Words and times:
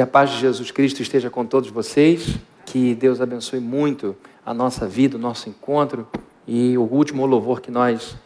Que 0.00 0.04
a 0.04 0.06
paz 0.06 0.30
de 0.30 0.38
Jesus 0.38 0.70
Cristo 0.70 1.02
esteja 1.02 1.28
com 1.28 1.44
todos 1.44 1.68
vocês. 1.68 2.38
Que 2.64 2.94
Deus 2.94 3.20
abençoe 3.20 3.60
muito 3.60 4.16
a 4.46 4.54
nossa 4.54 4.86
vida, 4.88 5.18
o 5.18 5.20
nosso 5.20 5.50
encontro. 5.50 6.08
E 6.48 6.78
o 6.78 6.84
último 6.84 7.26
louvor 7.26 7.60
que 7.60 7.70
nós 7.70 8.16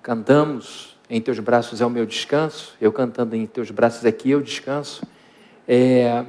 cantamos, 0.00 0.96
Em 1.10 1.20
Teus 1.20 1.40
Braços 1.40 1.80
é 1.80 1.84
o 1.84 1.90
meu 1.90 2.06
descanso. 2.06 2.76
Eu 2.80 2.92
cantando 2.92 3.34
Em 3.34 3.44
Teus 3.48 3.72
Braços 3.72 4.06
aqui 4.06 4.30
eu 4.30 4.40
descanso. 4.40 5.02
É, 5.66 6.24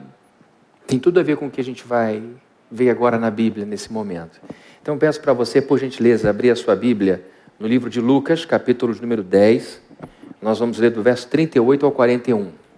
tem 0.88 0.98
tudo 0.98 1.20
a 1.20 1.24
ver 1.24 1.38
com 1.38 1.46
o 1.46 1.52
que 1.52 1.62
a 1.62 1.64
gente 1.64 1.86
vai 1.86 2.24
ver 2.71 2.90
agora 2.90 3.20
na 3.20 3.30
Bíblia 3.30 3.68
nesse 3.68 3.94
momento. 3.94 4.42
Então 4.82 4.98
peço 4.98 5.21
para 5.21 5.34
você, 5.34 5.62
por 5.62 5.78
gentileza, 5.78 6.32
abrir 6.32 6.50
a 6.50 6.56
sua 6.56 6.76
Bíblia 6.76 7.24
no 7.60 7.68
livro 7.68 7.92
de 7.92 8.02
Lucas, 8.02 8.44
capítulo 8.44 8.96
número 9.00 9.21
10. 9.21 9.84
Nós 10.42 10.58
vamos 10.58 10.80
ler 10.80 10.90
do 10.90 11.04
verso 11.04 11.28
38 11.28 11.86
ao 11.86 11.92
41. 11.92 12.68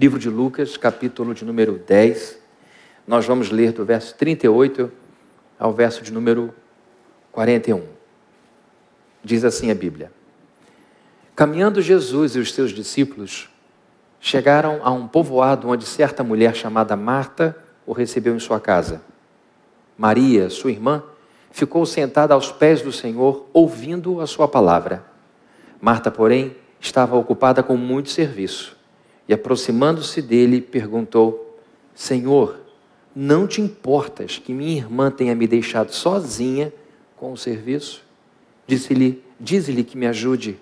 Livro 0.00 0.20
de 0.20 0.30
Lucas, 0.30 0.76
capítulo 0.76 1.34
de 1.34 1.44
número 1.44 1.76
10. 1.76 2.38
Nós 3.04 3.26
vamos 3.26 3.50
ler 3.50 3.72
do 3.72 3.84
verso 3.84 4.14
38 4.14 4.92
ao 5.58 5.72
verso 5.72 6.04
de 6.04 6.12
número 6.12 6.54
41. 7.32 7.82
Diz 9.24 9.42
assim 9.42 9.72
a 9.72 9.74
Bíblia: 9.74 10.12
Caminhando 11.34 11.82
Jesus 11.82 12.36
e 12.36 12.38
os 12.38 12.54
seus 12.54 12.70
discípulos 12.70 13.50
chegaram 14.20 14.78
a 14.84 14.92
um 14.92 15.08
povoado 15.08 15.68
onde 15.68 15.84
certa 15.84 16.22
mulher 16.22 16.54
chamada 16.54 16.94
Marta 16.94 17.56
o 17.84 17.92
recebeu 17.92 18.36
em 18.36 18.38
sua 18.38 18.60
casa. 18.60 19.02
Maria, 19.96 20.48
sua 20.48 20.70
irmã, 20.70 21.02
ficou 21.50 21.84
sentada 21.84 22.34
aos 22.34 22.52
pés 22.52 22.82
do 22.82 22.92
Senhor, 22.92 23.48
ouvindo 23.52 24.20
a 24.20 24.28
sua 24.28 24.46
palavra. 24.46 25.04
Marta, 25.80 26.08
porém, 26.08 26.56
estava 26.78 27.16
ocupada 27.16 27.64
com 27.64 27.76
muito 27.76 28.10
serviço 28.10 28.77
e, 29.28 29.34
aproximando-se 29.34 30.22
dele, 30.22 30.60
perguntou: 30.60 31.60
Senhor, 31.94 32.58
não 33.14 33.46
te 33.46 33.60
importas 33.60 34.38
que 34.38 34.52
minha 34.52 34.76
irmã 34.76 35.10
tenha 35.10 35.34
me 35.34 35.46
deixado 35.46 35.92
sozinha 35.92 36.72
com 37.16 37.32
o 37.32 37.36
serviço? 37.36 38.02
Disse-lhe: 38.66 39.22
Dize-lhe 39.38 39.84
que 39.84 39.98
me 39.98 40.06
ajude. 40.06 40.58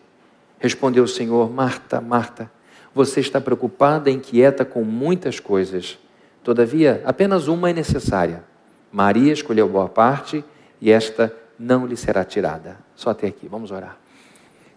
Respondeu 0.58 1.04
o 1.04 1.08
Senhor: 1.08 1.50
Marta, 1.50 2.00
Marta, 2.00 2.50
você 2.94 3.20
está 3.20 3.40
preocupada 3.40 4.10
e 4.10 4.14
inquieta 4.14 4.64
com 4.64 4.82
muitas 4.82 5.38
coisas. 5.38 5.98
Todavia, 6.42 7.02
apenas 7.04 7.48
uma 7.48 7.70
é 7.70 7.72
necessária. 7.72 8.44
Maria 8.90 9.32
escolheu 9.32 9.68
boa 9.68 9.88
parte 9.88 10.44
e 10.80 10.90
esta 10.90 11.34
não 11.58 11.86
lhe 11.86 11.96
será 11.96 12.24
tirada. 12.24 12.78
Só 12.94 13.10
até 13.10 13.26
aqui, 13.26 13.48
vamos 13.48 13.70
orar. 13.70 13.98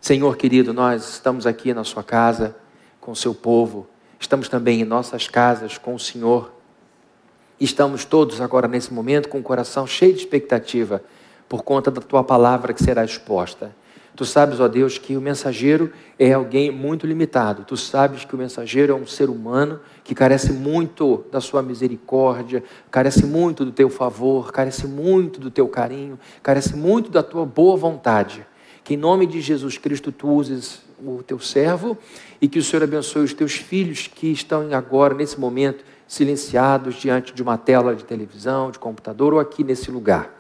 Senhor 0.02 0.36
querido, 0.38 0.74
nós 0.74 1.10
estamos 1.10 1.46
aqui 1.46 1.74
na 1.74 1.84
sua 1.84 2.04
casa 2.04 2.56
com 3.00 3.16
seu 3.16 3.34
povo, 3.34 3.88
estamos 4.20 4.50
também 4.50 4.82
em 4.82 4.86
nossas 4.86 5.28
casas 5.28 5.78
com 5.78 5.96
o 5.96 6.00
Senhor. 6.00 6.52
Estamos 7.60 8.06
todos 8.06 8.40
agora 8.42 8.68
nesse 8.68 8.94
momento 8.94 9.30
com 9.30 9.40
o 9.40 9.44
coração 9.44 9.86
cheio 9.86 10.14
de 10.14 10.20
expectativa 10.20 11.04
por 11.48 11.64
conta 11.64 11.90
da 11.90 12.00
tua 12.00 12.24
palavra 12.24 12.74
que 12.74 12.84
será 12.84 13.04
exposta. 13.04 13.76
Tu 14.20 14.26
sabes, 14.26 14.60
ó 14.60 14.68
Deus, 14.68 14.98
que 14.98 15.16
o 15.16 15.22
mensageiro 15.22 15.94
é 16.20 16.34
alguém 16.34 16.72
muito 16.72 17.08
limitado. 17.08 17.64
Tu 17.64 17.78
sabes 17.78 18.26
que 18.26 18.36
o 18.36 18.38
mensageiro 18.38 18.92
é 18.92 18.96
um 18.96 19.08
ser 19.08 19.30
humano 19.30 19.80
que 20.04 20.14
carece 20.14 20.52
muito 20.52 21.24
da 21.32 21.40
sua 21.40 21.62
misericórdia, 21.62 22.62
carece 22.92 23.26
muito 23.26 23.64
do 23.64 23.72
teu 23.72 23.90
favor, 23.90 24.52
carece 24.52 24.86
muito 24.88 25.40
do 25.40 25.50
teu 25.50 25.70
carinho, 25.70 26.20
carece 26.44 26.76
muito 26.76 27.10
da 27.10 27.24
tua 27.24 27.46
boa 27.46 27.78
vontade. 27.78 28.46
Que 28.84 28.96
em 28.96 28.98
nome 28.98 29.26
de 29.26 29.40
Jesus 29.40 29.78
Cristo 29.78 30.12
tu 30.12 30.28
uses 30.28 30.82
o 31.04 31.24
teu 31.24 31.40
servo 31.40 31.98
e 32.42 32.48
que 32.48 32.60
o 32.60 32.64
Senhor 32.64 32.84
abençoe 32.84 33.24
os 33.24 33.34
teus 33.34 33.54
filhos 33.54 34.08
que 34.08 34.32
estão 34.32 34.74
agora, 34.74 35.14
nesse 35.14 35.40
momento, 35.40 35.84
silenciados 36.08 36.96
diante 36.96 37.34
de 37.34 37.44
uma 37.44 37.58
tela 37.58 37.96
de 37.96 38.04
televisão, 38.04 38.72
de 38.72 38.80
computador 38.80 39.34
ou 39.34 39.40
aqui 39.40 39.64
nesse 39.64 39.92
lugar. 39.92 40.39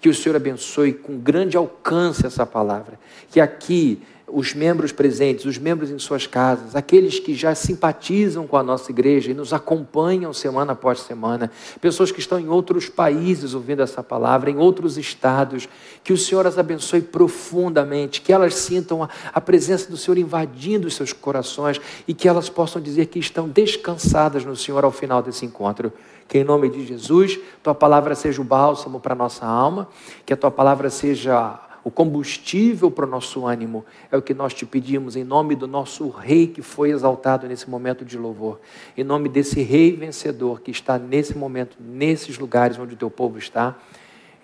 Que 0.00 0.08
o 0.08 0.14
Senhor 0.14 0.36
abençoe 0.36 0.92
com 0.92 1.18
grande 1.18 1.56
alcance 1.56 2.26
essa 2.26 2.46
palavra. 2.46 2.98
Que 3.30 3.40
aqui 3.40 4.02
os 4.32 4.54
membros 4.54 4.92
presentes, 4.92 5.44
os 5.44 5.58
membros 5.58 5.90
em 5.90 5.98
suas 5.98 6.26
casas, 6.26 6.76
aqueles 6.76 7.18
que 7.18 7.34
já 7.34 7.54
simpatizam 7.54 8.46
com 8.46 8.56
a 8.56 8.62
nossa 8.62 8.90
igreja 8.90 9.30
e 9.30 9.34
nos 9.34 9.52
acompanham 9.52 10.32
semana 10.32 10.72
após 10.72 11.00
semana, 11.00 11.50
pessoas 11.80 12.10
que 12.10 12.20
estão 12.20 12.38
em 12.38 12.48
outros 12.48 12.88
países 12.88 13.54
ouvindo 13.54 13.82
essa 13.82 14.02
palavra, 14.02 14.50
em 14.50 14.56
outros 14.56 14.96
estados, 14.96 15.68
que 16.02 16.12
o 16.12 16.18
Senhor 16.18 16.46
as 16.46 16.58
abençoe 16.58 17.02
profundamente, 17.02 18.20
que 18.20 18.32
elas 18.32 18.54
sintam 18.54 19.02
a, 19.02 19.08
a 19.32 19.40
presença 19.40 19.90
do 19.90 19.96
Senhor 19.96 20.18
invadindo 20.18 20.86
os 20.86 20.94
seus 20.94 21.12
corações 21.12 21.80
e 22.06 22.14
que 22.14 22.28
elas 22.28 22.48
possam 22.48 22.80
dizer 22.80 23.06
que 23.06 23.18
estão 23.18 23.48
descansadas 23.48 24.44
no 24.44 24.56
Senhor 24.56 24.84
ao 24.84 24.92
final 24.92 25.22
desse 25.22 25.44
encontro. 25.44 25.92
Que 26.30 26.38
em 26.38 26.44
nome 26.44 26.68
de 26.68 26.86
Jesus, 26.86 27.40
tua 27.60 27.74
palavra 27.74 28.14
seja 28.14 28.40
o 28.40 28.44
bálsamo 28.44 29.00
para 29.00 29.14
a 29.14 29.16
nossa 29.16 29.44
alma, 29.44 29.88
que 30.24 30.32
a 30.32 30.36
tua 30.36 30.48
palavra 30.48 30.88
seja 30.88 31.58
o 31.82 31.90
combustível 31.90 32.88
para 32.88 33.04
o 33.04 33.08
nosso 33.08 33.48
ânimo. 33.48 33.84
É 34.12 34.16
o 34.16 34.22
que 34.22 34.32
nós 34.32 34.54
te 34.54 34.64
pedimos 34.64 35.16
em 35.16 35.24
nome 35.24 35.56
do 35.56 35.66
nosso 35.66 36.08
Rei 36.08 36.46
que 36.46 36.62
foi 36.62 36.92
exaltado 36.92 37.48
nesse 37.48 37.68
momento 37.68 38.04
de 38.04 38.16
louvor. 38.16 38.60
Em 38.96 39.02
nome 39.02 39.28
desse 39.28 39.60
Rei 39.60 39.90
vencedor 39.96 40.60
que 40.60 40.70
está 40.70 41.00
nesse 41.00 41.36
momento, 41.36 41.76
nesses 41.80 42.38
lugares 42.38 42.78
onde 42.78 42.94
o 42.94 42.96
teu 42.96 43.10
povo 43.10 43.36
está. 43.36 43.76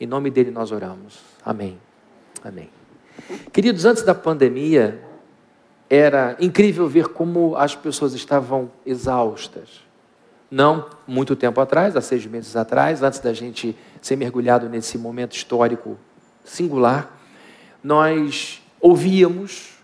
Em 0.00 0.08
nome 0.08 0.28
dele 0.28 0.50
nós 0.50 0.72
oramos. 0.72 1.20
Amém. 1.44 1.78
Amém. 2.42 2.68
Queridos, 3.52 3.84
antes 3.84 4.02
da 4.02 4.12
pandemia, 4.12 5.00
era 5.88 6.36
incrível 6.40 6.88
ver 6.88 7.10
como 7.10 7.54
as 7.54 7.76
pessoas 7.76 8.12
estavam 8.12 8.72
exaustas. 8.84 9.85
Não 10.50 10.86
muito 11.06 11.34
tempo 11.34 11.60
atrás, 11.60 11.96
há 11.96 12.00
seis 12.00 12.24
meses 12.26 12.54
atrás, 12.54 13.02
antes 13.02 13.18
da 13.18 13.32
gente 13.32 13.76
ser 14.00 14.16
mergulhado 14.16 14.68
nesse 14.68 14.96
momento 14.96 15.34
histórico 15.34 15.98
singular, 16.44 17.18
nós 17.82 18.62
ouvíamos 18.80 19.76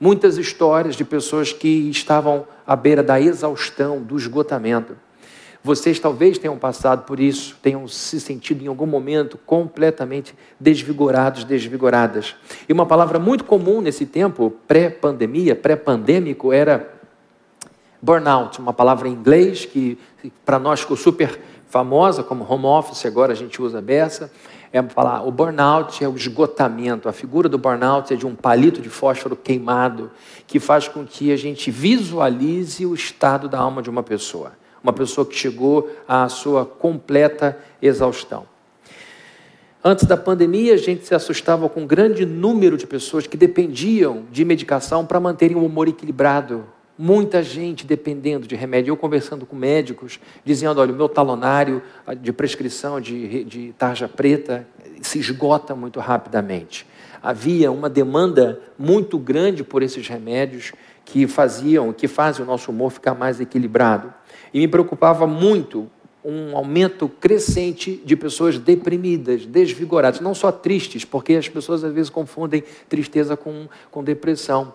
muitas 0.00 0.38
histórias 0.38 0.96
de 0.96 1.04
pessoas 1.04 1.52
que 1.52 1.90
estavam 1.90 2.46
à 2.66 2.74
beira 2.74 3.02
da 3.02 3.20
exaustão, 3.20 4.00
do 4.00 4.16
esgotamento. 4.16 4.96
Vocês 5.62 5.98
talvez 5.98 6.38
tenham 6.38 6.56
passado 6.56 7.04
por 7.04 7.18
isso, 7.18 7.58
tenham 7.60 7.86
se 7.88 8.20
sentido 8.20 8.64
em 8.64 8.68
algum 8.68 8.86
momento 8.86 9.36
completamente 9.44 10.34
desvigorados, 10.58 11.44
desvigoradas. 11.44 12.36
E 12.68 12.72
uma 12.72 12.86
palavra 12.86 13.18
muito 13.18 13.44
comum 13.44 13.80
nesse 13.80 14.06
tempo, 14.06 14.50
pré-pandemia, 14.68 15.56
pré-pandêmico, 15.56 16.52
era 16.52 16.97
burnout, 18.00 18.58
uma 18.58 18.72
palavra 18.72 19.08
em 19.08 19.12
inglês 19.12 19.64
que 19.64 19.98
para 20.44 20.58
nós 20.58 20.80
ficou 20.80 20.96
super 20.96 21.38
famosa, 21.68 22.22
como 22.22 22.46
home 22.48 22.64
office, 22.66 23.04
agora 23.06 23.32
a 23.32 23.36
gente 23.36 23.60
usa 23.60 23.80
beça 23.80 24.30
é 24.72 24.82
falar, 24.82 25.26
o 25.26 25.30
burnout 25.30 26.02
é 26.04 26.08
o 26.08 26.16
esgotamento. 26.16 27.08
A 27.08 27.12
figura 27.12 27.48
do 27.48 27.58
burnout 27.58 28.12
é 28.12 28.16
de 28.16 28.26
um 28.26 28.34
palito 28.34 28.80
de 28.80 28.88
fósforo 28.88 29.34
queimado, 29.34 30.10
que 30.46 30.60
faz 30.60 30.86
com 30.88 31.06
que 31.06 31.32
a 31.32 31.36
gente 31.36 31.70
visualize 31.70 32.84
o 32.84 32.94
estado 32.94 33.48
da 33.48 33.58
alma 33.58 33.82
de 33.82 33.88
uma 33.88 34.02
pessoa. 34.02 34.52
Uma 34.82 34.92
pessoa 34.92 35.26
que 35.26 35.34
chegou 35.34 35.90
à 36.06 36.28
sua 36.28 36.64
completa 36.64 37.58
exaustão. 37.80 38.46
Antes 39.82 40.04
da 40.04 40.16
pandemia, 40.16 40.74
a 40.74 40.78
gente 40.78 41.06
se 41.06 41.14
assustava 41.14 41.68
com 41.68 41.82
um 41.82 41.86
grande 41.86 42.26
número 42.26 42.76
de 42.76 42.86
pessoas 42.86 43.26
que 43.26 43.36
dependiam 43.36 44.24
de 44.30 44.44
medicação 44.44 45.06
para 45.06 45.20
manterem 45.20 45.56
o 45.56 45.64
humor 45.64 45.88
equilibrado, 45.88 46.64
Muita 46.98 47.44
gente 47.44 47.86
dependendo 47.86 48.44
de 48.44 48.56
remédio. 48.56 48.90
Eu 48.90 48.96
conversando 48.96 49.46
com 49.46 49.54
médicos, 49.54 50.18
dizendo: 50.44 50.80
olha, 50.80 50.92
o 50.92 50.96
meu 50.96 51.08
talonário 51.08 51.80
de 52.20 52.32
prescrição 52.32 53.00
de, 53.00 53.44
de 53.44 53.72
tarja 53.78 54.08
preta 54.08 54.66
se 55.00 55.20
esgota 55.20 55.76
muito 55.76 56.00
rapidamente. 56.00 56.84
Havia 57.22 57.70
uma 57.70 57.88
demanda 57.88 58.60
muito 58.76 59.16
grande 59.16 59.62
por 59.62 59.82
esses 59.82 60.08
remédios 60.08 60.72
que 61.04 61.26
faziam, 61.26 61.92
que 61.92 62.08
fazem 62.08 62.44
o 62.44 62.46
nosso 62.46 62.70
humor 62.70 62.90
ficar 62.90 63.14
mais 63.14 63.40
equilibrado. 63.40 64.12
E 64.52 64.58
me 64.58 64.66
preocupava 64.66 65.26
muito 65.26 65.88
um 66.24 66.56
aumento 66.56 67.08
crescente 67.08 68.02
de 68.04 68.16
pessoas 68.16 68.58
deprimidas, 68.58 69.46
desvigoradas, 69.46 70.20
não 70.20 70.34
só 70.34 70.50
tristes, 70.50 71.04
porque 71.04 71.34
as 71.34 71.48
pessoas 71.48 71.84
às 71.84 71.92
vezes 71.92 72.10
confundem 72.10 72.62
tristeza 72.88 73.36
com, 73.36 73.68
com 73.90 74.02
depressão. 74.02 74.74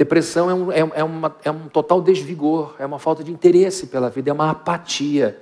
Depressão 0.00 0.48
é 0.48 0.54
um, 0.54 0.72
é, 0.72 0.78
é, 1.00 1.04
uma, 1.04 1.36
é 1.44 1.50
um 1.50 1.68
total 1.68 2.00
desvigor, 2.00 2.74
é 2.78 2.86
uma 2.86 2.98
falta 2.98 3.22
de 3.22 3.30
interesse 3.30 3.88
pela 3.88 4.08
vida, 4.08 4.30
é 4.30 4.32
uma 4.32 4.48
apatia. 4.48 5.38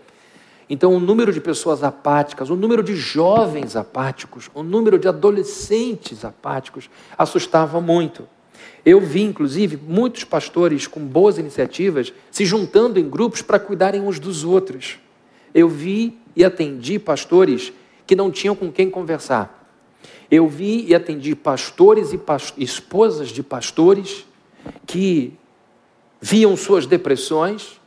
Então, 0.69 0.93
o 0.93 0.99
número 0.99 1.33
de 1.33 1.41
pessoas 1.41 1.85
apáticas, 1.85 2.51
o 2.51 2.57
número 2.57 2.83
de 2.83 2.97
jovens 2.97 3.77
apáticos, 3.77 4.51
o 4.53 4.65
número 4.65 4.99
de 4.99 5.07
adolescentes 5.07 6.25
apáticos 6.25 6.91
assustava 7.17 7.81
muito. 7.81 8.27
Eu 8.85 9.01
vi, 9.01 9.23
inclusive, 9.23 9.77
muitos 9.77 10.25
pastores 10.25 10.89
com 10.89 11.07
boas 11.07 11.39
iniciativas 11.39 12.13
se 12.29 12.45
juntando 12.45 12.99
em 12.99 13.09
grupos 13.09 13.41
para 13.41 13.61
cuidarem 13.61 14.01
uns 14.01 14.19
dos 14.19 14.43
outros. 14.43 14.99
Eu 15.55 15.69
vi 15.69 16.19
e 16.35 16.45
atendi 16.45 16.99
pastores 16.99 17.73
que 18.05 18.17
não 18.17 18.29
tinham 18.29 18.57
com 18.57 18.73
quem 18.73 18.91
conversar. 18.91 19.71
Eu 20.29 20.49
vi 20.49 20.85
e 20.85 20.97
atendi 20.97 21.37
pastores 21.37 22.13
e 22.13 22.19
esposas 22.61 23.29
de 23.29 23.45
pastores 23.45 24.27
que 24.87 25.35
viam 26.21 26.57
suas 26.57 26.87
depressões 26.87 27.79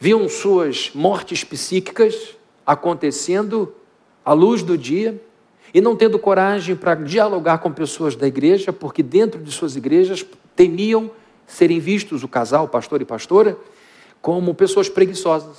viam 0.00 0.26
suas 0.30 0.90
mortes 0.94 1.44
psíquicas 1.44 2.34
acontecendo 2.66 3.74
à 4.24 4.32
luz 4.32 4.62
do 4.62 4.76
dia 4.78 5.22
e 5.74 5.80
não 5.80 5.94
tendo 5.94 6.18
coragem 6.18 6.74
para 6.74 6.94
dialogar 6.94 7.58
com 7.58 7.70
pessoas 7.70 8.16
da 8.16 8.26
igreja, 8.26 8.72
porque 8.72 9.02
dentro 9.02 9.40
de 9.40 9.52
suas 9.52 9.76
igrejas 9.76 10.24
temiam 10.56 11.10
serem 11.46 11.78
vistos 11.78 12.24
o 12.24 12.28
casal, 12.28 12.66
pastor 12.66 13.02
e 13.02 13.04
pastora, 13.04 13.58
como 14.22 14.54
pessoas 14.54 14.88
preguiçosas, 14.88 15.58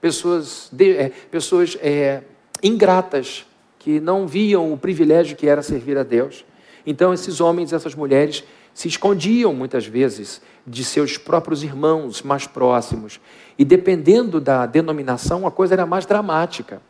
pessoas, 0.00 0.68
de, 0.70 0.96
é, 0.96 1.12
pessoas 1.30 1.76
é, 1.80 2.22
ingratas, 2.62 3.46
que 3.78 3.98
não 3.98 4.26
viam 4.26 4.72
o 4.72 4.76
privilégio 4.76 5.36
que 5.36 5.48
era 5.48 5.62
servir 5.62 5.96
a 5.96 6.02
Deus. 6.02 6.44
Então, 6.86 7.14
esses 7.14 7.40
homens, 7.40 7.72
essas 7.72 7.94
mulheres, 7.94 8.44
se 8.74 8.88
escondiam 8.88 9.52
muitas 9.52 9.86
vezes 9.86 10.40
de 10.66 10.84
seus 10.84 11.16
próprios 11.16 11.62
irmãos 11.62 12.22
mais 12.22 12.46
próximos. 12.46 13.20
E 13.58 13.64
dependendo 13.64 14.40
da 14.40 14.66
denominação, 14.66 15.46
a 15.46 15.50
coisa 15.50 15.74
era 15.74 15.86
mais 15.86 16.06
dramática. 16.06 16.80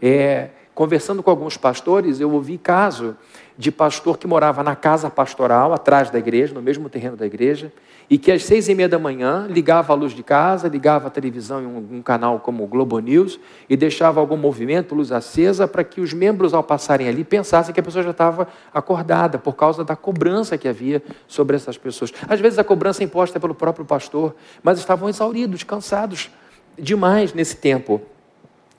É, 0.00 0.50
conversando 0.76 1.22
com 1.22 1.30
alguns 1.30 1.56
pastores, 1.56 2.20
eu 2.20 2.30
ouvi 2.30 2.58
caso 2.58 3.16
de 3.56 3.72
pastor 3.72 4.18
que 4.18 4.26
morava 4.26 4.62
na 4.62 4.76
casa 4.76 5.08
pastoral, 5.08 5.72
atrás 5.72 6.10
da 6.10 6.18
igreja, 6.18 6.52
no 6.52 6.60
mesmo 6.60 6.90
terreno 6.90 7.16
da 7.16 7.24
igreja, 7.24 7.72
e 8.10 8.18
que 8.18 8.30
às 8.30 8.44
seis 8.44 8.68
e 8.68 8.74
meia 8.74 8.86
da 8.86 8.98
manhã 8.98 9.46
ligava 9.48 9.94
a 9.94 9.96
luz 9.96 10.12
de 10.12 10.22
casa, 10.22 10.68
ligava 10.68 11.06
a 11.06 11.10
televisão 11.10 11.62
em 11.62 11.66
um, 11.66 11.96
um 11.96 12.02
canal 12.02 12.40
como 12.40 12.62
o 12.62 12.66
Globo 12.66 12.98
News 12.98 13.40
e 13.70 13.74
deixava 13.74 14.20
algum 14.20 14.36
movimento, 14.36 14.94
luz 14.94 15.10
acesa, 15.10 15.66
para 15.66 15.82
que 15.82 15.98
os 15.98 16.12
membros, 16.12 16.52
ao 16.52 16.62
passarem 16.62 17.08
ali, 17.08 17.24
pensassem 17.24 17.72
que 17.72 17.80
a 17.80 17.82
pessoa 17.82 18.04
já 18.04 18.10
estava 18.10 18.46
acordada, 18.74 19.38
por 19.38 19.54
causa 19.54 19.82
da 19.82 19.96
cobrança 19.96 20.58
que 20.58 20.68
havia 20.68 21.02
sobre 21.26 21.56
essas 21.56 21.78
pessoas. 21.78 22.12
Às 22.28 22.38
vezes 22.38 22.58
a 22.58 22.64
cobrança 22.64 23.02
é 23.02 23.04
imposta 23.06 23.40
pelo 23.40 23.54
próprio 23.54 23.86
pastor, 23.86 24.34
mas 24.62 24.78
estavam 24.78 25.08
exauridos, 25.08 25.62
cansados 25.62 26.30
demais 26.78 27.32
nesse 27.32 27.56
tempo. 27.56 28.02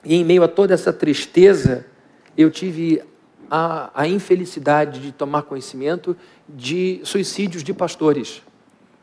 E 0.04 0.14
em 0.14 0.24
meio 0.24 0.42
a 0.42 0.48
toda 0.48 0.74
essa 0.74 0.92
tristeza, 0.92 1.86
eu 2.36 2.50
tive 2.50 3.02
a, 3.50 3.90
a 3.94 4.06
infelicidade 4.06 5.00
de 5.00 5.12
tomar 5.12 5.42
conhecimento 5.42 6.16
de 6.48 7.00
suicídios 7.04 7.62
de 7.62 7.74
pastores 7.74 8.42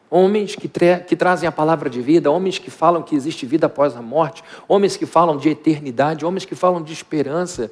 homens 0.10 0.56
que, 0.56 0.70
que, 0.70 1.16
trazem 1.16 1.48
a 1.48 1.52
palavra 1.52 1.90
de 1.90 2.02
vida, 2.02 2.32
homens 2.32 2.58
que 2.58 2.72
falam 2.72 3.04
que 3.04 3.16
existe 3.16 3.46
vida 3.46 3.66
após 3.66 3.96
a 3.98 4.02
morte, 4.02 4.44
homens 4.68 4.96
que 4.96 5.06
falam 5.06 5.38
de 5.38 5.50
eternidade, 5.50 6.26
homens 6.26 6.46
que 6.46 6.56
falam 6.56 6.82
de 6.82 6.94
esperança. 6.94 7.72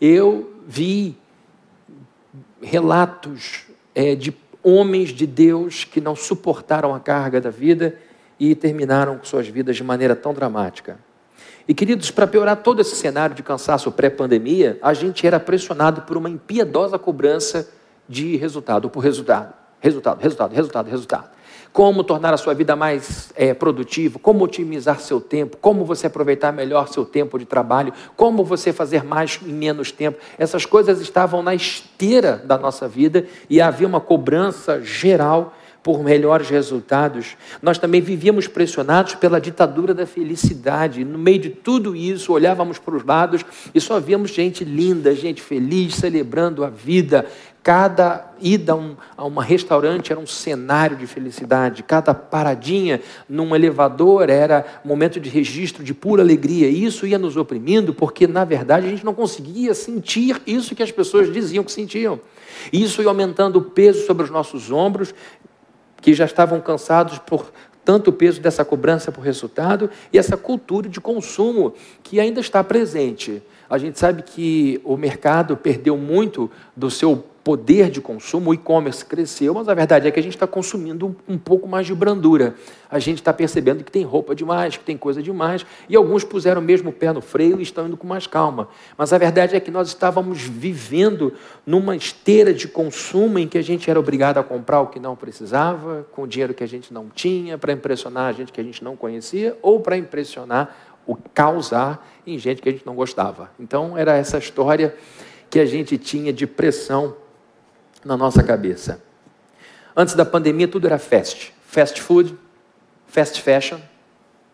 Eu 0.00 0.54
vi 0.66 1.16
relatos 2.62 3.66
é, 3.94 4.14
de 4.14 4.34
homens 4.62 5.10
de 5.10 5.26
Deus 5.26 5.84
que 5.84 6.00
não 6.00 6.16
suportaram 6.16 6.94
a 6.94 7.00
carga 7.00 7.40
da 7.40 7.50
vida 7.50 7.98
e 8.40 8.54
terminaram 8.54 9.20
suas 9.22 9.46
vidas 9.46 9.76
de 9.76 9.84
maneira 9.84 10.16
tão 10.16 10.32
dramática. 10.32 10.98
E 11.66 11.72
queridos, 11.72 12.10
para 12.10 12.26
piorar 12.26 12.58
todo 12.58 12.80
esse 12.80 12.94
cenário 12.94 13.34
de 13.34 13.42
cansaço 13.42 13.90
pré-pandemia, 13.90 14.78
a 14.82 14.92
gente 14.92 15.26
era 15.26 15.40
pressionado 15.40 16.02
por 16.02 16.16
uma 16.16 16.28
impiedosa 16.28 16.98
cobrança 16.98 17.70
de 18.08 18.36
resultado, 18.36 18.90
por 18.90 19.00
resultado, 19.00 19.54
resultado, 19.80 20.20
resultado, 20.20 20.54
resultado, 20.54 20.90
resultado 20.90 21.34
como 21.74 22.04
tornar 22.04 22.32
a 22.32 22.36
sua 22.36 22.54
vida 22.54 22.76
mais 22.76 23.32
é, 23.34 23.52
produtiva, 23.52 24.16
como 24.20 24.44
otimizar 24.44 25.00
seu 25.00 25.20
tempo, 25.20 25.56
como 25.56 25.84
você 25.84 26.06
aproveitar 26.06 26.52
melhor 26.52 26.86
seu 26.86 27.04
tempo 27.04 27.36
de 27.36 27.44
trabalho, 27.44 27.92
como 28.14 28.44
você 28.44 28.72
fazer 28.72 29.02
mais 29.02 29.40
em 29.44 29.52
menos 29.52 29.90
tempo. 29.90 30.16
Essas 30.38 30.64
coisas 30.64 31.00
estavam 31.00 31.42
na 31.42 31.52
esteira 31.52 32.36
da 32.36 32.56
nossa 32.56 32.86
vida 32.86 33.26
e 33.50 33.60
havia 33.60 33.88
uma 33.88 34.00
cobrança 34.00 34.80
geral 34.82 35.52
por 35.84 36.02
melhores 36.02 36.48
resultados. 36.48 37.36
Nós 37.60 37.76
também 37.76 38.00
vivíamos 38.00 38.48
pressionados 38.48 39.14
pela 39.16 39.38
ditadura 39.38 39.92
da 39.92 40.06
felicidade. 40.06 41.04
No 41.04 41.18
meio 41.18 41.38
de 41.38 41.50
tudo 41.50 41.94
isso, 41.94 42.32
olhávamos 42.32 42.78
para 42.78 42.96
os 42.96 43.04
lados 43.04 43.44
e 43.74 43.80
só 43.80 44.00
víamos 44.00 44.30
gente 44.30 44.64
linda, 44.64 45.14
gente 45.14 45.42
feliz, 45.42 45.94
celebrando 45.96 46.64
a 46.64 46.70
vida. 46.70 47.26
Cada 47.62 48.32
ida 48.40 48.72
a 48.72 48.76
um, 48.76 48.96
a 49.16 49.24
um 49.26 49.38
restaurante 49.38 50.10
era 50.10 50.20
um 50.20 50.26
cenário 50.26 50.96
de 50.96 51.06
felicidade. 51.06 51.82
Cada 51.82 52.14
paradinha 52.14 53.00
num 53.28 53.54
elevador 53.54 54.30
era 54.30 54.64
momento 54.84 55.20
de 55.20 55.28
registro 55.28 55.84
de 55.84 55.92
pura 55.92 56.22
alegria. 56.22 56.68
E 56.68 56.84
isso 56.84 57.06
ia 57.06 57.18
nos 57.18 57.36
oprimindo, 57.36 57.92
porque, 57.92 58.26
na 58.26 58.44
verdade, 58.44 58.86
a 58.86 58.90
gente 58.90 59.04
não 59.04 59.14
conseguia 59.14 59.74
sentir 59.74 60.40
isso 60.46 60.74
que 60.74 60.82
as 60.82 60.92
pessoas 60.92 61.32
diziam 61.32 61.64
que 61.64 61.72
sentiam. 61.72 62.20
Isso 62.72 63.02
ia 63.02 63.08
aumentando 63.08 63.58
o 63.58 63.62
peso 63.62 64.06
sobre 64.06 64.24
os 64.24 64.30
nossos 64.30 64.70
ombros, 64.70 65.14
que 66.04 66.12
já 66.12 66.26
estavam 66.26 66.60
cansados 66.60 67.18
por 67.18 67.50
tanto 67.82 68.12
peso 68.12 68.38
dessa 68.38 68.62
cobrança 68.62 69.10
por 69.10 69.22
resultado 69.22 69.88
e 70.12 70.18
essa 70.18 70.36
cultura 70.36 70.86
de 70.86 71.00
consumo 71.00 71.72
que 72.02 72.20
ainda 72.20 72.42
está 72.42 72.62
presente. 72.62 73.42
A 73.70 73.78
gente 73.78 73.98
sabe 73.98 74.22
que 74.22 74.78
o 74.84 74.98
mercado 74.98 75.56
perdeu 75.56 75.96
muito 75.96 76.50
do 76.76 76.90
seu 76.90 77.24
poder 77.44 77.90
de 77.90 78.00
consumo, 78.00 78.50
o 78.50 78.54
e-commerce 78.54 79.04
cresceu, 79.04 79.52
mas 79.52 79.68
a 79.68 79.74
verdade 79.74 80.08
é 80.08 80.10
que 80.10 80.18
a 80.18 80.22
gente 80.22 80.34
está 80.34 80.46
consumindo 80.46 81.14
um, 81.28 81.36
pouco 81.36 81.68
mais 81.68 81.86
de 81.86 81.94
brandura. 81.94 82.54
A 82.90 82.98
gente 82.98 83.18
está 83.18 83.34
percebendo 83.34 83.84
que 83.84 83.92
tem 83.92 84.02
roupa 84.02 84.34
demais, 84.34 84.78
que 84.78 84.82
tem 84.82 84.96
coisa 84.96 85.22
demais, 85.22 85.66
e 85.86 85.94
alguns 85.94 86.24
puseram 86.24 86.62
mesmo 86.62 86.88
o 86.88 86.92
pé 86.92 87.12
no 87.12 87.20
freio 87.20 87.60
e 87.60 87.62
estão 87.62 87.86
indo 87.86 87.98
com 87.98 88.06
mais 88.06 88.26
calma. 88.26 88.68
Mas 88.96 89.12
a 89.12 89.18
verdade 89.18 89.54
é 89.54 89.60
que 89.60 89.70
nós 89.70 89.88
estávamos 89.88 90.40
vivendo 90.40 91.34
numa 91.66 91.94
esteira 91.94 92.54
de 92.54 92.66
consumo 92.66 93.38
em 93.38 93.46
que 93.46 93.58
a 93.58 93.62
gente 93.62 93.90
era 93.90 94.00
obrigado 94.00 94.38
a 94.38 94.42
comprar 94.42 94.80
o 94.80 94.86
que 94.86 94.98
não 94.98 95.14
precisava, 95.14 96.06
com 96.12 96.26
dinheiro 96.26 96.54
que 96.54 96.64
a 96.64 96.68
gente 96.68 96.94
não 96.94 97.10
tinha, 97.10 97.58
para 97.58 97.74
impressionar 97.74 98.30
a 98.30 98.32
gente 98.32 98.52
que 98.52 98.60
a 98.60 98.64
gente 98.64 98.82
não 98.82 98.96
conhecia, 98.96 99.54
ou 99.60 99.80
para 99.80 99.98
impressionar, 99.98 100.74
o 101.06 101.14
causar 101.34 102.10
em 102.26 102.38
gente 102.38 102.62
que 102.62 102.70
a 102.70 102.72
gente 102.72 102.86
não 102.86 102.94
gostava. 102.94 103.50
Então 103.60 103.98
era 103.98 104.16
essa 104.16 104.38
história 104.38 104.94
que 105.50 105.60
a 105.60 105.66
gente 105.66 105.98
tinha 105.98 106.32
de 106.32 106.46
pressão 106.46 107.14
na 108.04 108.16
nossa 108.16 108.42
cabeça. 108.42 109.02
Antes 109.96 110.14
da 110.14 110.24
pandemia, 110.24 110.68
tudo 110.68 110.86
era 110.86 110.98
fast. 110.98 111.54
Fast 111.66 112.00
food, 112.00 112.36
fast 113.06 113.40
fashion, 113.40 113.78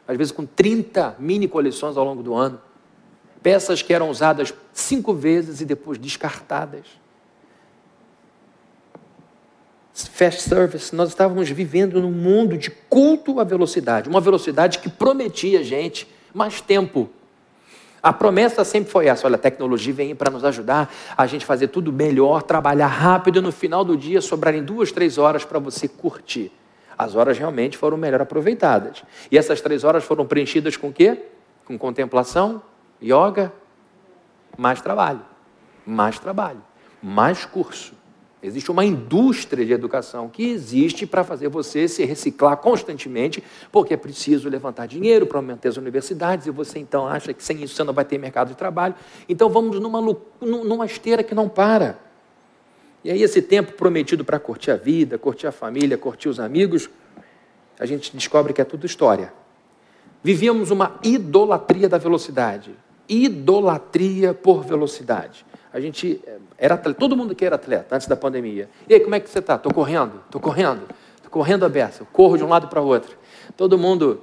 às 0.07 0.17
vezes 0.17 0.33
com 0.33 0.45
30 0.45 1.17
mini 1.19 1.49
coleções 1.49 1.97
ao 1.97 2.05
longo 2.05 2.23
do 2.23 2.35
ano. 2.35 2.61
Peças 3.43 3.81
que 3.81 3.93
eram 3.93 4.11
usadas 4.11 4.53
cinco 4.73 5.15
vezes 5.15 5.61
e 5.61 5.65
depois 5.65 5.99
descartadas. 5.99 6.87
Fast 9.93 10.43
service, 10.43 10.95
nós 10.95 11.11
estávamos 11.11 11.49
vivendo 11.51 12.01
num 12.01 12.11
mundo 12.11 12.57
de 12.57 12.71
culto 12.71 13.41
à 13.41 13.45
velocidade, 13.45 14.09
uma 14.09 14.21
velocidade 14.21 14.79
que 14.79 14.89
prometia 14.89 15.61
a 15.61 15.63
gente 15.63 16.09
mais 16.33 16.61
tempo 16.61 17.11
a 18.03 18.13
promessa 18.13 18.65
sempre 18.65 18.91
foi 18.91 19.07
essa: 19.07 19.27
olha, 19.27 19.37
a 19.37 19.39
tecnologia 19.39 19.93
vem 19.93 20.15
para 20.15 20.31
nos 20.31 20.45
ajudar 20.45 20.93
a 21.17 21.27
gente 21.27 21.45
fazer 21.45 21.69
tudo 21.69 21.93
melhor, 21.93 22.43
trabalhar 22.43 22.87
rápido 22.87 23.39
e 23.39 23.43
no 23.43 23.53
final 23.53 23.85
do 23.85 23.97
dia 23.97 24.21
sobrarem 24.21 24.63
duas, 24.63 24.91
três 24.91 25.19
horas 25.19 25.45
para 25.45 25.59
você 25.59 25.87
curtir. 25.87 26.53
As 26.97 27.15
horas 27.15 27.39
realmente 27.39 27.79
foram 27.79 27.97
melhor 27.97 28.21
aproveitadas. 28.21 29.03
E 29.31 29.39
essas 29.39 29.61
três 29.61 29.85
horas 29.85 30.05
foram 30.05 30.27
preenchidas 30.27 30.77
com 30.77 30.89
o 30.89 30.93
quê? 30.93 31.19
Com 31.65 31.79
contemplação, 31.79 32.63
yoga, 33.03 33.53
mais 34.57 34.81
trabalho, 34.81 35.23
mais 35.87 36.19
trabalho, 36.19 36.63
mais 37.03 37.47
curso, 37.47 37.95
Existe 38.43 38.71
uma 38.71 38.85
indústria 38.85 39.67
de 39.67 39.73
educação 39.73 40.29
que 40.29 40.49
existe 40.49 41.07
para 41.07 41.23
fazer 41.23 41.49
você 41.49 41.87
se 41.87 42.05
reciclar 42.05 42.57
constantemente, 42.57 43.43
porque 43.71 43.93
é 43.93 43.97
preciso 43.97 44.49
levantar 44.49 44.87
dinheiro 44.87 45.27
para 45.27 45.43
manter 45.43 45.69
as 45.69 45.77
universidades, 45.77 46.47
e 46.47 46.51
você 46.51 46.79
então 46.79 47.07
acha 47.07 47.35
que 47.35 47.45
sem 47.45 47.63
isso 47.63 47.75
você 47.75 47.85
não 47.85 47.93
vai 47.93 48.05
ter 48.05 48.17
mercado 48.19 48.49
de 48.49 48.55
trabalho. 48.55 48.95
Então 49.29 49.51
vamos 49.51 49.79
numa, 49.79 50.01
numa 50.41 50.87
esteira 50.87 51.23
que 51.23 51.35
não 51.35 51.49
para. 51.49 51.99
E 53.05 53.11
aí, 53.11 53.23
esse 53.23 53.41
tempo 53.41 53.73
prometido 53.73 54.25
para 54.25 54.39
curtir 54.39 54.71
a 54.71 54.77
vida, 54.77 55.19
curtir 55.19 55.47
a 55.47 55.53
família, 55.53 55.97
curtir 55.97 56.29
os 56.29 56.39
amigos, 56.41 56.89
a 57.79 57.87
gente 57.87 58.15
descobre 58.15 58.53
que 58.53 58.61
é 58.61 58.65
tudo 58.65 58.85
história. 58.87 59.33
Vivíamos 60.23 60.71
uma 60.71 60.99
idolatria 61.03 61.89
da 61.89 61.97
velocidade 61.97 62.75
idolatria 63.11 64.33
por 64.33 64.63
velocidade. 64.63 65.45
A 65.73 65.81
gente 65.81 66.21
eh, 66.27 66.39
era 66.59 66.75
atleta, 66.75 66.99
todo 66.99 67.17
mundo 67.17 67.35
que 67.35 67.45
era 67.45 67.57
atleta 67.57 67.95
antes 67.95 68.07
da 68.07 68.17
pandemia. 68.17 68.69
E 68.89 68.95
aí, 68.95 69.01
como 69.01 69.15
é 69.15 69.21
que 69.21 69.31
você 69.31 69.39
está? 69.39 69.55
Estou 69.55 69.73
correndo, 69.73 70.21
estou 70.27 70.41
correndo, 70.41 70.83
estou 71.17 71.31
correndo 71.31 71.65
a 71.65 71.69
beça, 71.69 72.05
corro 72.13 72.37
de 72.37 72.45
um 72.45 72.49
lado 72.49 72.69
para 72.69 72.81
o 72.81 72.87
outro. 72.87 73.17
Todo 73.57 73.79
mundo 73.79 74.21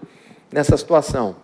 nessa 0.52 0.76
situação. 0.76 1.36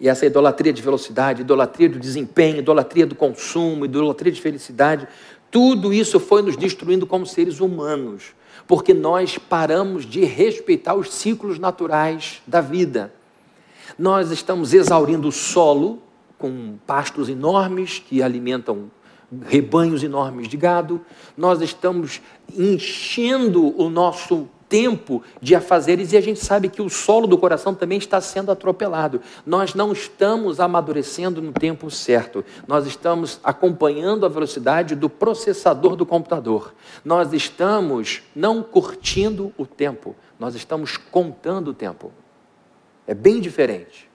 E 0.00 0.08
essa 0.08 0.24
idolatria 0.24 0.72
de 0.72 0.80
velocidade, 0.80 1.42
idolatria 1.42 1.88
do 1.88 1.98
desempenho, 1.98 2.58
idolatria 2.58 3.06
do 3.06 3.14
consumo, 3.14 3.84
idolatria 3.84 4.32
de 4.32 4.40
felicidade, 4.40 5.06
tudo 5.50 5.92
isso 5.92 6.18
foi 6.18 6.40
nos 6.42 6.56
destruindo 6.56 7.06
como 7.06 7.26
seres 7.26 7.60
humanos, 7.60 8.34
porque 8.66 8.94
nós 8.94 9.36
paramos 9.36 10.06
de 10.06 10.24
respeitar 10.24 10.94
os 10.94 11.12
ciclos 11.12 11.58
naturais 11.58 12.40
da 12.46 12.60
vida. 12.60 13.12
Nós 13.98 14.30
estamos 14.30 14.72
exaurindo 14.72 15.28
o 15.28 15.32
solo, 15.32 16.00
com 16.40 16.78
pastos 16.86 17.28
enormes 17.28 17.98
que 17.98 18.22
alimentam 18.22 18.90
rebanhos 19.46 20.02
enormes 20.02 20.48
de 20.48 20.56
gado, 20.56 21.00
nós 21.36 21.60
estamos 21.60 22.20
enchendo 22.56 23.78
o 23.80 23.88
nosso 23.90 24.48
tempo 24.70 25.22
de 25.40 25.54
afazeres 25.54 26.12
e 26.12 26.16
a 26.16 26.20
gente 26.20 26.40
sabe 26.40 26.68
que 26.68 26.80
o 26.80 26.88
solo 26.88 27.26
do 27.26 27.36
coração 27.36 27.74
também 27.74 27.98
está 27.98 28.20
sendo 28.20 28.50
atropelado. 28.50 29.20
Nós 29.44 29.74
não 29.74 29.92
estamos 29.92 30.60
amadurecendo 30.60 31.42
no 31.42 31.52
tempo 31.52 31.90
certo. 31.90 32.42
Nós 32.66 32.86
estamos 32.86 33.38
acompanhando 33.44 34.24
a 34.24 34.28
velocidade 34.28 34.94
do 34.94 35.10
processador 35.10 35.94
do 35.94 36.06
computador. 36.06 36.72
Nós 37.04 37.32
estamos 37.34 38.22
não 38.34 38.62
curtindo 38.62 39.52
o 39.58 39.66
tempo, 39.66 40.16
nós 40.38 40.54
estamos 40.54 40.96
contando 40.96 41.68
o 41.68 41.74
tempo. 41.74 42.12
É 43.06 43.14
bem 43.14 43.40
diferente. 43.40 44.08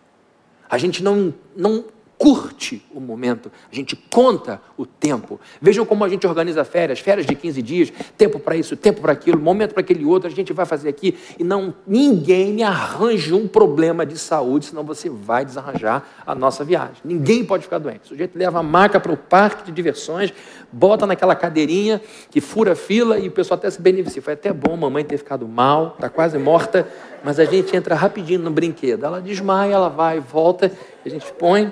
A 0.70 0.78
gente 0.78 1.04
não, 1.04 1.34
não 1.56 1.86
curte 2.18 2.84
o 2.94 3.00
momento, 3.00 3.52
a 3.72 3.76
gente 3.76 3.96
conta 3.96 4.62
o 4.78 4.86
tempo. 4.86 5.40
Vejam 5.62 5.86
como 5.86 6.04
a 6.04 6.10
gente 6.10 6.26
organiza 6.26 6.64
férias, 6.64 7.00
férias 7.00 7.26
de 7.26 7.36
15 7.36 7.62
dias, 7.62 7.94
tempo 8.18 8.40
para 8.40 8.56
isso, 8.56 8.76
tempo 8.76 9.02
para 9.02 9.12
aquilo, 9.12 9.40
momento 9.40 9.74
para 9.74 9.82
aquele 9.82 10.06
outro, 10.06 10.28
a 10.28 10.32
gente 10.32 10.54
vai 10.54 10.66
fazer 10.66 10.90
aqui 10.90 11.18
e 11.38 11.44
não 11.44 11.74
ninguém 11.86 12.54
me 12.54 12.64
arranja 12.64 13.36
um 13.36 13.48
problema 13.48 14.06
de 14.06 14.18
saúde, 14.18 14.66
senão 14.66 14.84
você 14.84 15.10
vai 15.10 15.46
desarranjar 15.46 16.04
a 16.26 16.34
nossa 16.34 16.64
viagem. 16.64 16.96
Ninguém 17.04 17.46
pode 17.46 17.64
ficar 17.64 17.80
doente. 17.80 18.06
O 18.06 18.08
sujeito 18.08 18.38
leva 18.38 18.60
a 18.60 18.64
maca 18.64 19.00
para 19.00 19.12
o 19.12 19.18
parque 19.18 19.66
de 19.66 19.72
diversões, 19.72 20.34
bota 20.72 21.06
naquela 21.06 21.36
cadeirinha 21.36 22.02
que 22.30 22.40
fura 22.40 22.76
fila 22.76 23.20
e 23.20 23.28
o 23.28 23.32
pessoal 23.32 23.58
até 23.58 23.70
se 23.70 23.82
beneficia. 23.82 24.22
Foi 24.22 24.34
até 24.34 24.54
bom 24.54 24.76
mamãe 24.76 25.04
ter 25.04 25.18
ficado 25.18 25.48
mal, 25.48 25.94
está 25.96 26.10
quase 26.10 26.38
morta, 26.38 26.88
mas 27.24 27.40
a 27.40 27.46
gente 27.46 27.76
entra 27.76 27.96
rapidinho 27.96 28.40
no 28.40 28.52
brinquedo. 28.52 29.06
Ela 29.06 29.22
desmaia, 29.22 29.74
ela 29.74 29.90
vai, 29.90 30.20
volta, 30.20 30.72
a 31.06 31.10
gente 31.10 31.32
põe 31.34 31.72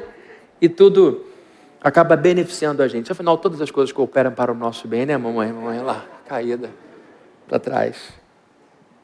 e 0.63 0.69
tudo 0.69 1.25
acaba 1.81 2.15
beneficiando 2.15 2.81
a 2.81 2.87
gente. 2.87 3.11
Afinal, 3.11 3.37
todas 3.37 3.59
as 3.59 3.69
coisas 3.69 3.91
cooperam 3.91 4.31
para 4.31 4.49
o 4.49 4.55
nosso 4.55 4.87
bem, 4.87 5.05
né, 5.05 5.17
mamãe? 5.17 5.51
Mamãe 5.51 5.81
lá, 5.81 6.05
caída 6.25 6.71
para 7.45 7.59
trás. 7.59 8.13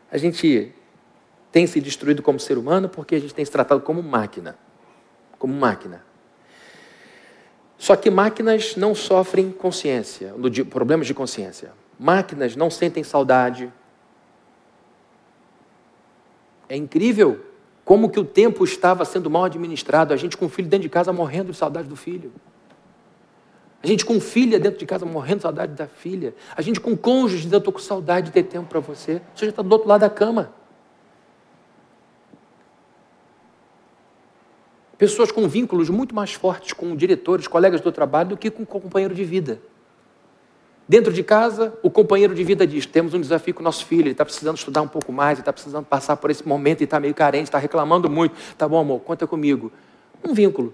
A 0.10 0.18
gente 0.18 0.74
tem 1.52 1.68
se 1.68 1.82
destruído 1.82 2.24
como 2.24 2.40
ser 2.40 2.58
humano 2.58 2.88
porque 2.88 3.16
a 3.16 3.20
gente 3.20 3.34
tem 3.34 3.44
se 3.44 3.52
tratado 3.52 3.82
como 3.82 4.02
máquina. 4.02 4.58
Como 5.38 5.54
máquina. 5.54 6.02
Só 7.78 7.94
que 7.98 8.10
máquinas 8.10 8.78
não 8.78 8.96
sofrem 8.96 9.52
consciência, 9.52 10.34
problemas 10.70 11.08
de 11.08 11.14
consciência. 11.14 11.74
Máquinas 12.00 12.56
não 12.56 12.70
sentem 12.70 13.04
saudade. 13.04 13.70
É 16.70 16.78
incrível 16.78 17.49
como 17.90 18.08
que 18.08 18.20
o 18.20 18.24
tempo 18.24 18.64
estava 18.64 19.04
sendo 19.04 19.32
mal 19.32 19.46
administrado, 19.46 20.14
a 20.14 20.16
gente 20.16 20.38
com 20.38 20.46
o 20.46 20.50
filho 20.50 20.68
dentro 20.68 20.84
de 20.84 20.90
casa 20.90 21.12
morrendo 21.12 21.52
de 21.52 21.58
saudade 21.58 21.88
do 21.88 21.96
filho. 21.96 22.32
A 23.82 23.88
gente 23.88 24.06
com 24.06 24.22
filha 24.22 24.60
dentro 24.60 24.78
de 24.78 24.86
casa 24.86 25.08
morrendo 25.08 25.38
de 25.38 25.42
saudade 25.42 25.74
da 25.74 25.88
filha. 25.88 26.36
A 26.56 26.62
gente 26.62 26.80
com 26.80 26.96
cônjuge 26.96 27.46
dizendo, 27.46 27.58
estou 27.58 27.74
com 27.74 27.80
saudade 27.80 28.28
de 28.28 28.32
ter 28.32 28.44
tempo 28.44 28.70
para 28.70 28.80
você. 28.80 29.24
Você 29.34 29.46
já 29.46 29.50
está 29.50 29.64
do 29.64 29.74
outro 29.74 29.90
lado 29.90 30.02
da 30.02 30.10
cama. 30.10 30.54
Pessoas 34.96 35.32
com 35.32 35.48
vínculos 35.48 35.90
muito 35.90 36.14
mais 36.14 36.32
fortes 36.32 36.74
com 36.74 36.96
diretores, 36.96 37.48
colegas 37.48 37.82
do 37.82 37.92
trabalho, 37.92 38.30
do 38.30 38.38
que 38.38 38.52
com 38.52 38.68
companheiro 38.68 39.16
de 39.16 39.24
vida. 39.24 39.60
Dentro 40.90 41.14
de 41.14 41.22
casa, 41.22 41.72
o 41.84 41.90
companheiro 41.92 42.34
de 42.34 42.44
vida 42.44 42.66
diz: 42.66 42.88
temos 42.88 43.14
um 43.14 43.22
desafio 43.22 43.54
com 43.54 43.62
o 43.62 43.64
nosso 43.64 43.86
filho, 43.86 44.02
ele 44.02 44.12
está 44.14 44.26
precisando 44.26 44.58
estudar 44.58 44.82
um 44.82 44.88
pouco 44.88 45.14
mais, 45.14 45.34
ele 45.34 45.42
está 45.42 45.54
precisando 45.54 45.86
passar 45.86 46.18
por 46.18 46.32
esse 46.32 46.48
momento, 46.48 46.80
ele 46.80 46.86
está 46.86 47.00
meio 47.00 47.14
carente, 47.14 47.44
está 47.44 47.60
reclamando 47.60 48.10
muito. 48.10 48.34
Tá 48.58 48.68
bom, 48.68 48.80
amor, 48.80 49.00
conta 49.02 49.28
comigo. 49.28 49.72
Um 50.28 50.34
vínculo. 50.34 50.74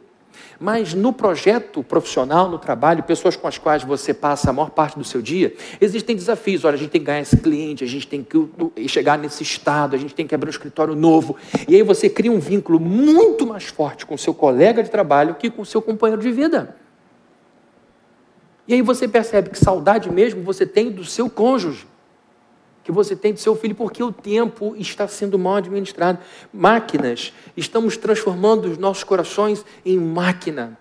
Mas 0.57 0.93
no 0.93 1.11
projeto 1.11 1.83
profissional, 1.83 2.49
no 2.49 2.57
trabalho, 2.57 3.03
pessoas 3.03 3.35
com 3.35 3.45
as 3.45 3.57
quais 3.57 3.83
você 3.83 4.13
passa 4.13 4.51
a 4.51 4.53
maior 4.53 4.69
parte 4.69 4.97
do 4.97 5.03
seu 5.03 5.21
dia, 5.21 5.53
existem 5.81 6.15
desafios. 6.15 6.63
Olha, 6.63 6.75
a 6.75 6.77
gente 6.77 6.91
tem 6.91 7.01
que 7.01 7.07
ganhar 7.07 7.19
esse 7.19 7.35
cliente, 7.35 7.83
a 7.83 7.87
gente 7.87 8.07
tem 8.07 8.23
que 8.23 8.87
chegar 8.87 9.17
nesse 9.17 9.43
estado, 9.43 9.97
a 9.97 9.99
gente 9.99 10.15
tem 10.15 10.25
que 10.25 10.33
abrir 10.33 10.47
um 10.47 10.51
escritório 10.51 10.95
novo. 10.95 11.35
E 11.67 11.75
aí 11.75 11.83
você 11.83 12.09
cria 12.09 12.31
um 12.31 12.39
vínculo 12.39 12.79
muito 12.79 13.45
mais 13.45 13.65
forte 13.65 14.05
com 14.05 14.15
o 14.15 14.17
seu 14.17 14.33
colega 14.33 14.81
de 14.81 14.89
trabalho 14.89 15.35
que 15.35 15.49
com 15.49 15.61
o 15.61 15.65
seu 15.65 15.81
companheiro 15.81 16.21
de 16.21 16.31
vida. 16.31 16.84
E 18.67 18.73
aí 18.73 18.81
você 18.81 19.07
percebe 19.07 19.49
que 19.49 19.59
saudade 19.59 20.09
mesmo 20.09 20.41
você 20.43 20.65
tem 20.65 20.91
do 20.91 21.05
seu 21.05 21.29
cônjuge, 21.29 21.85
que 22.83 22.91
você 22.91 23.15
tem 23.15 23.33
do 23.33 23.39
seu 23.39 23.55
filho, 23.55 23.75
porque 23.75 24.03
o 24.03 24.11
tempo 24.11 24.75
está 24.77 25.07
sendo 25.07 25.37
mal 25.39 25.55
administrado. 25.55 26.19
Máquinas, 26.53 27.33
estamos 27.57 27.97
transformando 27.97 28.65
os 28.65 28.77
nossos 28.77 29.03
corações 29.03 29.65
em 29.83 29.97
máquina. 29.97 30.77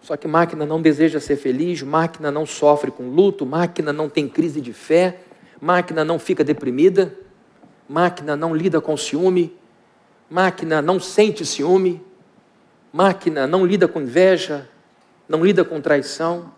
Só 0.00 0.16
que 0.16 0.26
máquina 0.26 0.66
não 0.66 0.82
deseja 0.82 1.20
ser 1.20 1.36
feliz, 1.36 1.82
máquina 1.82 2.30
não 2.30 2.44
sofre 2.44 2.90
com 2.90 3.08
luto, 3.08 3.46
máquina 3.46 3.92
não 3.92 4.08
tem 4.08 4.28
crise 4.28 4.60
de 4.60 4.72
fé, 4.72 5.20
máquina 5.60 6.04
não 6.04 6.18
fica 6.18 6.42
deprimida, 6.42 7.16
máquina 7.88 8.34
não 8.34 8.54
lida 8.54 8.80
com 8.80 8.96
ciúme, 8.96 9.56
máquina 10.28 10.82
não 10.82 10.98
sente 10.98 11.46
ciúme, 11.46 12.04
máquina 12.92 13.46
não 13.46 13.64
lida 13.64 13.86
com 13.86 14.00
inveja, 14.00 14.68
não 15.32 15.42
lida 15.42 15.64
com 15.64 15.80
traição. 15.80 16.52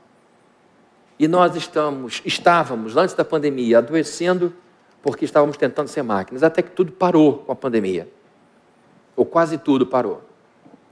E 1.17 1.29
nós 1.29 1.55
estamos, 1.55 2.21
estávamos, 2.25 2.97
antes 2.97 3.15
da 3.15 3.25
pandemia, 3.25 3.79
adoecendo 3.79 4.53
porque 5.01 5.25
estávamos 5.25 5.57
tentando 5.57 5.87
ser 5.87 6.03
máquinas, 6.03 6.43
até 6.43 6.61
que 6.61 6.71
tudo 6.71 6.91
parou 6.91 7.39
com 7.39 7.53
a 7.53 7.55
pandemia. 7.55 8.09
Ou 9.15 9.25
quase 9.25 9.59
tudo 9.59 9.87
parou. 9.87 10.23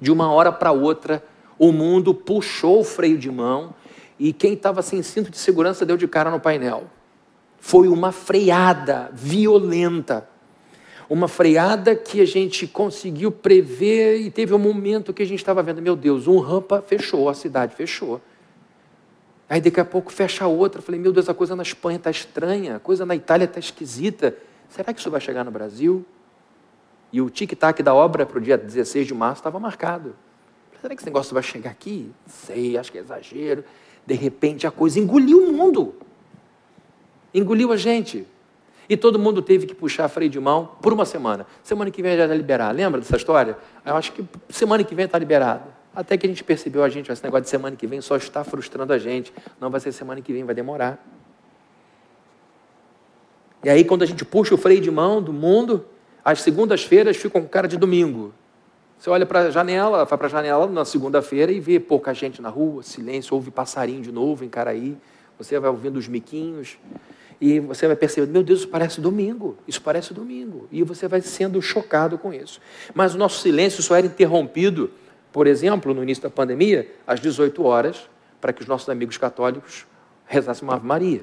De 0.01 0.13
uma 0.13 0.31
hora 0.31 0.53
para 0.53 0.71
outra, 0.71 1.25
o 1.59 1.73
mundo 1.73 2.15
puxou 2.15 2.81
o 2.81 2.85
freio 2.85 3.19
de 3.19 3.31
mão 3.31 3.75
e 4.17 4.33
quem 4.33 4.53
estava 4.53 4.81
sem 4.81 5.03
cinto 5.03 5.31
de 5.31 5.39
segurança 5.39 5.85
deu 5.85 5.97
de 5.97 6.07
cara 6.07 6.31
no 6.31 6.39
painel. 6.39 6.85
Foi 7.59 7.89
uma 7.89 8.13
freada 8.13 9.11
violenta 9.13 10.29
uma 11.13 11.29
freada 11.29 11.95
que 11.95 12.23
a 12.23 12.25
gente 12.25 12.67
conseguiu 12.67 13.31
prever 13.31 14.19
e 14.19 14.31
teve 14.31 14.55
um 14.55 14.59
momento 14.59 15.13
que 15.13 15.23
a 15.23 15.27
gente 15.27 15.41
estava 15.41 15.63
vendo, 15.63 15.83
meu 15.83 15.95
Deus, 15.95 16.27
um 16.27 16.39
rampa 16.39 16.81
fechou, 16.81 17.29
a 17.29 17.35
cidade 17.35 17.75
fechou. 17.75 18.19
Aí 19.47 19.61
daqui 19.61 19.79
a 19.79 19.85
pouco 19.85 20.11
fecha 20.11 20.47
outra. 20.47 20.81
Falei, 20.81 20.99
meu 20.99 21.13
Deus, 21.13 21.29
a 21.29 21.35
coisa 21.35 21.55
na 21.55 21.63
Espanha 21.63 21.99
está 21.99 22.11
estranha, 22.11 22.77
a 22.77 22.81
coisa 22.81 23.05
na 23.05 23.15
Itália 23.15 23.45
está 23.45 23.61
esquisita. 23.61 24.35
Será 24.71 24.91
que 24.95 25.01
isso 25.01 25.11
vai 25.11 25.21
chegar 25.21 25.45
no 25.45 25.51
Brasil? 25.51 26.03
E 27.13 27.21
o 27.21 27.29
tic-tac 27.29 27.83
da 27.83 27.93
obra 27.93 28.25
para 28.25 28.39
o 28.39 28.41
dia 28.41 28.57
16 28.57 29.07
de 29.07 29.13
março 29.13 29.41
estava 29.41 29.61
marcado. 29.61 30.17
Será 30.81 30.95
que 30.95 31.03
esse 31.03 31.07
negócio 31.07 31.35
vai 31.35 31.43
chegar 31.43 31.73
aqui? 31.73 32.11
Sei, 32.27 32.79
acho 32.79 32.91
que 32.91 32.97
é 32.97 33.03
exagero. 33.03 33.63
De 34.07 34.15
repente 34.15 34.67
a 34.67 34.71
coisa 34.71 34.99
engoliu 34.99 35.47
o 35.47 35.53
mundo. 35.53 35.95
Engoliu 37.35 37.71
a 37.71 37.77
gente. 37.77 38.27
E 38.89 38.97
todo 38.97 39.19
mundo 39.19 39.41
teve 39.41 39.67
que 39.67 39.75
puxar 39.75 40.09
freio 40.09 40.31
de 40.31 40.41
mão 40.41 40.71
por 40.81 40.93
uma 40.93 41.05
semana. 41.05 41.47
Semana 41.63 41.91
que 41.91 42.03
vem 42.03 42.17
já 42.17 42.25
está 42.25 42.35
liberado. 42.35 42.77
Lembra 42.77 43.01
dessa 43.01 43.17
história? 43.17 43.57
Eu 43.85 43.97
acho 43.97 44.13
que 44.13 44.25
semana 44.49 44.83
que 44.85 44.95
vem 44.95 45.05
está 45.05 45.19
liberado. 45.19 45.65
Até 45.95 46.17
que 46.17 46.27
a 46.27 46.29
gente 46.29 46.43
percebeu, 46.43 46.83
a 46.83 46.89
gente, 46.89 47.13
esse 47.13 47.23
negócio 47.23 47.45
de 47.45 47.51
semana 47.51 47.77
que 47.77 47.87
vem 47.87 48.01
só 48.01 48.17
está 48.17 48.43
frustrando 48.43 48.93
a 48.93 48.99
gente. 48.99 49.33
Não 49.61 49.71
vai 49.71 49.81
ser 49.81 49.93
semana 49.93 50.21
que 50.21 50.33
vem, 50.33 50.45
vai 50.45 50.55
demorar. 50.55 51.05
E 53.63 53.71
aí, 53.71 53.85
quando 53.85 54.03
a 54.03 54.07
gente 54.07 54.25
puxa 54.25 54.55
o 54.55 54.59
freio 54.59 54.81
de 54.81 54.91
mão 54.91 55.23
do 55.23 55.33
mundo, 55.33 55.85
as 56.25 56.41
segundas-feiras 56.41 57.17
ficam 57.17 57.43
com 57.43 57.49
cara 57.49 57.69
de 57.69 57.77
domingo. 57.77 58.33
Você 58.99 59.11
olha 59.11 59.27
para 59.27 59.41
a 59.41 59.51
janela, 59.51 60.05
vai 60.05 60.19
para 60.19 60.27
a 60.27 60.31
janela 60.31 60.67
na 60.67 60.85
segunda-feira 60.85 61.51
e 61.51 61.61
vê 61.61 61.79
pouca 61.79 62.15
gente 62.15 62.41
na 62.41 62.49
rua, 62.49 62.83
silêncio, 62.83 63.35
ouve 63.35 63.51
passarinho 63.51 64.01
de 64.01 64.13
novo 64.13 64.45
em 64.45 64.49
Caraí. 64.49 64.97
Você 65.39 65.59
vai 65.59 65.71
ouvindo 65.71 65.97
os 65.97 66.07
miquinhos. 66.07 66.79
E 67.45 67.59
você 67.59 67.89
vai 67.89 67.97
perceber, 67.97 68.31
meu 68.31 68.45
Deus, 68.45 68.61
isso 68.61 68.69
parece 68.69 69.01
domingo, 69.01 69.59
isso 69.67 69.83
parece 69.83 70.15
domingo. 70.15 70.69
E 70.71 70.85
você 70.85 71.09
vai 71.09 71.21
sendo 71.21 71.61
chocado 71.61 72.17
com 72.17 72.33
isso. 72.33 72.61
Mas 72.95 73.17
o 73.17 73.19
nosso 73.19 73.41
silêncio 73.41 73.83
só 73.83 73.97
era 73.97 74.07
interrompido, 74.07 74.93
por 75.33 75.49
exemplo, 75.49 75.93
no 75.93 76.05
início 76.05 76.23
da 76.23 76.31
pandemia, 76.31 76.89
às 77.05 77.19
18 77.19 77.65
horas, 77.65 78.09
para 78.41 78.53
que 78.53 78.63
os 78.63 78.69
nossos 78.69 78.89
amigos 78.89 79.19
católicos 79.19 79.85
rezassem 80.25 80.63
uma 80.63 80.77
Ave 80.77 80.87
Maria. 80.87 81.23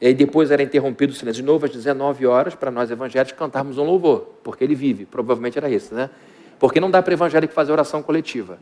E 0.00 0.06
aí 0.06 0.14
depois 0.14 0.52
era 0.52 0.62
interrompido 0.62 1.12
o 1.12 1.16
silêncio 1.16 1.42
de 1.42 1.46
novo 1.48 1.66
às 1.66 1.72
19 1.72 2.24
horas 2.24 2.54
para 2.54 2.70
nós 2.70 2.88
evangélicos 2.88 3.36
cantarmos 3.36 3.78
um 3.78 3.82
louvor, 3.82 4.34
porque 4.44 4.62
ele 4.62 4.76
vive. 4.76 5.04
Provavelmente 5.04 5.58
era 5.58 5.68
isso, 5.68 5.96
né? 5.96 6.10
Porque 6.60 6.78
não 6.78 6.92
dá 6.92 7.02
para 7.02 7.12
evangélico 7.12 7.52
fazer 7.52 7.72
oração 7.72 8.04
coletiva. 8.04 8.60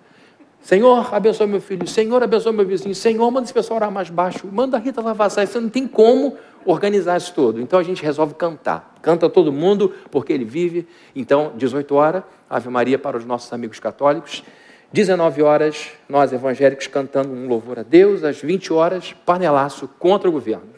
Senhor, 0.64 1.14
abençoe 1.14 1.47
meu 1.47 1.61
filho. 1.61 1.87
Senhor, 1.87 2.23
abençoe 2.23 2.50
meu 2.50 2.64
vizinho. 2.64 2.94
Senhor, 2.94 3.30
manda 3.30 3.44
esse 3.44 3.52
pessoal 3.52 3.76
orar 3.76 3.90
mais 3.90 4.09
baixo. 4.09 4.49
Manda 4.50 4.78
a 4.78 4.80
Rita 4.80 5.02
lavar 5.02 5.30
saia. 5.30 5.47
Você 5.47 5.61
não 5.61 5.68
tem 5.68 5.87
como 5.87 6.38
organizar 6.64 7.18
isso 7.18 7.35
todo. 7.35 7.61
Então 7.61 7.78
a 7.78 7.83
gente 7.83 8.02
resolve 8.02 8.33
cantar. 8.33 8.94
Canta 9.02 9.28
todo 9.28 9.52
mundo, 9.52 9.92
porque 10.11 10.33
ele 10.33 10.47
vive. 10.47 10.88
Então, 11.14 11.52
18 11.54 11.94
horas, 11.94 12.23
Ave 12.49 12.71
Maria 12.71 12.99
para 12.99 13.14
os 13.14 13.26
nossos 13.26 13.52
amigos 13.52 13.78
católicos. 13.78 14.42
19 14.90 15.42
horas, 15.42 15.90
nós 16.09 16.33
evangélicos 16.33 16.87
cantando 16.87 17.35
um 17.35 17.47
louvor 17.47 17.80
a 17.80 17.83
Deus. 17.83 18.25
Às 18.25 18.40
20 18.40 18.73
horas, 18.73 19.14
panelaço 19.26 19.87
contra 19.99 20.30
o 20.30 20.33
governo. 20.33 20.71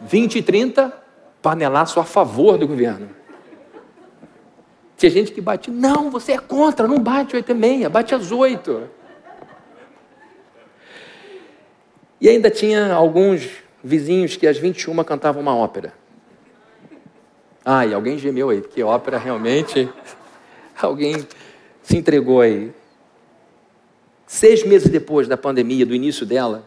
20 0.00 0.38
e 0.38 0.42
30, 0.42 0.94
panelaço 1.42 2.00
a 2.00 2.04
favor 2.04 2.56
do 2.56 2.66
governo. 2.66 3.19
Tinha 5.00 5.08
gente 5.08 5.32
que 5.32 5.40
bate, 5.40 5.70
não, 5.70 6.10
você 6.10 6.32
é 6.32 6.38
contra, 6.38 6.86
não 6.86 6.98
bate 6.98 7.34
oito 7.34 7.50
e 7.50 7.54
meia, 7.54 7.88
bate 7.88 8.14
às 8.14 8.30
oito. 8.30 8.86
E 12.20 12.28
ainda 12.28 12.50
tinha 12.50 12.92
alguns 12.92 13.48
vizinhos 13.82 14.36
que 14.36 14.46
às 14.46 14.58
21 14.58 15.02
cantavam 15.02 15.40
uma 15.40 15.56
ópera. 15.56 15.94
Ah, 17.64 17.86
e 17.86 17.94
alguém 17.94 18.18
gemeu 18.18 18.50
aí, 18.50 18.60
porque 18.60 18.82
ópera 18.82 19.16
realmente. 19.16 19.88
Alguém 20.76 21.26
se 21.82 21.96
entregou 21.96 22.42
aí. 22.42 22.70
Seis 24.26 24.62
meses 24.64 24.90
depois 24.90 25.26
da 25.26 25.36
pandemia, 25.36 25.86
do 25.86 25.94
início 25.94 26.26
dela, 26.26 26.62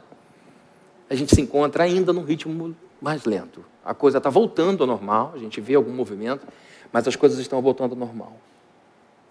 a 1.07 1.13
gente 1.13 1.35
se 1.35 1.41
encontra 1.41 1.83
ainda 1.83 2.11
num 2.11 2.23
ritmo 2.23 2.75
mais 2.99 3.25
lento. 3.25 3.63
A 3.85 3.93
coisa 3.93 4.17
está 4.17 4.31
voltando 4.31 4.81
ao 4.81 4.87
normal, 4.87 5.33
a 5.35 5.37
gente 5.37 5.61
vê 5.61 5.75
algum 5.75 5.91
movimento, 5.91 6.47
mas 6.93 7.07
as 7.07 7.15
coisas 7.15 7.39
estão 7.39 7.59
voltando 7.59 7.93
ao 7.93 7.97
normal. 7.97 8.39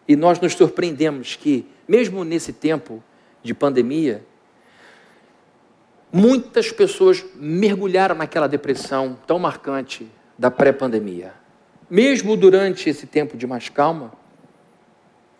E 0.09 0.16
nós 0.16 0.40
nos 0.40 0.54
surpreendemos 0.54 1.37
que, 1.37 1.64
mesmo 1.87 2.25
nesse 2.25 2.52
tempo 2.52 3.00
de 3.40 3.54
pandemia, 3.54 4.26
muitas 6.12 6.73
pessoas 6.73 7.25
mergulharam 7.37 8.16
naquela 8.16 8.49
depressão 8.49 9.16
tão 9.26 9.38
marcante 9.38 10.11
da 10.37 10.50
pré-pandemia. 10.50 11.33
Mesmo 11.88 12.37
durante 12.37 12.90
esse 12.90 13.07
tempo 13.07 13.37
de 13.37 13.47
mais 13.47 13.69
calma, 13.69 14.12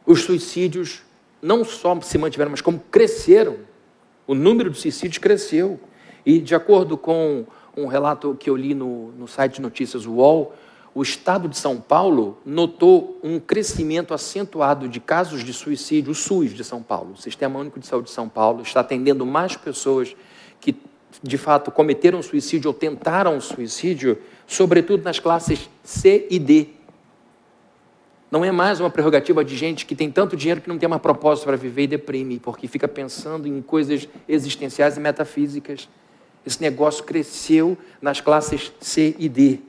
os 0.07 0.23
suicídios 0.23 1.03
não 1.41 1.65
só 1.65 2.01
se 2.01 2.17
mantiveram, 2.19 2.53
mas 2.53 2.61
como 2.61 2.79
cresceram. 2.79 3.57
O 4.29 4.35
número 4.35 4.71
de 4.71 4.79
suicídios 4.79 5.19
cresceu. 5.19 5.81
E, 6.25 6.39
de 6.39 6.55
acordo 6.55 6.97
com 6.97 7.45
um 7.77 7.87
relato 7.87 8.37
que 8.39 8.49
eu 8.49 8.57
li 8.57 8.75
no, 8.75 9.11
no 9.13 9.27
site 9.27 9.55
de 9.55 9.63
notícias 9.63 10.07
UOL, 10.07 10.55
o 10.95 11.03
estado 11.03 11.49
de 11.49 11.57
São 11.57 11.81
Paulo 11.81 12.39
notou 12.45 13.19
um 13.23 13.41
crescimento 13.41 14.13
acentuado 14.13 14.89
de 14.89 15.01
casos 15.01 15.43
de 15.43 15.53
suicídio, 15.53 16.13
o 16.13 16.15
SUS 16.15 16.53
de 16.53 16.63
São 16.63 16.83
Paulo, 16.83 17.13
o 17.13 17.17
Sistema 17.17 17.59
Único 17.59 17.81
de 17.81 17.87
Saúde 17.87 18.09
de 18.09 18.15
São 18.15 18.29
Paulo, 18.29 18.63
está 18.63 18.81
atendendo 18.81 19.25
mais 19.25 19.57
pessoas 19.57 20.15
que, 20.61 20.77
de 21.23 21.39
fato, 21.39 21.71
cometeram 21.71 22.23
suicídio 22.23 22.69
ou 22.69 22.75
tentaram 22.75 23.41
suicídio, 23.41 24.19
sobretudo 24.47 25.03
nas 25.03 25.19
classes 25.19 25.71
C 25.83 26.27
e 26.31 26.39
D. 26.39 26.69
Não 28.31 28.45
é 28.45 28.51
mais 28.51 28.81
uma 28.81 28.91
prerrogativa 28.91 29.45
de 29.45 29.57
gente 29.57 29.87
que 29.87 29.95
tem 29.95 30.11
tanto 30.11 30.37
dinheiro 30.37 30.61
que 30.61 30.69
não 30.69 30.79
tem 30.79 30.87
uma 30.87 30.99
propósito 30.99 31.45
para 31.45 31.57
viver 31.57 31.83
e 31.83 31.87
deprime, 31.87 32.39
porque 32.39 32.69
fica 32.69 32.89
pensando 32.89 33.47
em 33.47 33.63
coisas 33.63 34.09
existenciais 34.29 34.97
e 34.97 35.01
metafísicas. 35.01 35.89
Esse 36.45 36.61
negócio 36.61 37.05
cresceu 37.05 37.79
nas 38.01 38.21
classes 38.21 38.73
C 38.81 39.15
e 39.19 39.29
D. 39.29 39.61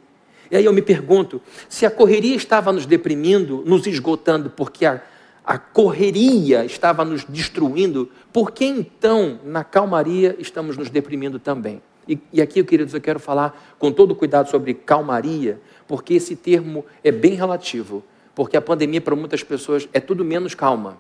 E 0.53 0.55
aí 0.55 0.65
eu 0.65 0.72
me 0.72 0.83
pergunto: 0.83 1.41
se 1.67 1.83
a 1.83 1.89
correria 1.89 2.36
estava 2.36 2.72
nos 2.72 2.86
deprimindo, 2.86 3.63
nos 3.65 3.88
esgotando, 3.88 4.51
porque 4.51 4.86
a, 4.86 5.01
a 5.43 5.57
correria 5.57 6.63
estava 6.63 7.03
nos 7.03 7.25
destruindo, 7.25 8.12
por 8.31 8.51
que 8.51 8.63
então, 8.63 9.39
na 9.43 9.63
calmaria, 9.63 10.36
estamos 10.38 10.77
nos 10.77 10.91
deprimindo 10.91 11.39
também? 11.39 11.81
E, 12.07 12.19
e 12.31 12.39
aqui, 12.39 12.63
queridos, 12.63 12.93
eu 12.93 13.01
quero 13.01 13.19
falar 13.19 13.75
com 13.79 13.91
todo 13.91 14.13
cuidado 14.13 14.48
sobre 14.48 14.75
calmaria, 14.75 15.60
porque 15.88 16.13
esse 16.13 16.36
termo 16.36 16.86
é 17.03 17.12
bem 17.12 17.33
relativo, 17.33 18.03
porque 18.36 18.55
a 18.55 18.62
pandemia 18.62 19.01
para 19.01 19.15
muitas 19.15 19.41
pessoas 19.41 19.89
é 19.91 20.00
tudo 20.00 20.24
menos 20.24 20.53
calma. 20.53 21.00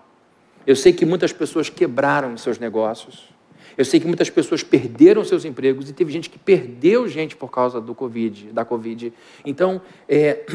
Eu 0.65 0.75
sei 0.75 0.93
que 0.93 1.05
muitas 1.05 1.31
pessoas 1.31 1.69
quebraram 1.69 2.35
seus 2.37 2.57
negócios, 2.57 3.29
eu 3.77 3.85
sei 3.85 3.99
que 3.99 4.07
muitas 4.07 4.29
pessoas 4.29 4.63
perderam 4.63 5.23
seus 5.23 5.45
empregos 5.45 5.89
e 5.89 5.93
teve 5.93 6.11
gente 6.11 6.29
que 6.29 6.37
perdeu 6.37 7.07
gente 7.07 7.35
por 7.35 7.49
causa 7.49 7.81
do 7.81 7.95
Covid, 7.95 8.51
da 8.51 8.63
Covid. 8.63 9.13
Então, 9.45 9.81
é, 10.07 10.45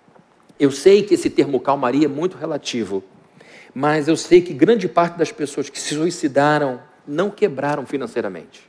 eu 0.58 0.70
sei 0.70 1.02
que 1.02 1.14
esse 1.14 1.30
termo 1.30 1.58
calmaria 1.60 2.06
é 2.06 2.08
muito 2.08 2.36
relativo, 2.36 3.02
mas 3.74 4.08
eu 4.08 4.16
sei 4.16 4.40
que 4.40 4.52
grande 4.52 4.88
parte 4.88 5.18
das 5.18 5.32
pessoas 5.32 5.68
que 5.68 5.78
se 5.78 5.94
suicidaram 5.94 6.80
não 7.06 7.30
quebraram 7.30 7.86
financeiramente. 7.86 8.68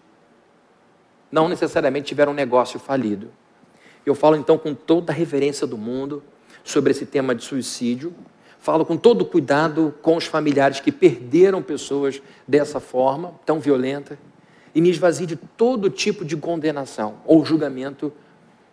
Não 1.31 1.49
necessariamente 1.49 2.07
tiveram 2.07 2.31
um 2.31 2.35
negócio 2.35 2.79
falido. 2.79 3.29
Eu 4.05 4.15
falo 4.15 4.37
então 4.37 4.57
com 4.57 4.73
toda 4.73 5.11
a 5.11 5.15
reverência 5.15 5.67
do 5.67 5.77
mundo 5.77 6.23
sobre 6.63 6.91
esse 6.91 7.05
tema 7.05 7.35
de 7.35 7.43
suicídio, 7.43 8.13
Falo 8.67 8.85
com 8.85 8.97
todo 8.97 9.23
cuidado 9.23 9.95
com 10.01 10.17
os 10.17 10.25
familiares 10.25 10.81
que 10.81 10.91
perderam 10.91 11.61
pessoas 11.63 12.21
dessa 12.45 12.81
forma, 12.81 13.33
tão 13.45 13.61
violenta, 13.61 14.19
e 14.75 14.81
me 14.81 14.89
esvazie 14.89 15.25
de 15.25 15.37
todo 15.37 15.89
tipo 15.89 16.25
de 16.25 16.35
condenação 16.35 17.13
ou 17.25 17.45
julgamento 17.45 18.11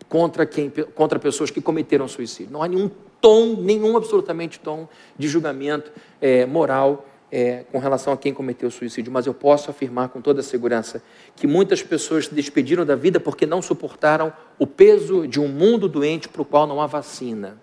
contra, 0.08 0.44
quem, 0.46 0.68
contra 0.96 1.16
pessoas 1.20 1.52
que 1.52 1.60
cometeram 1.60 2.08
suicídio. 2.08 2.52
Não 2.52 2.60
há 2.60 2.66
nenhum 2.66 2.90
tom, 3.20 3.54
nenhum 3.54 3.96
absolutamente 3.96 4.58
tom 4.58 4.88
de 5.16 5.28
julgamento 5.28 5.92
é, 6.20 6.44
moral 6.44 7.06
é, 7.30 7.62
com 7.70 7.78
relação 7.78 8.12
a 8.12 8.16
quem 8.16 8.34
cometeu 8.34 8.72
suicídio, 8.72 9.12
mas 9.12 9.26
eu 9.26 9.32
posso 9.32 9.70
afirmar 9.70 10.08
com 10.08 10.20
toda 10.20 10.42
segurança 10.42 11.04
que 11.36 11.46
muitas 11.46 11.84
pessoas 11.84 12.26
se 12.26 12.34
despediram 12.34 12.84
da 12.84 12.96
vida 12.96 13.20
porque 13.20 13.46
não 13.46 13.62
suportaram 13.62 14.32
o 14.58 14.66
peso 14.66 15.28
de 15.28 15.38
um 15.38 15.46
mundo 15.46 15.88
doente 15.88 16.28
para 16.28 16.42
o 16.42 16.44
qual 16.44 16.66
não 16.66 16.80
há 16.80 16.86
vacina. 16.88 17.56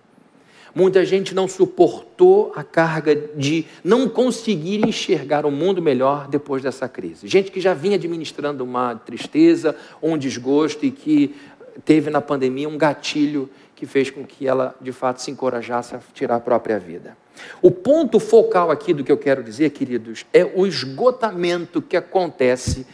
Muita 0.73 1.03
gente 1.05 1.35
não 1.35 1.47
suportou 1.47 2.51
a 2.55 2.63
carga 2.63 3.15
de 3.15 3.65
não 3.83 4.07
conseguir 4.07 4.87
enxergar 4.87 5.45
o 5.45 5.51
mundo 5.51 5.81
melhor 5.81 6.27
depois 6.27 6.63
dessa 6.63 6.87
crise. 6.87 7.27
Gente 7.27 7.51
que 7.51 7.59
já 7.59 7.73
vinha 7.73 7.95
administrando 7.95 8.63
uma 8.63 8.95
tristeza, 8.95 9.75
um 10.01 10.17
desgosto 10.17 10.85
e 10.85 10.91
que 10.91 11.35
teve 11.83 12.09
na 12.09 12.21
pandemia 12.21 12.69
um 12.69 12.77
gatilho 12.77 13.49
que 13.75 13.85
fez 13.85 14.09
com 14.09 14.23
que 14.25 14.47
ela 14.47 14.75
de 14.79 14.91
fato 14.91 15.21
se 15.21 15.31
encorajasse 15.31 15.95
a 15.95 15.99
tirar 16.13 16.35
a 16.35 16.39
própria 16.39 16.79
vida. 16.79 17.17
O 17.61 17.71
ponto 17.71 18.19
focal 18.19 18.69
aqui 18.69 18.93
do 18.93 19.03
que 19.03 19.11
eu 19.11 19.17
quero 19.17 19.43
dizer, 19.43 19.71
queridos, 19.71 20.25
é 20.31 20.45
o 20.45 20.67
esgotamento 20.67 21.81
que 21.81 21.97
acontece, 21.97 22.85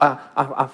a, 0.00 0.18
a, 0.34 0.64
a, 0.64 0.70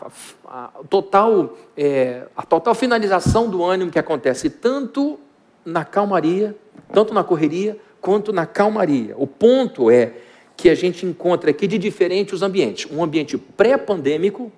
a 0.47 0.71
total, 0.89 1.57
é, 1.77 2.27
a 2.37 2.43
total 2.45 2.75
finalização 2.75 3.51
do 3.51 3.63
ânimo 3.63 3.91
que 3.91 3.99
acontece 3.99 4.49
tanto 4.49 5.21
na 5.69 5.85
calmaria, 5.85 6.57
tanto 6.93 7.13
na 7.13 7.23
correria 7.23 7.77
quanto 8.01 8.33
na 8.33 8.47
calmaria. 8.47 9.15
O 9.17 9.27
ponto 9.27 9.91
é 9.91 10.13
que 10.57 10.69
a 10.69 10.75
gente 10.75 11.05
encontra 11.05 11.51
aqui 11.51 11.67
de 11.67 11.79
diferente 11.79 12.35
os 12.35 12.43
ambientes. 12.43 12.91
Um 12.91 13.03
ambiente 13.03 13.37
pré-pandêmico 13.37 14.51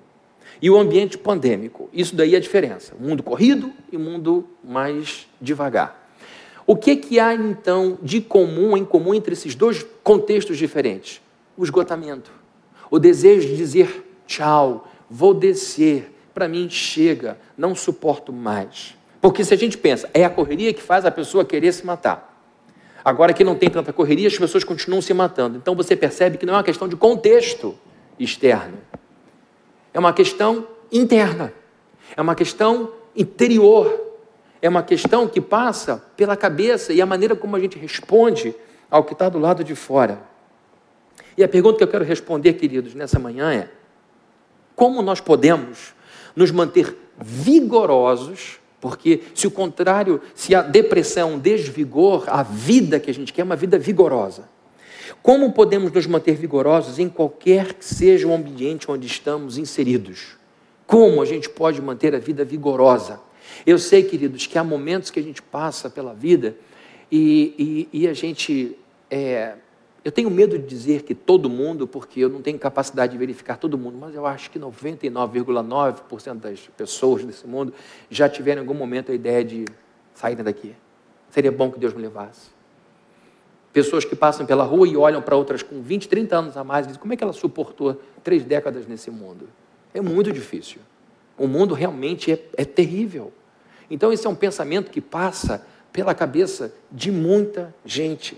e 0.62 0.70
o 0.70 0.76
um 0.76 0.80
ambiente 0.80 1.18
pandêmico. 1.18 1.90
Isso 1.92 2.14
daí 2.14 2.34
é 2.34 2.38
a 2.38 2.40
diferença. 2.40 2.94
Mundo 2.98 3.22
corrido 3.22 3.72
e 3.90 3.98
mundo 3.98 4.48
mais 4.62 5.26
devagar. 5.40 6.08
O 6.66 6.76
que, 6.76 6.94
que 6.96 7.18
há 7.18 7.34
então 7.34 7.98
de 8.00 8.20
comum, 8.20 8.76
em 8.76 8.84
comum 8.84 9.12
entre 9.12 9.32
esses 9.32 9.54
dois 9.54 9.84
contextos 10.04 10.56
diferentes? 10.56 11.20
O 11.56 11.64
esgotamento. 11.64 12.30
O 12.90 12.98
desejo 12.98 13.48
de 13.48 13.56
dizer 13.56 14.06
tchau, 14.26 14.88
vou 15.10 15.34
descer, 15.34 16.12
para 16.32 16.46
mim 16.46 16.70
chega, 16.70 17.36
não 17.58 17.74
suporto 17.74 18.32
mais. 18.32 18.94
Porque 19.20 19.44
se 19.44 19.52
a 19.52 19.56
gente 19.56 19.76
pensa, 19.76 20.08
é 20.14 20.24
a 20.24 20.30
correria 20.30 20.72
que 20.72 20.80
faz 20.80 21.04
a 21.04 21.10
pessoa 21.10 21.44
querer 21.44 21.72
se 21.72 21.84
matar. 21.84 22.30
Agora 23.04 23.32
que 23.32 23.44
não 23.44 23.54
tem 23.54 23.68
tanta 23.68 23.92
correria, 23.92 24.28
as 24.28 24.36
pessoas 24.36 24.64
continuam 24.64 25.02
se 25.02 25.12
matando. 25.12 25.56
Então 25.56 25.74
você 25.74 25.96
percebe 25.96 26.38
que 26.38 26.46
não 26.46 26.54
é 26.54 26.56
uma 26.58 26.64
questão 26.64 26.88
de 26.88 26.96
contexto 26.96 27.78
externo. 28.18 28.78
É 29.92 29.98
uma 29.98 30.12
questão 30.12 30.66
interna. 30.92 31.52
É 32.16 32.20
uma 32.20 32.34
questão 32.34 32.92
interior. 33.16 34.08
É 34.62 34.68
uma 34.68 34.82
questão 34.82 35.26
que 35.26 35.40
passa 35.40 36.04
pela 36.16 36.36
cabeça 36.36 36.92
e 36.92 37.00
a 37.00 37.06
maneira 37.06 37.34
como 37.34 37.56
a 37.56 37.60
gente 37.60 37.78
responde 37.78 38.54
ao 38.90 39.04
que 39.04 39.12
está 39.12 39.28
do 39.28 39.38
lado 39.38 39.64
de 39.64 39.74
fora. 39.74 40.20
E 41.36 41.44
a 41.44 41.48
pergunta 41.48 41.78
que 41.78 41.84
eu 41.84 41.88
quero 41.88 42.04
responder, 42.04 42.54
queridos, 42.54 42.94
nessa 42.94 43.18
manhã 43.18 43.52
é: 43.52 43.70
como 44.76 45.00
nós 45.00 45.20
podemos 45.20 45.94
nos 46.36 46.50
manter 46.50 46.94
vigorosos 47.18 48.59
porque 48.80 49.20
se 49.34 49.46
o 49.46 49.50
contrário, 49.50 50.20
se 50.34 50.54
a 50.54 50.62
depressão, 50.62 51.34
é 51.34 51.38
desvigor, 51.38 52.24
a 52.28 52.42
vida 52.42 52.98
que 52.98 53.10
a 53.10 53.14
gente 53.14 53.32
quer 53.32 53.42
é 53.42 53.44
uma 53.44 53.56
vida 53.56 53.78
vigorosa. 53.78 54.48
Como 55.22 55.52
podemos 55.52 55.92
nos 55.92 56.06
manter 56.06 56.34
vigorosos 56.34 56.98
em 56.98 57.08
qualquer 57.08 57.74
que 57.74 57.84
seja 57.84 58.26
o 58.26 58.32
ambiente 58.32 58.90
onde 58.90 59.06
estamos 59.06 59.58
inseridos? 59.58 60.38
Como 60.86 61.20
a 61.20 61.26
gente 61.26 61.48
pode 61.48 61.80
manter 61.82 62.14
a 62.14 62.18
vida 62.18 62.44
vigorosa? 62.44 63.20
Eu 63.66 63.78
sei, 63.78 64.02
queridos, 64.02 64.46
que 64.46 64.58
há 64.58 64.64
momentos 64.64 65.10
que 65.10 65.20
a 65.20 65.22
gente 65.22 65.42
passa 65.42 65.90
pela 65.90 66.14
vida 66.14 66.56
e, 67.12 67.88
e, 67.92 68.00
e 68.02 68.08
a 68.08 68.14
gente 68.14 68.76
é, 69.10 69.54
eu 70.02 70.10
tenho 70.10 70.30
medo 70.30 70.58
de 70.58 70.66
dizer 70.66 71.02
que 71.02 71.14
todo 71.14 71.50
mundo, 71.50 71.86
porque 71.86 72.20
eu 72.20 72.28
não 72.28 72.40
tenho 72.40 72.58
capacidade 72.58 73.12
de 73.12 73.18
verificar 73.18 73.58
todo 73.58 73.76
mundo, 73.76 73.98
mas 73.98 74.14
eu 74.14 74.24
acho 74.24 74.50
que 74.50 74.58
99,9% 74.58 76.34
das 76.36 76.60
pessoas 76.76 77.22
desse 77.24 77.46
mundo 77.46 77.74
já 78.08 78.28
tiveram 78.28 78.62
em 78.62 78.64
algum 78.66 78.78
momento 78.78 79.12
a 79.12 79.14
ideia 79.14 79.44
de 79.44 79.66
saírem 80.14 80.42
daqui. 80.42 80.74
Seria 81.28 81.52
bom 81.52 81.70
que 81.70 81.78
Deus 81.78 81.92
me 81.92 82.00
levasse. 82.00 82.48
Pessoas 83.72 84.04
que 84.04 84.16
passam 84.16 84.46
pela 84.46 84.64
rua 84.64 84.88
e 84.88 84.96
olham 84.96 85.20
para 85.20 85.36
outras 85.36 85.62
com 85.62 85.82
20, 85.82 86.08
30 86.08 86.36
anos 86.36 86.56
a 86.56 86.64
mais 86.64 86.86
e 86.86 86.88
dizem: 86.88 87.00
como 87.00 87.12
é 87.12 87.16
que 87.16 87.22
ela 87.22 87.32
suportou 87.32 88.00
três 88.24 88.42
décadas 88.42 88.86
nesse 88.86 89.10
mundo? 89.10 89.48
É 89.92 90.00
muito 90.00 90.32
difícil. 90.32 90.80
O 91.36 91.46
mundo 91.46 91.74
realmente 91.74 92.32
é, 92.32 92.42
é 92.56 92.64
terrível. 92.64 93.32
Então, 93.90 94.12
esse 94.12 94.26
é 94.26 94.30
um 94.30 94.34
pensamento 94.34 94.90
que 94.90 95.00
passa 95.00 95.64
pela 95.92 96.14
cabeça 96.14 96.72
de 96.90 97.10
muita 97.10 97.74
gente 97.84 98.36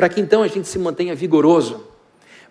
para 0.00 0.08
que 0.08 0.18
então 0.18 0.42
a 0.42 0.48
gente 0.48 0.66
se 0.66 0.78
mantenha 0.78 1.14
vigoroso, 1.14 1.84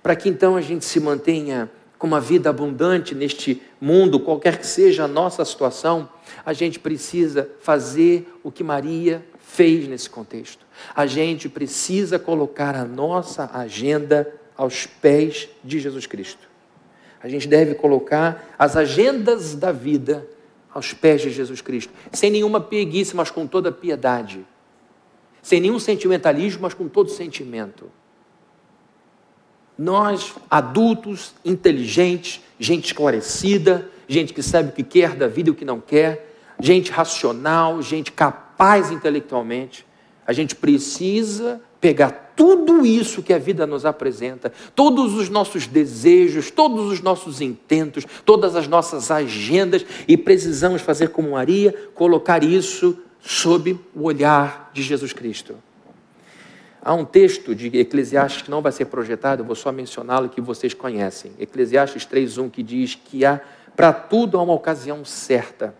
para 0.03 0.15
que 0.15 0.29
então 0.29 0.55
a 0.55 0.61
gente 0.61 0.85
se 0.85 0.99
mantenha 0.99 1.67
com 1.97 2.05
uma 2.05 2.21
vida 2.21 2.47
abundante 2.47 3.15
neste 3.15 3.59
mundo, 3.81 4.19
qualquer 4.19 4.59
que 4.59 4.67
seja 4.67 5.05
a 5.05 5.07
nossa 5.07 5.43
situação, 5.43 6.07
a 6.45 6.53
gente 6.53 6.77
precisa 6.77 7.49
fazer 7.59 8.31
o 8.43 8.51
que 8.51 8.63
Maria 8.63 9.25
fez 9.39 9.87
nesse 9.87 10.07
contexto. 10.07 10.63
A 10.95 11.07
gente 11.07 11.49
precisa 11.49 12.19
colocar 12.19 12.75
a 12.75 12.85
nossa 12.85 13.49
agenda 13.51 14.31
aos 14.55 14.85
pés 14.85 15.49
de 15.63 15.79
Jesus 15.79 16.05
Cristo. 16.05 16.47
A 17.19 17.27
gente 17.27 17.47
deve 17.47 17.73
colocar 17.73 18.53
as 18.59 18.77
agendas 18.77 19.55
da 19.55 19.71
vida 19.71 20.23
aos 20.71 20.93
pés 20.93 21.23
de 21.23 21.31
Jesus 21.31 21.61
Cristo, 21.61 21.91
sem 22.13 22.29
nenhuma 22.29 22.61
preguiça, 22.61 23.17
mas 23.17 23.31
com 23.31 23.47
toda 23.47 23.71
piedade, 23.71 24.45
sem 25.41 25.59
nenhum 25.59 25.79
sentimentalismo, 25.79 26.61
mas 26.61 26.73
com 26.73 26.87
todo 26.87 27.09
sentimento. 27.09 27.89
Nós, 29.77 30.35
adultos, 30.49 31.33
inteligentes, 31.43 32.41
gente 32.59 32.87
esclarecida, 32.87 33.89
gente 34.07 34.33
que 34.33 34.43
sabe 34.43 34.69
o 34.69 34.71
que 34.73 34.83
quer 34.83 35.15
da 35.15 35.27
vida 35.27 35.49
e 35.49 35.51
o 35.51 35.55
que 35.55 35.63
não 35.63 35.79
quer, 35.79 36.35
gente 36.59 36.91
racional, 36.91 37.81
gente 37.81 38.11
capaz 38.11 38.91
intelectualmente, 38.91 39.85
a 40.27 40.33
gente 40.33 40.55
precisa 40.55 41.61
pegar 41.79 42.33
tudo 42.35 42.85
isso 42.85 43.23
que 43.23 43.33
a 43.33 43.37
vida 43.37 43.65
nos 43.65 43.85
apresenta, 43.85 44.51
todos 44.75 45.13
os 45.13 45.29
nossos 45.29 45.65
desejos, 45.65 46.51
todos 46.51 46.91
os 46.91 47.01
nossos 47.01 47.41
intentos, 47.41 48.05
todas 48.25 48.55
as 48.55 48.67
nossas 48.67 49.09
agendas, 49.11 49.85
e 50.07 50.17
precisamos 50.17 50.81
fazer 50.81 51.09
como 51.09 51.31
Maria, 51.31 51.73
colocar 51.93 52.43
isso 52.43 52.97
sob 53.21 53.79
o 53.95 54.03
olhar 54.03 54.71
de 54.73 54.81
Jesus 54.81 55.13
Cristo. 55.13 55.55
Há 56.81 56.93
um 56.93 57.03
texto 57.03 57.53
de 57.53 57.67
Eclesiastes 57.77 58.43
que 58.43 58.51
não 58.51 58.61
vai 58.61 58.71
ser 58.71 58.85
projetado, 58.85 59.41
eu 59.41 59.45
vou 59.45 59.55
só 59.55 59.71
mencioná-lo 59.71 60.29
que 60.29 60.39
vocês 60.39 60.73
conhecem. 60.73 61.33
Eclesiastes 61.37 62.05
3:1 62.05 62.49
que 62.49 62.63
diz 62.63 62.95
que 62.95 63.25
há 63.25 63.41
para 63.75 63.91
tudo 63.93 64.37
há 64.37 64.41
uma 64.41 64.53
ocasião 64.53 65.03
certa. 65.03 65.75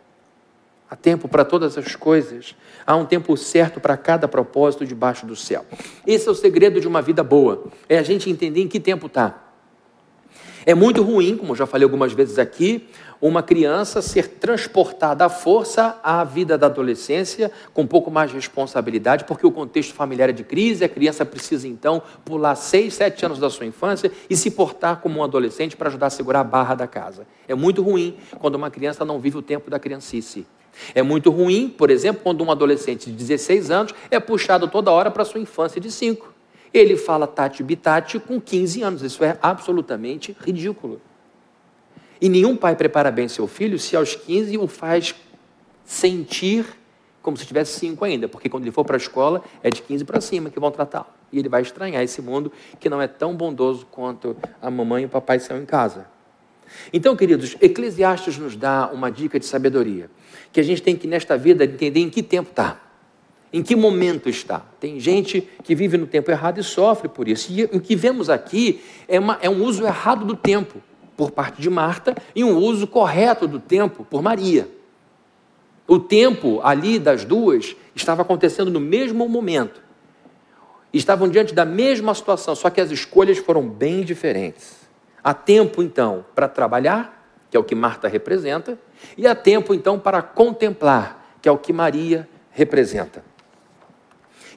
Há 0.89 0.95
tempo 0.95 1.28
para 1.28 1.45
todas 1.45 1.78
as 1.78 1.95
coisas. 1.95 2.56
Há 2.86 2.95
um 2.95 3.06
tempo 3.06 3.38
certo 3.38 3.80
para 3.80 3.95
cada 3.95 4.28
propósito 4.28 4.86
debaixo 4.86 5.25
do 5.25 5.36
céu. 5.36 5.65
Esse 6.06 6.28
é 6.28 6.32
o 6.32 6.36
segredo 6.36 6.82
de 6.82 6.88
uma 6.88 7.02
vida 7.02 7.23
boa. 7.23 7.65
É 7.88 7.97
a 7.97 8.04
gente 8.04 8.30
entender 8.30 8.62
em 8.62 8.67
que 8.67 8.80
tempo 8.80 9.06
está. 9.06 9.48
É 10.65 10.74
muito 10.74 11.02
ruim, 11.02 11.38
como 11.38 11.56
já 11.56 11.65
falei 11.65 11.84
algumas 11.84 12.13
vezes 12.13 12.38
aqui, 12.38 12.88
uma 13.22 13.43
criança 13.43 14.02
ser 14.02 14.28
transportada 14.28 15.26
à 15.26 15.30
força 15.30 16.00
à 16.04 16.24
vida 16.24 16.58
da 16.58 16.67
adolescência 16.67 17.52
com 17.74 17.82
um 17.82 17.88
pouco 17.88 18.10
mais 18.10 18.30
de 18.30 18.36
responsabilidade, 18.36 19.26
porque 19.26 19.45
o 19.45 19.52
contexto 19.52 19.93
familiar 19.93 20.30
é 20.30 20.34
de 20.34 20.43
crise, 20.43 20.84
a 20.84 20.89
criança 20.89 21.26
precisa 21.26 21.67
então 21.67 22.02
pular 22.24 22.56
seis, 22.56 22.93
sete 22.93 23.26
anos 23.26 23.39
da 23.39 23.50
sua 23.50 23.65
infância 23.65 24.12
e 24.30 24.36
se 24.36 24.52
portar 24.52 25.02
como 25.02 25.19
um 25.19 25.24
adolescente 25.24 25.76
para 25.76 25.89
ajudar 25.89 26.08
a 26.08 26.12
segurar 26.12 26.41
a 26.41 26.45
barra 26.45 26.76
da 26.76 26.88
casa. 26.88 27.28
É 27.48 27.56
muito 27.56 27.82
ruim 27.82 28.17
quando 28.39 28.56
uma 28.56 28.72
criança 28.72 29.04
não 29.04 29.19
vive 29.19 29.38
o 29.38 29.41
tempo 29.41 29.69
da 29.69 29.80
criancice. 29.80 30.45
É 30.93 31.02
muito 31.02 31.30
ruim, 31.30 31.67
por 31.67 31.89
exemplo, 31.89 32.22
quando 32.24 32.43
um 32.43 32.52
adolescente 32.52 33.08
de 33.08 33.12
16 33.12 33.72
anos 33.72 33.93
é 34.10 34.19
puxado 34.19 34.67
toda 34.67 34.91
hora 34.91 35.12
para 35.12 35.24
a 35.24 35.26
sua 35.26 35.41
infância 35.41 35.82
de 35.82 35.91
5. 35.91 36.38
Ele 36.73 36.95
fala 36.95 37.25
tati 37.25 37.63
bitati 37.63 38.19
com 38.19 38.39
15 38.39 38.82
anos. 38.84 39.01
Isso 39.01 39.23
é 39.23 39.38
absolutamente 39.41 40.36
ridículo. 40.39 41.01
E 42.21 42.27
nenhum 42.27 42.55
pai 42.55 42.75
prepara 42.75 43.12
bem 43.12 43.27
seu 43.27 43.47
filho 43.47 43.79
se 43.79 43.95
aos 43.95 44.15
15 44.15 44.58
o 44.58 44.67
faz 44.67 45.15
sentir 45.86 46.65
como 47.21 47.38
se 47.38 47.45
tivesse 47.45 47.79
5 47.79 48.03
ainda, 48.05 48.27
porque 48.27 48.49
quando 48.49 48.63
ele 48.63 48.71
for 48.71 48.86
para 48.86 48.95
a 48.95 48.97
escola 48.97 49.43
é 49.62 49.69
de 49.69 49.82
15 49.82 50.05
para 50.05 50.21
cima 50.21 50.49
que 50.49 50.60
vão 50.60 50.71
tratá-lo. 50.71 51.08
E 51.32 51.39
ele 51.39 51.49
vai 51.49 51.62
estranhar 51.62 52.01
esse 52.01 52.21
mundo 52.21 52.51
que 52.79 52.89
não 52.89 53.01
é 53.01 53.08
tão 53.08 53.36
bondoso 53.36 53.86
quanto 53.91 54.36
a 54.62 54.71
mamãe 54.71 55.03
e 55.03 55.05
o 55.05 55.10
papai 55.10 55.39
são 55.39 55.62
em 55.62 55.65
casa. 55.65 56.08
Então, 56.93 57.15
queridos, 57.15 57.55
Eclesiastes 57.62 58.38
nos 58.38 58.55
dá 58.55 58.89
uma 58.93 59.12
dica 59.12 59.39
de 59.39 59.45
sabedoria, 59.45 60.10
que 60.51 60.60
a 60.60 60.63
gente 60.63 60.82
tem 60.82 60.95
que 60.95 61.08
nesta 61.08 61.38
vida 61.38 61.65
entender 61.65 61.99
em 61.99 62.10
que 62.10 62.23
tempo 62.23 62.49
está. 62.49 62.79
Em 63.51 63.63
que 63.63 63.75
momento 63.75 64.29
está? 64.29 64.62
Tem 64.79 64.99
gente 64.99 65.47
que 65.63 65.73
vive 65.73 65.97
no 65.97 66.05
tempo 66.05 66.29
errado 66.29 66.59
e 66.59 66.63
sofre 66.63 67.09
por 67.09 67.27
isso. 67.27 67.51
E 67.51 67.63
o 67.65 67.79
que 67.79 67.95
vemos 67.95 68.29
aqui 68.29 68.81
é, 69.07 69.19
uma, 69.19 69.39
é 69.41 69.49
um 69.49 69.63
uso 69.63 69.83
errado 69.85 70.23
do 70.23 70.35
tempo 70.35 70.81
por 71.17 71.31
parte 71.31 71.62
de 71.62 71.69
Marta 71.69 72.15
e 72.35 72.43
um 72.43 72.55
uso 72.55 72.85
correto 72.85 73.47
do 73.47 73.59
tempo 73.59 74.05
por 74.05 74.21
Maria. 74.21 74.69
O 75.88 75.97
tempo 75.97 76.62
ali 76.63 76.99
das 76.99 77.25
duas 77.25 77.75
estava 77.95 78.21
acontecendo 78.21 78.69
no 78.69 78.79
mesmo 78.79 79.27
momento. 79.27 79.81
Estavam 80.93 81.27
diante 81.27 81.53
da 81.53 81.65
mesma 81.65 82.13
situação, 82.13 82.55
só 82.55 82.69
que 82.69 82.79
as 82.79 82.91
escolhas 82.91 83.39
foram 83.39 83.67
bem 83.67 84.03
diferentes. 84.03 84.88
Há 85.23 85.33
tempo, 85.33 85.81
então, 85.81 86.23
para 86.35 86.47
trabalhar, 86.47 87.33
que 87.49 87.57
é 87.57 87.59
o 87.59 87.63
que 87.63 87.75
Marta 87.75 88.07
representa, 88.07 88.77
e 89.17 89.25
há 89.25 89.33
tempo, 89.33 89.73
então, 89.73 89.99
para 89.99 90.21
contemplar, 90.21 91.35
que 91.41 91.49
é 91.49 91.51
o 91.51 91.57
que 91.57 91.73
Maria 91.73 92.29
representa. 92.51 93.29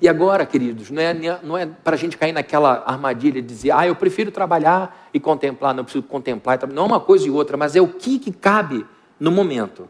E 0.03 0.09
agora, 0.09 0.45
queridos, 0.45 0.91
não 0.91 1.01
é, 1.01 1.15
não 1.45 1.57
é 1.57 1.65
para 1.65 1.95
a 1.95 1.97
gente 1.97 2.19
cair 2.19 2.33
naquela 2.33 2.83
armadilha 2.85 3.41
de 3.41 3.47
dizer, 3.47 3.71
ah, 3.71 3.87
eu 3.87 3.95
prefiro 3.95 4.33
trabalhar 4.33 5.09
e 5.15 5.21
contemplar, 5.21 5.73
não 5.73 5.85
preciso 5.85 6.03
contemplar. 6.03 6.59
Não 6.67 6.83
é 6.83 6.87
uma 6.87 6.99
coisa 6.99 7.25
e 7.25 7.31
outra, 7.31 7.57
mas 7.57 7.77
é 7.77 7.81
o 7.81 7.87
que, 7.87 8.19
que 8.19 8.33
cabe 8.33 8.85
no 9.21 9.31
momento. 9.31 9.88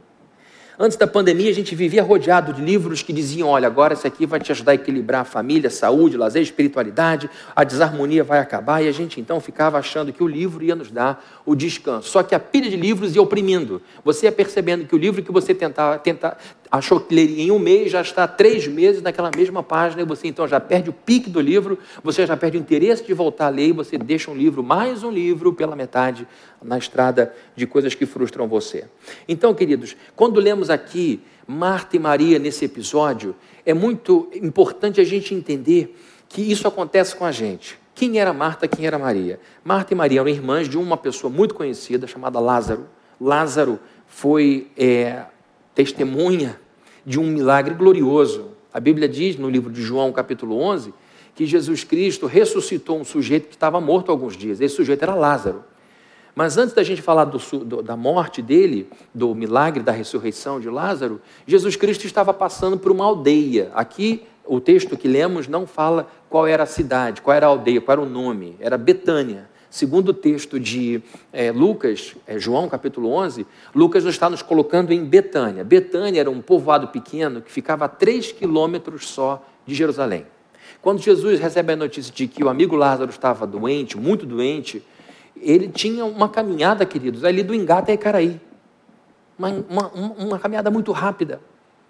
Antes 0.78 0.98
da 0.98 1.06
pandemia, 1.06 1.50
a 1.50 1.54
gente 1.54 1.74
vivia 1.74 2.02
rodeado 2.02 2.52
de 2.52 2.60
livros 2.60 3.02
que 3.02 3.12
diziam: 3.12 3.48
olha, 3.48 3.66
agora 3.66 3.94
esse 3.94 4.06
aqui 4.06 4.26
vai 4.26 4.40
te 4.40 4.52
ajudar 4.52 4.72
a 4.72 4.74
equilibrar 4.74 5.22
a 5.22 5.24
família, 5.24 5.70
saúde, 5.70 6.16
lazer, 6.16 6.42
espiritualidade, 6.42 7.30
a 7.54 7.64
desarmonia 7.64 8.24
vai 8.24 8.38
acabar. 8.38 8.82
E 8.82 8.88
a 8.88 8.92
gente 8.92 9.20
então 9.20 9.40
ficava 9.40 9.78
achando 9.78 10.12
que 10.12 10.22
o 10.22 10.28
livro 10.28 10.62
ia 10.62 10.74
nos 10.74 10.90
dar 10.90 11.24
o 11.46 11.54
descanso. 11.54 12.08
Só 12.08 12.22
que 12.22 12.34
a 12.34 12.40
pilha 12.40 12.68
de 12.68 12.76
livros 12.76 13.14
ia 13.14 13.22
oprimindo. 13.22 13.80
Você 14.04 14.26
ia 14.26 14.32
percebendo 14.32 14.84
que 14.86 14.94
o 14.94 14.98
livro 14.98 15.22
que 15.22 15.30
você 15.30 15.54
tentava, 15.54 15.98
tenta, 15.98 16.36
achou 16.72 16.98
que 16.98 17.14
leria 17.14 17.44
em 17.44 17.50
um 17.50 17.58
mês, 17.58 17.92
já 17.92 18.00
está 18.00 18.26
três 18.26 18.66
meses 18.66 19.02
naquela 19.02 19.30
mesma 19.36 19.62
página, 19.62 20.00
e 20.00 20.06
você 20.06 20.26
então 20.26 20.48
já 20.48 20.58
perde 20.58 20.88
o 20.88 20.92
pique 20.94 21.28
do 21.28 21.38
livro, 21.38 21.78
você 22.02 22.26
já 22.26 22.34
perde 22.34 22.56
o 22.56 22.60
interesse 22.60 23.04
de 23.04 23.12
voltar 23.12 23.48
a 23.48 23.50
ler, 23.50 23.68
e 23.68 23.72
você 23.72 23.98
deixa 23.98 24.30
um 24.30 24.34
livro, 24.34 24.62
mais 24.62 25.04
um 25.04 25.10
livro, 25.10 25.52
pela 25.52 25.76
metade, 25.76 26.26
na 26.62 26.78
estrada 26.78 27.34
de 27.54 27.66
coisas 27.66 27.94
que 27.94 28.06
frustram 28.06 28.48
você. 28.48 28.86
Então, 29.28 29.52
queridos, 29.52 29.94
quando 30.16 30.40
lemos 30.40 30.70
aqui 30.70 31.20
Marta 31.46 31.94
e 31.94 31.98
Maria 31.98 32.38
nesse 32.38 32.64
episódio, 32.64 33.36
é 33.66 33.74
muito 33.74 34.30
importante 34.32 34.98
a 34.98 35.04
gente 35.04 35.34
entender 35.34 35.94
que 36.26 36.40
isso 36.40 36.66
acontece 36.66 37.14
com 37.14 37.26
a 37.26 37.32
gente. 37.32 37.78
Quem 37.94 38.18
era 38.18 38.32
Marta, 38.32 38.66
quem 38.66 38.86
era 38.86 38.98
Maria? 38.98 39.38
Marta 39.62 39.92
e 39.92 39.96
Maria 39.96 40.20
eram 40.20 40.30
irmãs 40.30 40.70
de 40.70 40.78
uma 40.78 40.96
pessoa 40.96 41.30
muito 41.30 41.54
conhecida 41.54 42.06
chamada 42.06 42.40
Lázaro. 42.40 42.86
Lázaro 43.20 43.78
foi 44.06 44.68
é, 44.74 45.24
testemunha 45.74 46.61
de 47.04 47.18
um 47.18 47.24
milagre 47.24 47.74
glorioso. 47.74 48.48
A 48.72 48.80
Bíblia 48.80 49.08
diz 49.08 49.36
no 49.36 49.50
livro 49.50 49.70
de 49.70 49.82
João, 49.82 50.12
capítulo 50.12 50.60
11, 50.60 50.94
que 51.34 51.46
Jesus 51.46 51.84
Cristo 51.84 52.26
ressuscitou 52.26 52.98
um 52.98 53.04
sujeito 53.04 53.48
que 53.48 53.54
estava 53.54 53.80
morto 53.80 54.10
alguns 54.10 54.36
dias. 54.36 54.60
Esse 54.60 54.76
sujeito 54.76 55.02
era 55.02 55.14
Lázaro. 55.14 55.64
Mas 56.34 56.56
antes 56.56 56.74
da 56.74 56.82
gente 56.82 57.02
falar 57.02 57.26
do, 57.26 57.38
do, 57.64 57.82
da 57.82 57.96
morte 57.96 58.40
dele, 58.40 58.88
do 59.14 59.34
milagre 59.34 59.82
da 59.82 59.92
ressurreição 59.92 60.58
de 60.58 60.70
Lázaro, 60.70 61.20
Jesus 61.46 61.76
Cristo 61.76 62.06
estava 62.06 62.32
passando 62.32 62.78
por 62.78 62.90
uma 62.90 63.04
aldeia. 63.04 63.70
Aqui, 63.74 64.22
o 64.46 64.58
texto 64.58 64.96
que 64.96 65.06
lemos 65.06 65.46
não 65.46 65.66
fala 65.66 66.08
qual 66.30 66.46
era 66.46 66.62
a 66.62 66.66
cidade, 66.66 67.20
qual 67.20 67.36
era 67.36 67.46
a 67.46 67.50
aldeia, 67.50 67.80
qual 67.80 67.98
era 67.98 68.06
o 68.06 68.08
nome. 68.08 68.56
Era 68.60 68.78
Betânia. 68.78 69.50
Segundo 69.72 70.10
o 70.10 70.12
texto 70.12 70.60
de 70.60 71.02
é, 71.32 71.50
Lucas, 71.50 72.14
é, 72.26 72.38
João 72.38 72.68
capítulo 72.68 73.10
11, 73.10 73.46
Lucas 73.74 74.04
está 74.04 74.28
nos 74.28 74.42
colocando 74.42 74.92
em 74.92 75.02
Betânia. 75.02 75.64
Betânia 75.64 76.20
era 76.20 76.30
um 76.30 76.42
povoado 76.42 76.88
pequeno 76.88 77.40
que 77.40 77.50
ficava 77.50 77.86
a 77.86 77.88
três 77.88 78.30
quilômetros 78.30 79.08
só 79.08 79.42
de 79.64 79.74
Jerusalém. 79.74 80.26
Quando 80.82 81.00
Jesus 81.00 81.40
recebe 81.40 81.72
a 81.72 81.76
notícia 81.76 82.12
de 82.12 82.26
que 82.26 82.44
o 82.44 82.50
amigo 82.50 82.76
Lázaro 82.76 83.08
estava 83.08 83.46
doente, 83.46 83.96
muito 83.96 84.26
doente, 84.26 84.84
ele 85.40 85.68
tinha 85.68 86.04
uma 86.04 86.28
caminhada, 86.28 86.84
queridos, 86.84 87.24
ali 87.24 87.42
do 87.42 87.54
Engata 87.54 87.92
a 87.92 87.94
Icaraí. 87.94 88.38
Uma, 89.38 89.48
uma, 89.70 89.88
uma 90.18 90.38
caminhada 90.38 90.70
muito 90.70 90.92
rápida. 90.92 91.40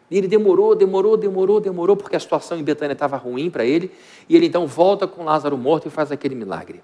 E 0.08 0.16
ele 0.16 0.28
demorou, 0.28 0.76
demorou, 0.76 1.16
demorou, 1.16 1.58
demorou, 1.58 1.96
porque 1.96 2.14
a 2.14 2.20
situação 2.20 2.56
em 2.56 2.62
Betânia 2.62 2.92
estava 2.92 3.16
ruim 3.16 3.50
para 3.50 3.64
ele. 3.64 3.90
E 4.28 4.36
ele 4.36 4.46
então 4.46 4.68
volta 4.68 5.08
com 5.08 5.24
Lázaro 5.24 5.58
morto 5.58 5.88
e 5.88 5.90
faz 5.90 6.12
aquele 6.12 6.36
milagre. 6.36 6.80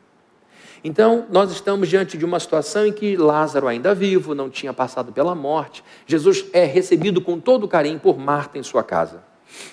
Então, 0.83 1.27
nós 1.31 1.51
estamos 1.51 1.89
diante 1.89 2.17
de 2.17 2.25
uma 2.25 2.39
situação 2.39 2.87
em 2.87 2.93
que 2.93 3.17
Lázaro, 3.17 3.67
ainda 3.67 3.95
vivo, 3.95 4.35
não 4.35 4.49
tinha 4.49 4.73
passado 4.73 5.13
pela 5.13 5.35
morte. 5.35 5.83
Jesus 6.07 6.45
é 6.53 6.65
recebido 6.65 7.21
com 7.21 7.41
todo 7.41 7.67
carinho 7.67 7.99
por 7.99 8.19
Marta 8.19 8.59
em 8.59 8.63
sua 8.63 8.85
casa. 8.85 9.23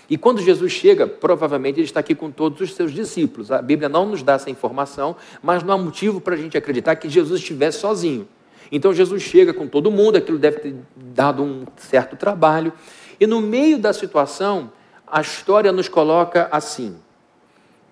E 0.10 0.18
quando 0.18 0.42
Jesus 0.42 0.72
chega, 0.72 1.06
provavelmente 1.06 1.80
ele 1.80 1.86
está 1.86 2.00
aqui 2.00 2.16
com 2.16 2.32
todos 2.32 2.62
os 2.62 2.74
seus 2.74 2.92
discípulos. 2.92 3.52
A 3.52 3.62
Bíblia 3.62 3.90
não 3.90 4.06
nos 4.06 4.24
dá 4.24 4.34
essa 4.34 4.50
informação, 4.50 5.16
mas 5.44 5.64
não 5.64 5.74
há 5.74 5.78
motivo 5.78 6.22
para 6.22 6.36
a 6.36 6.38
gente 6.38 6.58
acreditar 6.58 6.96
que 6.96 7.10
Jesus 7.10 7.42
estivesse 7.42 7.80
sozinho. 7.80 8.28
Então 8.72 8.94
Jesus 8.94 9.22
chega 9.22 9.54
com 9.54 9.68
todo 9.68 9.92
mundo, 9.92 10.18
aquilo 10.18 10.40
deve 10.40 10.60
ter 10.60 10.76
dado 10.96 11.44
um 11.44 11.66
certo 11.78 12.16
trabalho. 12.16 12.74
E 13.20 13.28
no 13.28 13.42
meio 13.42 13.78
da 13.78 13.94
situação, 13.94 14.72
a 15.06 15.22
história 15.22 15.72
nos 15.72 15.88
coloca 15.88 16.48
assim: 16.52 16.98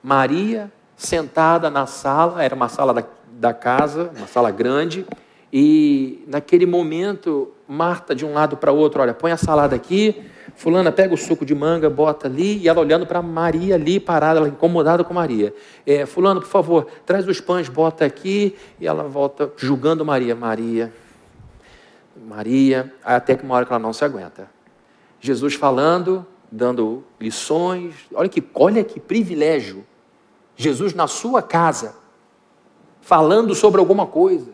Maria 0.02 0.72
sentada 1.04 1.70
na 1.70 1.86
sala, 1.86 2.44
era 2.44 2.56
uma 2.56 2.70
sala 2.70 2.94
da, 2.94 3.04
da 3.32 3.54
casa, 3.54 4.12
uma 4.16 4.28
sala 4.28 4.50
grande, 4.50 5.06
E 5.56 6.24
naquele 6.28 6.66
momento, 6.66 7.52
Marta 7.68 8.16
de 8.16 8.26
um 8.26 8.34
lado 8.34 8.58
para 8.58 8.72
o 8.72 8.76
outro, 8.76 9.02
olha, 9.02 9.14
põe 9.14 9.32
a 9.32 9.38
salada 9.38 9.76
aqui, 9.76 10.24
fulana 10.56 10.92
pega 10.92 11.14
o 11.14 11.18
suco 11.18 11.46
de 11.46 11.54
manga, 11.54 11.90
bota 11.90 12.28
ali, 12.28 12.58
e 12.58 12.68
ela 12.68 12.80
olhando 12.80 13.06
para 13.06 13.22
Maria 13.22 13.76
ali 13.76 14.00
parada, 14.00 14.40
ela 14.40 14.48
incomodada 14.48 15.04
com 15.04 15.14
Maria. 15.14 15.54
É, 15.86 16.08
fulano, 16.08 16.42
por 16.42 16.50
favor, 16.50 16.88
traz 17.06 17.28
os 17.28 17.40
pães, 17.40 17.70
bota 17.70 18.04
aqui, 18.04 18.56
e 18.80 18.88
ela 18.88 19.04
volta 19.04 19.52
julgando 19.56 20.04
Maria. 20.04 20.36
Maria, 20.36 20.92
Maria, 22.28 22.92
até 23.04 23.36
que 23.36 23.44
uma 23.44 23.54
hora 23.56 23.66
que 23.66 23.72
ela 23.72 23.80
não 23.80 23.94
se 23.94 24.04
aguenta. 24.04 24.50
Jesus 25.22 25.54
falando, 25.54 26.26
dando 26.52 27.04
lições, 27.20 27.94
olha 28.14 28.30
que, 28.30 28.44
olha 28.56 28.84
que 28.84 29.00
privilégio. 29.00 29.86
Jesus 30.56 30.94
na 30.94 31.08
sua 31.08 31.42
casa, 31.42 31.96
falando 33.02 33.56
sobre 33.56 33.80
alguma 33.80 34.06
coisa. 34.06 34.52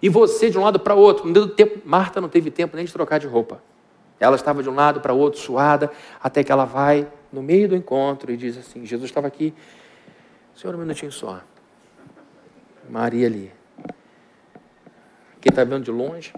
E 0.00 0.08
você 0.08 0.50
de 0.50 0.58
um 0.58 0.62
lado 0.62 0.78
para 0.78 0.94
outro, 0.94 1.24
não 1.26 1.32
deu 1.32 1.48
tempo, 1.48 1.80
Marta 1.84 2.20
não 2.20 2.28
teve 2.28 2.50
tempo 2.50 2.76
nem 2.76 2.84
de 2.84 2.92
trocar 2.92 3.18
de 3.18 3.26
roupa. 3.26 3.62
Ela 4.20 4.36
estava 4.36 4.62
de 4.62 4.68
um 4.68 4.74
lado 4.74 5.00
para 5.00 5.12
outro, 5.12 5.40
suada, 5.40 5.90
até 6.22 6.44
que 6.44 6.52
ela 6.52 6.64
vai 6.64 7.10
no 7.32 7.42
meio 7.42 7.68
do 7.68 7.76
encontro 7.76 8.32
e 8.32 8.36
diz 8.36 8.56
assim: 8.56 8.86
Jesus 8.86 9.10
estava 9.10 9.26
aqui, 9.26 9.52
Senhor, 10.54 10.74
um 10.74 10.78
minutinho 10.78 11.10
só. 11.10 11.40
Maria 12.88 13.26
ali. 13.26 13.52
Quem 15.40 15.50
está 15.50 15.64
vendo 15.64 15.84
de 15.84 15.90
longe? 15.90 16.32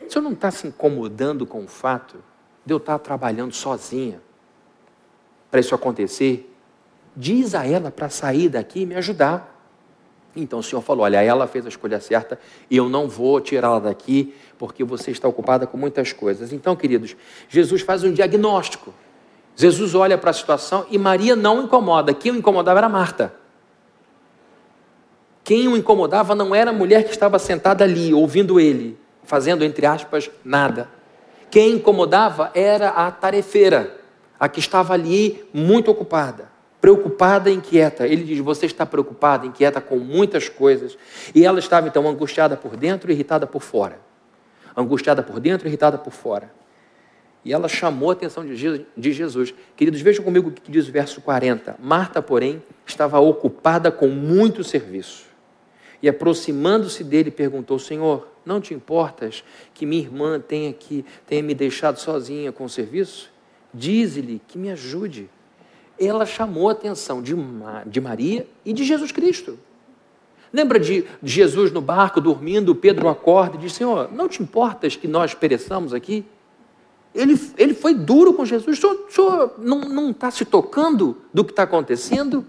O 0.00 0.10
senhor 0.10 0.22
não 0.22 0.32
está 0.32 0.50
se 0.50 0.66
incomodando 0.66 1.46
com 1.46 1.64
o 1.64 1.68
fato 1.68 2.22
de 2.64 2.72
eu 2.72 2.78
estar 2.78 2.98
trabalhando 2.98 3.52
sozinha 3.52 4.20
para 5.50 5.60
isso 5.60 5.74
acontecer? 5.74 6.55
Diz 7.16 7.54
a 7.54 7.66
ela 7.66 7.90
para 7.90 8.10
sair 8.10 8.50
daqui 8.50 8.82
e 8.82 8.86
me 8.86 8.94
ajudar. 8.94 9.54
Então 10.36 10.58
o 10.58 10.62
Senhor 10.62 10.82
falou: 10.82 11.04
Olha, 11.04 11.22
ela 11.22 11.46
fez 11.46 11.64
a 11.64 11.70
escolha 11.70 11.98
certa 11.98 12.38
e 12.70 12.76
eu 12.76 12.90
não 12.90 13.08
vou 13.08 13.40
tirá-la 13.40 13.78
daqui 13.78 14.34
porque 14.58 14.84
você 14.84 15.10
está 15.10 15.26
ocupada 15.26 15.66
com 15.66 15.78
muitas 15.78 16.12
coisas. 16.12 16.52
Então, 16.52 16.76
queridos, 16.76 17.16
Jesus 17.48 17.80
faz 17.80 18.04
um 18.04 18.12
diagnóstico. 18.12 18.92
Jesus 19.56 19.94
olha 19.94 20.18
para 20.18 20.28
a 20.28 20.34
situação 20.34 20.84
e 20.90 20.98
Maria 20.98 21.34
não 21.34 21.62
incomoda. 21.62 22.12
Quem 22.12 22.32
o 22.32 22.36
incomodava 22.36 22.80
era 22.80 22.88
Marta. 22.88 23.34
Quem 25.42 25.68
o 25.68 25.76
incomodava 25.76 26.34
não 26.34 26.54
era 26.54 26.70
a 26.70 26.74
mulher 26.74 27.04
que 27.04 27.10
estava 27.10 27.38
sentada 27.38 27.84
ali, 27.84 28.12
ouvindo 28.12 28.60
ele, 28.60 28.98
fazendo, 29.22 29.64
entre 29.64 29.86
aspas, 29.86 30.30
nada. 30.44 30.90
Quem 31.50 31.74
incomodava 31.74 32.50
era 32.52 32.90
a 32.90 33.10
tarefeira, 33.10 33.96
a 34.38 34.48
que 34.48 34.58
estava 34.58 34.92
ali 34.92 35.48
muito 35.54 35.90
ocupada 35.90 36.55
preocupada 36.86 37.50
e 37.50 37.54
inquieta. 37.54 38.06
Ele 38.06 38.22
diz: 38.22 38.38
Você 38.38 38.64
está 38.64 38.86
preocupada, 38.86 39.44
inquieta 39.44 39.80
com 39.80 39.98
muitas 39.98 40.48
coisas. 40.48 40.96
E 41.34 41.44
ela 41.44 41.58
estava 41.58 41.88
então 41.88 42.06
angustiada 42.06 42.56
por 42.56 42.76
dentro 42.76 43.10
e 43.10 43.14
irritada 43.14 43.44
por 43.44 43.60
fora. 43.60 43.98
Angustiada 44.76 45.20
por 45.20 45.40
dentro 45.40 45.66
e 45.66 45.68
irritada 45.68 45.98
por 45.98 46.12
fora. 46.12 46.48
E 47.44 47.52
ela 47.52 47.66
chamou 47.66 48.10
a 48.10 48.12
atenção 48.12 48.46
de 48.46 49.12
Jesus. 49.12 49.52
Queridos, 49.76 50.00
vejam 50.00 50.24
comigo 50.24 50.50
o 50.50 50.52
que 50.52 50.70
diz 50.70 50.88
o 50.88 50.92
verso 50.92 51.20
40. 51.20 51.76
Marta, 51.80 52.22
porém, 52.22 52.62
estava 52.86 53.18
ocupada 53.18 53.90
com 53.90 54.06
muito 54.06 54.62
serviço. 54.62 55.26
E 56.00 56.08
aproximando-se 56.08 57.02
dele, 57.02 57.32
perguntou: 57.32 57.80
Senhor, 57.80 58.28
não 58.44 58.60
te 58.60 58.74
importas 58.74 59.42
que 59.74 59.84
minha 59.84 60.02
irmã 60.02 60.38
tenha, 60.38 60.72
que, 60.72 61.04
tenha 61.26 61.42
me 61.42 61.52
deixado 61.52 61.98
sozinha 61.98 62.52
com 62.52 62.64
o 62.64 62.68
serviço? 62.68 63.32
Dize-lhe 63.74 64.40
que 64.46 64.56
me 64.56 64.70
ajude 64.70 65.28
ela 65.98 66.26
chamou 66.26 66.68
a 66.68 66.72
atenção 66.72 67.22
de, 67.22 67.34
de 67.86 68.00
Maria 68.00 68.46
e 68.64 68.72
de 68.72 68.84
Jesus 68.84 69.12
Cristo. 69.12 69.58
Lembra 70.52 70.78
de, 70.78 71.04
Jesus 71.22 71.72
no 71.72 71.80
barco 71.80 72.20
dormindo, 72.20 72.74
Pedro 72.74 73.08
acorda 73.08 73.56
e 73.56 73.60
diz: 73.60 73.72
Senhor, 73.72 74.10
não 74.12 74.28
te 74.28 74.42
importas 74.42 74.96
que 74.96 75.08
nós 75.08 75.34
pereçamos 75.34 75.92
aqui? 75.92 76.24
Ele, 77.14 77.40
ele 77.56 77.74
foi 77.74 77.94
duro 77.94 78.34
com 78.34 78.44
Jesus. 78.44 78.78
O 78.78 78.80
senhor, 78.80 79.06
o 79.08 79.12
senhor 79.12 79.54
não 79.58 80.10
está 80.10 80.30
se 80.30 80.44
tocando 80.44 81.16
do 81.32 81.44
que 81.44 81.52
está 81.52 81.62
acontecendo? 81.62 82.44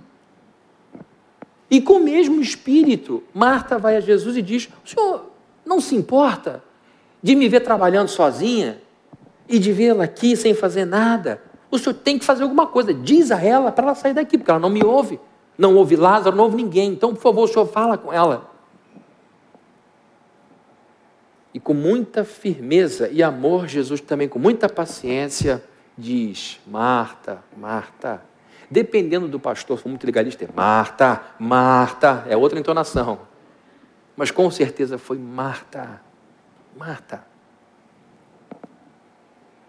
E 1.70 1.82
com 1.82 1.94
o 1.94 2.04
mesmo 2.04 2.42
espírito, 2.42 3.24
Marta 3.34 3.78
vai 3.78 3.98
a 3.98 4.02
Jesus 4.02 4.38
e 4.38 4.42
diz: 4.42 4.70
O 4.86 4.90
senhor 4.90 5.26
não 5.66 5.82
se 5.82 5.96
importa 5.96 6.64
de 7.22 7.36
me 7.36 7.50
ver 7.50 7.62
trabalhando 7.62 8.10
sozinha 8.10 8.82
e 9.50 9.60
de 9.60 9.72
vê-la 9.72 10.04
aqui 10.04 10.36
sem 10.36 10.54
fazer 10.54 10.86
nada? 10.86 11.42
O 11.70 11.78
senhor 11.78 11.96
tem 11.96 12.18
que 12.18 12.26
fazer 12.26 12.44
alguma 12.44 12.68
coisa. 12.68 12.94
Diz 12.94 13.32
a 13.32 13.42
ela 13.42 13.72
para 13.72 13.88
ela 13.88 13.96
sair 13.96 14.14
daqui, 14.14 14.38
porque 14.38 14.50
ela 14.50 14.60
não 14.60 14.70
me 14.70 14.84
ouve. 14.84 15.20
Não 15.58 15.76
ouve 15.76 15.96
Lázaro, 15.96 16.36
não 16.36 16.46
ouve 16.46 16.58
ninguém. 16.58 16.92
Então, 16.92 17.14
por 17.14 17.22
favor, 17.22 17.44
o 17.44 17.48
senhor 17.48 17.66
fala 17.66 17.98
com 17.98 18.12
ela. 18.14 18.50
E 21.54 21.60
com 21.60 21.74
muita 21.74 22.24
firmeza 22.24 23.10
e 23.10 23.24
amor, 23.24 23.68
Jesus 23.68 24.00
também 24.00 24.30
com 24.30 24.40
muita 24.40 24.70
paciência 24.70 25.64
diz: 25.98 26.60
Marta, 26.68 27.44
Marta. 27.58 28.22
Dependendo 28.70 29.28
do 29.30 29.40
pastor, 29.40 29.78
for 29.78 29.88
muito 29.88 30.06
legalista, 30.06 30.44
é 30.44 30.50
Marta, 30.54 31.22
Marta, 31.40 32.26
é 32.28 32.36
outra 32.36 32.60
entonação. 32.60 33.20
Mas 34.16 34.30
com 34.30 34.52
certeza 34.52 34.98
foi 34.98 35.18
Marta, 35.18 36.02
Marta 36.76 37.37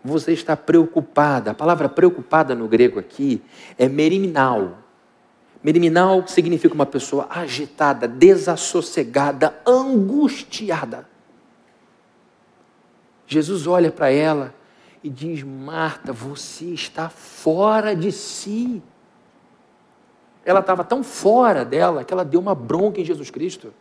você 0.05 0.33
está 0.33 0.57
preocupada. 0.57 1.51
A 1.51 1.55
palavra 1.55 1.89
preocupada 1.89 2.55
no 2.55 2.69
grego 2.69 2.99
aqui 2.99 3.43
é 3.77 3.89
meriminal. 3.89 4.79
Meriminal 5.63 6.27
significa 6.27 6.75
uma 6.75 6.87
pessoa 6.87 7.27
agitada, 7.29 8.07
desassossegada, 8.07 9.61
angustiada. 9.67 11.09
Jesus 13.27 13.67
olha 13.67 13.91
para 13.91 14.11
ela 14.11 14.55
e 15.03 15.11
diz: 15.11 15.43
Marta, 15.43 16.13
você 16.13 16.67
está 16.67 17.09
fora 17.09 17.95
de 17.95 18.13
si. 18.13 18.83
Ela 20.45 20.61
estava 20.61 20.83
tão 20.85 21.03
fora 21.03 21.65
dela 21.65 22.05
que 22.05 22.13
ela 22.13 22.25
deu 22.25 22.41
uma 22.41 22.55
bronca 22.55 23.01
em 23.01 23.05
Jesus 23.05 23.29
Cristo. 23.29 23.75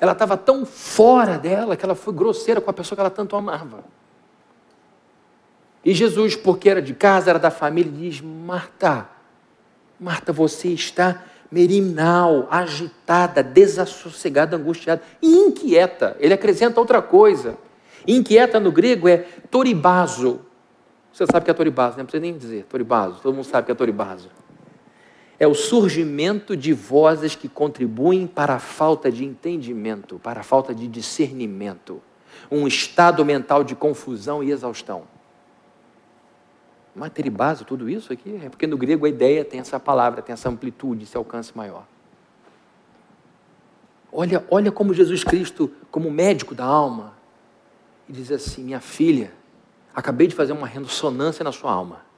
Ela 0.00 0.12
estava 0.12 0.36
tão 0.36 0.64
fora 0.64 1.38
dela 1.38 1.76
que 1.76 1.84
ela 1.84 1.94
foi 1.94 2.14
grosseira 2.14 2.60
com 2.60 2.70
a 2.70 2.72
pessoa 2.72 2.96
que 2.96 3.00
ela 3.00 3.10
tanto 3.10 3.36
amava. 3.36 3.84
E 5.84 5.92
Jesus, 5.92 6.36
porque 6.36 6.68
era 6.70 6.80
de 6.80 6.94
casa, 6.94 7.30
era 7.30 7.38
da 7.38 7.50
família, 7.50 7.90
diz: 7.90 8.20
Marta, 8.20 9.08
Marta, 9.98 10.32
você 10.32 10.68
está 10.68 11.22
meriminal, 11.50 12.48
agitada, 12.50 13.42
desassossegada, 13.42 14.56
angustiada 14.56 15.02
e 15.20 15.34
inquieta. 15.34 16.16
Ele 16.18 16.32
acrescenta 16.32 16.80
outra 16.80 17.02
coisa. 17.02 17.58
Inquieta 18.06 18.58
no 18.58 18.72
grego 18.72 19.06
é 19.06 19.18
toribazo. 19.50 20.40
Você 21.12 21.26
sabe 21.30 21.44
que 21.44 21.50
é 21.50 21.54
toribazo, 21.54 21.98
não 21.98 22.06
precisa 22.06 22.22
nem 22.22 22.36
dizer 22.36 22.64
toribazo, 22.64 23.20
todo 23.22 23.34
mundo 23.34 23.44
sabe 23.44 23.66
que 23.66 23.72
é 23.72 23.74
toribazo. 23.74 24.30
É 25.38 25.46
o 25.46 25.54
surgimento 25.54 26.56
de 26.56 26.72
vozes 26.72 27.34
que 27.34 27.48
contribuem 27.48 28.26
para 28.26 28.54
a 28.54 28.58
falta 28.58 29.10
de 29.10 29.24
entendimento, 29.24 30.18
para 30.18 30.40
a 30.40 30.42
falta 30.42 30.74
de 30.74 30.88
discernimento, 30.88 32.00
um 32.50 32.66
estado 32.66 33.24
mental 33.24 33.62
de 33.62 33.74
confusão 33.74 34.42
e 34.42 34.50
exaustão. 34.50 35.11
Materibase, 36.94 37.64
tudo 37.64 37.88
isso 37.88 38.12
aqui, 38.12 38.38
é 38.44 38.48
porque 38.48 38.66
no 38.66 38.76
grego 38.76 39.06
a 39.06 39.08
ideia 39.08 39.44
tem 39.44 39.60
essa 39.60 39.80
palavra, 39.80 40.20
tem 40.20 40.32
essa 40.32 40.48
amplitude, 40.48 41.04
esse 41.04 41.16
alcance 41.16 41.56
maior. 41.56 41.86
Olha, 44.12 44.44
olha 44.50 44.70
como 44.70 44.92
Jesus 44.92 45.24
Cristo, 45.24 45.70
como 45.90 46.10
médico 46.10 46.54
da 46.54 46.64
alma, 46.64 47.14
e 48.06 48.12
diz 48.12 48.30
assim: 48.30 48.62
minha 48.62 48.80
filha, 48.80 49.32
acabei 49.94 50.26
de 50.26 50.34
fazer 50.34 50.52
uma 50.52 50.66
ressonância 50.66 51.42
na 51.42 51.50
sua 51.50 51.72
alma 51.72 52.11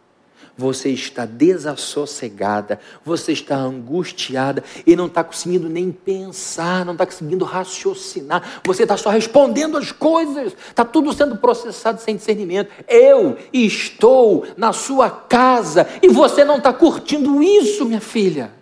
você 0.57 0.91
está 0.91 1.27
desassossegada, 1.27 2.79
você 3.05 3.33
está 3.33 3.57
angustiada 3.57 4.63
e 4.87 4.95
não 4.95 5.07
está 5.07 5.25
conseguindo 5.25 5.69
nem 5.69 5.91
pensar, 5.91 6.85
não 6.85 6.93
está 6.93 7.05
conseguindo 7.05 7.45
raciocinar, 7.45 8.61
você 8.65 8.85
está 8.85 8.97
só 8.97 9.11
respondendo 9.11 9.77
as 9.77 9.91
coisas, 9.91 10.55
está 10.69 10.85
tudo 10.85 11.13
sendo 11.13 11.37
processado 11.37 12.01
sem 12.01 12.17
discernimento. 12.17 12.71
Eu 12.87 13.37
estou 13.53 14.47
na 14.57 14.73
sua 14.73 15.11
casa 15.11 15.89
e 16.03 16.09
você 16.09 16.45
não 16.45 16.59
está 16.59 16.73
curtindo 16.73 17.43
isso, 17.43 17.85
minha 17.85 18.01
filha. 18.01 18.53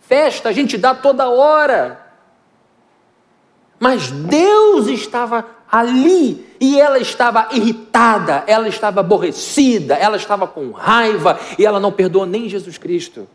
Festa 0.00 0.48
a 0.48 0.52
gente 0.52 0.76
dá 0.76 0.94
toda 0.94 1.28
hora. 1.28 2.01
Mas 3.82 4.12
Deus 4.12 4.86
estava 4.86 5.44
ali 5.68 6.54
e 6.60 6.80
ela 6.80 7.00
estava 7.00 7.48
irritada, 7.50 8.44
ela 8.46 8.68
estava 8.68 9.00
aborrecida, 9.00 9.96
ela 9.96 10.16
estava 10.16 10.46
com 10.46 10.70
raiva 10.70 11.36
e 11.58 11.66
ela 11.66 11.80
não 11.80 11.90
perdoou 11.90 12.24
nem 12.24 12.48
Jesus 12.48 12.78
Cristo. 12.78 13.28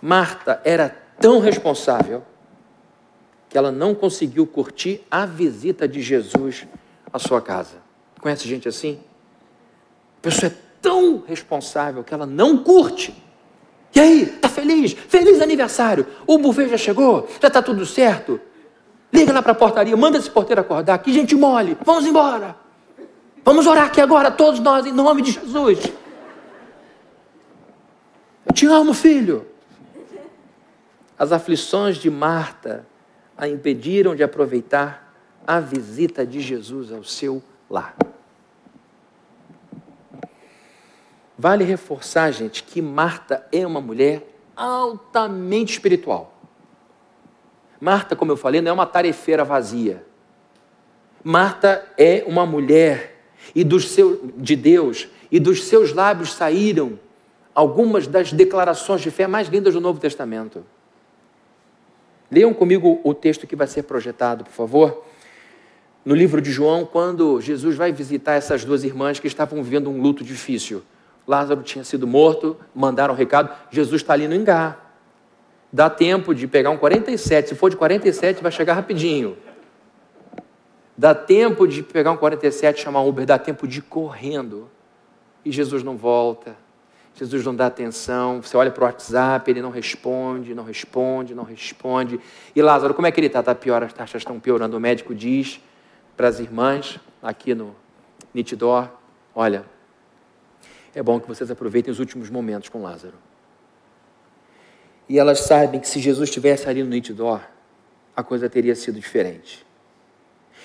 Marta 0.00 0.62
era 0.64 0.88
tão 1.20 1.38
responsável 1.38 2.22
que 3.50 3.58
ela 3.58 3.70
não 3.70 3.94
conseguiu 3.94 4.46
curtir 4.46 5.06
a 5.10 5.26
visita 5.26 5.86
de 5.86 6.00
Jesus 6.00 6.66
à 7.12 7.18
sua 7.18 7.42
casa. 7.42 7.76
Conhece 8.18 8.48
gente 8.48 8.66
assim? 8.66 8.98
A 10.16 10.22
pessoa 10.22 10.50
é 10.50 10.56
tão 10.80 11.22
responsável 11.26 12.02
que 12.02 12.14
ela 12.14 12.24
não 12.24 12.56
curte 12.56 13.14
E 13.94 14.00
aí, 14.00 14.26
tá 14.26 14.48
feliz? 14.48 14.92
Feliz 14.92 15.40
aniversário. 15.40 16.06
O 16.26 16.38
buffet 16.38 16.68
já 16.68 16.76
chegou? 16.76 17.28
Já 17.40 17.48
está 17.48 17.60
tudo 17.60 17.84
certo? 17.84 18.40
Liga 19.12 19.32
lá 19.32 19.42
para 19.42 19.52
a 19.52 19.54
portaria, 19.54 19.96
manda 19.96 20.18
esse 20.18 20.30
porteiro 20.30 20.60
acordar. 20.60 20.98
Que 20.98 21.12
gente 21.12 21.34
mole. 21.34 21.76
Vamos 21.84 22.06
embora. 22.06 22.56
Vamos 23.44 23.66
orar 23.66 23.86
aqui 23.86 24.00
agora, 24.00 24.30
todos 24.30 24.60
nós, 24.60 24.86
em 24.86 24.92
nome 24.92 25.22
de 25.22 25.32
Jesus. 25.32 25.80
Eu 28.46 28.52
te 28.52 28.66
amo, 28.66 28.94
filho. 28.94 29.46
As 31.18 31.32
aflições 31.32 31.96
de 31.96 32.10
Marta 32.10 32.86
a 33.36 33.48
impediram 33.48 34.14
de 34.14 34.22
aproveitar 34.22 35.14
a 35.46 35.58
visita 35.58 36.26
de 36.26 36.40
Jesus 36.40 36.92
ao 36.92 37.02
seu 37.02 37.42
lar. 37.68 37.96
Vale 41.40 41.64
reforçar, 41.64 42.30
gente, 42.32 42.62
que 42.62 42.82
Marta 42.82 43.46
é 43.50 43.66
uma 43.66 43.80
mulher 43.80 44.22
altamente 44.54 45.72
espiritual. 45.72 46.38
Marta, 47.80 48.14
como 48.14 48.30
eu 48.30 48.36
falei, 48.36 48.60
não 48.60 48.68
é 48.68 48.74
uma 48.74 48.84
tarefeira 48.84 49.42
vazia. 49.42 50.04
Marta 51.24 51.82
é 51.96 52.24
uma 52.26 52.44
mulher 52.44 53.22
e 53.54 53.64
dos 53.64 53.88
seu, 53.88 54.30
de 54.36 54.54
Deus, 54.54 55.08
e 55.32 55.40
dos 55.40 55.64
seus 55.64 55.94
lábios 55.94 56.34
saíram 56.34 57.00
algumas 57.54 58.06
das 58.06 58.34
declarações 58.34 59.00
de 59.00 59.10
fé 59.10 59.26
mais 59.26 59.48
lindas 59.48 59.72
do 59.72 59.80
Novo 59.80 59.98
Testamento. 59.98 60.62
Leiam 62.30 62.52
comigo 62.52 63.00
o 63.02 63.14
texto 63.14 63.46
que 63.46 63.56
vai 63.56 63.66
ser 63.66 63.84
projetado, 63.84 64.44
por 64.44 64.52
favor. 64.52 65.06
No 66.04 66.14
livro 66.14 66.42
de 66.42 66.52
João, 66.52 66.84
quando 66.84 67.40
Jesus 67.40 67.76
vai 67.76 67.92
visitar 67.92 68.34
essas 68.34 68.62
duas 68.62 68.84
irmãs 68.84 69.18
que 69.18 69.26
estavam 69.26 69.62
vivendo 69.62 69.88
um 69.88 70.02
luto 70.02 70.22
difícil. 70.22 70.82
Lázaro 71.30 71.62
tinha 71.62 71.84
sido 71.84 72.08
morto, 72.08 72.56
mandaram 72.74 73.14
um 73.14 73.16
recado, 73.16 73.56
Jesus 73.70 74.02
está 74.02 74.14
ali 74.14 74.26
no 74.26 74.34
engar. 74.34 74.98
Dá 75.72 75.88
tempo 75.88 76.34
de 76.34 76.48
pegar 76.48 76.70
um 76.70 76.76
47, 76.76 77.50
se 77.50 77.54
for 77.54 77.70
de 77.70 77.76
47 77.76 78.42
vai 78.42 78.50
chegar 78.50 78.74
rapidinho. 78.74 79.38
Dá 80.98 81.14
tempo 81.14 81.68
de 81.68 81.84
pegar 81.84 82.10
um 82.10 82.16
47 82.16 82.80
e 82.80 82.82
chamar 82.82 83.02
um 83.02 83.08
Uber, 83.08 83.24
dá 83.24 83.38
tempo 83.38 83.68
de 83.68 83.78
ir 83.78 83.82
correndo. 83.82 84.68
E 85.44 85.52
Jesus 85.52 85.84
não 85.84 85.96
volta. 85.96 86.56
Jesus 87.14 87.44
não 87.44 87.54
dá 87.54 87.66
atenção. 87.66 88.42
Você 88.42 88.56
olha 88.56 88.72
para 88.72 88.82
o 88.82 88.86
WhatsApp, 88.86 89.48
ele 89.48 89.62
não 89.62 89.70
responde, 89.70 90.52
não 90.52 90.64
responde, 90.64 91.32
não 91.32 91.44
responde. 91.44 92.18
E 92.56 92.60
Lázaro, 92.60 92.92
como 92.92 93.06
é 93.06 93.12
que 93.12 93.20
ele 93.20 93.28
está? 93.28 93.40
Tá 93.40 93.54
pior, 93.54 93.84
as 93.84 93.92
taxas 93.92 94.22
estão 94.22 94.40
piorando. 94.40 94.76
O 94.76 94.80
médico 94.80 95.14
diz 95.14 95.60
para 96.16 96.26
as 96.26 96.40
irmãs 96.40 96.98
aqui 97.22 97.54
no 97.54 97.76
Nitidor: 98.34 98.88
olha, 99.32 99.64
é 100.94 101.02
bom 101.02 101.20
que 101.20 101.28
vocês 101.28 101.50
aproveitem 101.50 101.90
os 101.90 101.98
últimos 101.98 102.28
momentos 102.30 102.68
com 102.68 102.82
Lázaro. 102.82 103.14
E 105.08 105.18
elas 105.18 105.40
sabem 105.40 105.80
que 105.80 105.88
se 105.88 106.00
Jesus 106.00 106.28
estivesse 106.28 106.68
ali 106.68 106.82
no 106.82 106.90
Nitidor, 106.90 107.40
a 108.16 108.22
coisa 108.22 108.48
teria 108.48 108.74
sido 108.74 108.98
diferente. 108.98 109.66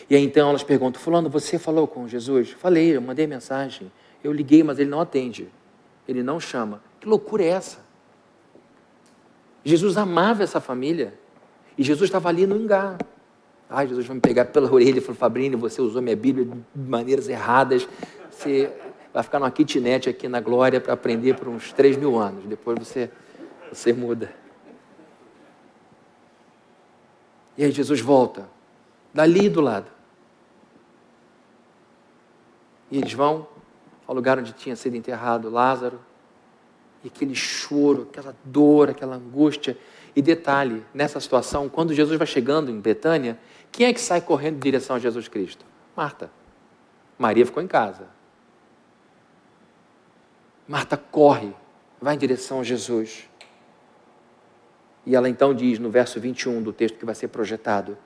E 0.09 0.15
aí 0.15 0.23
então 0.23 0.49
elas 0.49 0.63
perguntam: 0.63 1.01
Fulano, 1.01 1.29
você 1.29 1.57
falou 1.57 1.87
com 1.87 2.07
Jesus? 2.07 2.51
Falei, 2.51 2.95
eu 2.95 3.01
mandei 3.01 3.25
mensagem. 3.25 3.91
Eu 4.23 4.31
liguei, 4.31 4.63
mas 4.63 4.79
ele 4.79 4.89
não 4.89 5.01
atende. 5.01 5.49
Ele 6.07 6.21
não 6.21 6.39
chama. 6.39 6.81
Que 6.99 7.07
loucura 7.07 7.43
é 7.43 7.47
essa? 7.47 7.79
Jesus 9.63 9.97
amava 9.97 10.43
essa 10.43 10.59
família. 10.59 11.13
E 11.77 11.83
Jesus 11.83 12.07
estava 12.07 12.29
ali 12.29 12.45
no 12.45 12.55
engar. 12.55 12.97
Ai, 13.69 13.87
Jesus 13.87 14.05
vai 14.05 14.15
me 14.15 14.21
pegar 14.21 14.45
pela 14.45 14.69
orelha 14.71 14.99
e 14.99 15.01
falou: 15.01 15.15
Fabrini, 15.15 15.55
você 15.55 15.81
usou 15.81 16.01
minha 16.01 16.15
Bíblia 16.15 16.45
de 16.45 16.79
maneiras 16.79 17.27
erradas. 17.27 17.87
Você 18.29 18.71
vai 19.15 19.23
ficar 19.23 19.39
numa 19.39 19.49
kitnet 19.49 20.09
aqui 20.09 20.27
na 20.27 20.41
glória 20.41 20.81
para 20.81 20.91
aprender 20.91 21.37
por 21.37 21.47
uns 21.47 21.71
três 21.71 21.95
mil 21.95 22.19
anos. 22.19 22.43
Depois 22.43 22.77
você, 22.77 23.09
você 23.71 23.93
muda. 23.93 24.35
E 27.57 27.63
aí 27.63 27.71
Jesus 27.71 28.01
volta, 28.01 28.49
dali 29.13 29.47
do 29.47 29.61
lado. 29.61 29.89
E 32.91 32.97
eles 32.97 33.13
vão 33.13 33.47
ao 34.05 34.13
lugar 34.13 34.37
onde 34.37 34.51
tinha 34.51 34.75
sido 34.75 34.97
enterrado 34.97 35.49
Lázaro. 35.49 35.97
E 37.01 37.07
aquele 37.07 37.35
choro, 37.35 38.09
aquela 38.11 38.35
dor, 38.43 38.89
aquela 38.89 39.15
angústia. 39.15 39.77
E 40.13 40.21
detalhe, 40.21 40.83
nessa 40.93 41.21
situação, 41.21 41.69
quando 41.69 41.93
Jesus 41.93 42.17
vai 42.17 42.27
chegando 42.27 42.69
em 42.69 42.81
Betânia, 42.81 43.39
quem 43.71 43.87
é 43.87 43.93
que 43.93 44.01
sai 44.01 44.19
correndo 44.19 44.57
em 44.57 44.59
direção 44.59 44.97
a 44.97 44.99
Jesus 44.99 45.29
Cristo? 45.29 45.65
Marta. 45.95 46.29
Maria 47.17 47.45
ficou 47.45 47.63
em 47.63 47.67
casa. 47.67 48.14
Marta 50.67 50.97
corre, 50.97 51.53
vai 52.01 52.15
em 52.15 52.17
direção 52.17 52.59
a 52.59 52.63
Jesus. 52.63 53.29
E 55.05 55.15
ela 55.15 55.29
então 55.29 55.53
diz 55.53 55.77
no 55.77 55.89
verso 55.89 56.19
21 56.19 56.63
do 56.63 56.73
texto 56.73 56.97
que 56.97 57.05
vai 57.05 57.13
ser 57.13 57.27
projetado: 57.27 57.97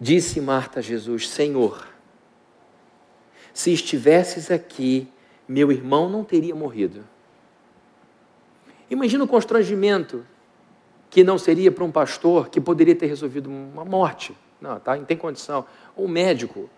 Disse 0.00 0.40
Marta 0.40 0.80
a 0.80 0.82
Jesus: 0.82 1.28
Senhor, 1.28 1.86
se 3.52 3.72
estivesses 3.72 4.50
aqui, 4.50 5.08
meu 5.46 5.70
irmão 5.70 6.08
não 6.08 6.24
teria 6.24 6.54
morrido. 6.54 7.04
Imagina 8.90 9.24
o 9.24 9.28
constrangimento 9.28 10.24
que 11.10 11.22
não 11.22 11.36
seria 11.36 11.70
para 11.70 11.84
um 11.84 11.90
pastor 11.90 12.48
que 12.48 12.60
poderia 12.60 12.94
ter 12.94 13.06
resolvido 13.06 13.50
uma 13.50 13.84
morte. 13.84 14.34
Não, 14.60 14.80
tá, 14.80 14.96
não 14.96 15.04
tem 15.04 15.16
condição. 15.16 15.66
Ou 15.94 16.06
um 16.06 16.08
médico. 16.08 16.70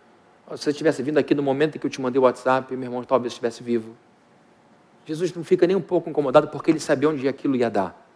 Se 0.56 0.64
você 0.64 0.72
tivesse 0.72 1.02
vindo 1.02 1.18
aqui 1.18 1.34
no 1.34 1.42
momento 1.42 1.76
em 1.76 1.78
que 1.78 1.86
eu 1.86 1.90
te 1.90 2.00
mandei 2.00 2.18
o 2.18 2.24
WhatsApp, 2.24 2.74
meu 2.74 2.88
irmão 2.88 3.04
talvez 3.04 3.32
estivesse 3.32 3.62
vivo. 3.62 3.96
Jesus 5.10 5.34
não 5.34 5.42
fica 5.42 5.66
nem 5.66 5.74
um 5.74 5.80
pouco 5.80 6.08
incomodado 6.08 6.46
porque 6.46 6.70
ele 6.70 6.78
sabia 6.78 7.08
onde 7.08 7.26
aquilo 7.26 7.56
ia 7.56 7.68
dar. 7.68 8.08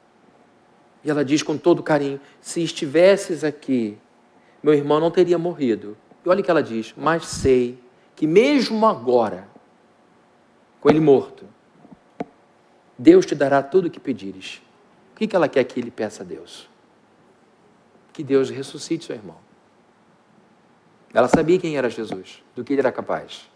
E 1.03 1.11
ela 1.11 1.25
diz 1.25 1.43
com 1.43 1.59
todo 1.59 1.83
carinho: 1.83 2.21
Se 2.41 2.63
estivesses 2.63 3.43
aqui, 3.43 3.99
meu 4.63 4.73
irmão 4.73 5.01
não 5.01 5.11
teria 5.11 5.37
morrido. 5.37 5.97
E 6.25 6.29
olha 6.29 6.41
o 6.41 6.45
que 6.45 6.51
ela 6.53 6.63
diz: 6.63 6.95
Mas 6.97 7.27
sei 7.27 7.81
que 8.15 8.29
mesmo 8.29 8.87
agora, 8.87 9.49
com 10.81 10.89
ele 10.89 11.01
morto, 11.01 11.45
Deus 12.97 13.27
te 13.27 13.35
dará 13.35 13.61
tudo 13.61 13.89
o 13.89 13.91
que 13.91 13.99
pedires. 13.99 14.63
O 15.11 15.17
que 15.17 15.35
ela 15.35 15.49
quer 15.49 15.65
que 15.65 15.81
ele 15.81 15.91
peça 15.91 16.23
a 16.23 16.27
Deus? 16.27 16.71
Que 18.13 18.23
Deus 18.23 18.51
ressuscite 18.51 19.05
seu 19.05 19.17
irmão. 19.17 19.39
Ela 21.13 21.27
sabia 21.27 21.59
quem 21.59 21.77
era 21.77 21.91
Jesus, 21.91 22.41
do 22.55 22.63
que 22.63 22.73
ele 22.73 22.83
era 22.83 22.93
capaz. 22.93 23.51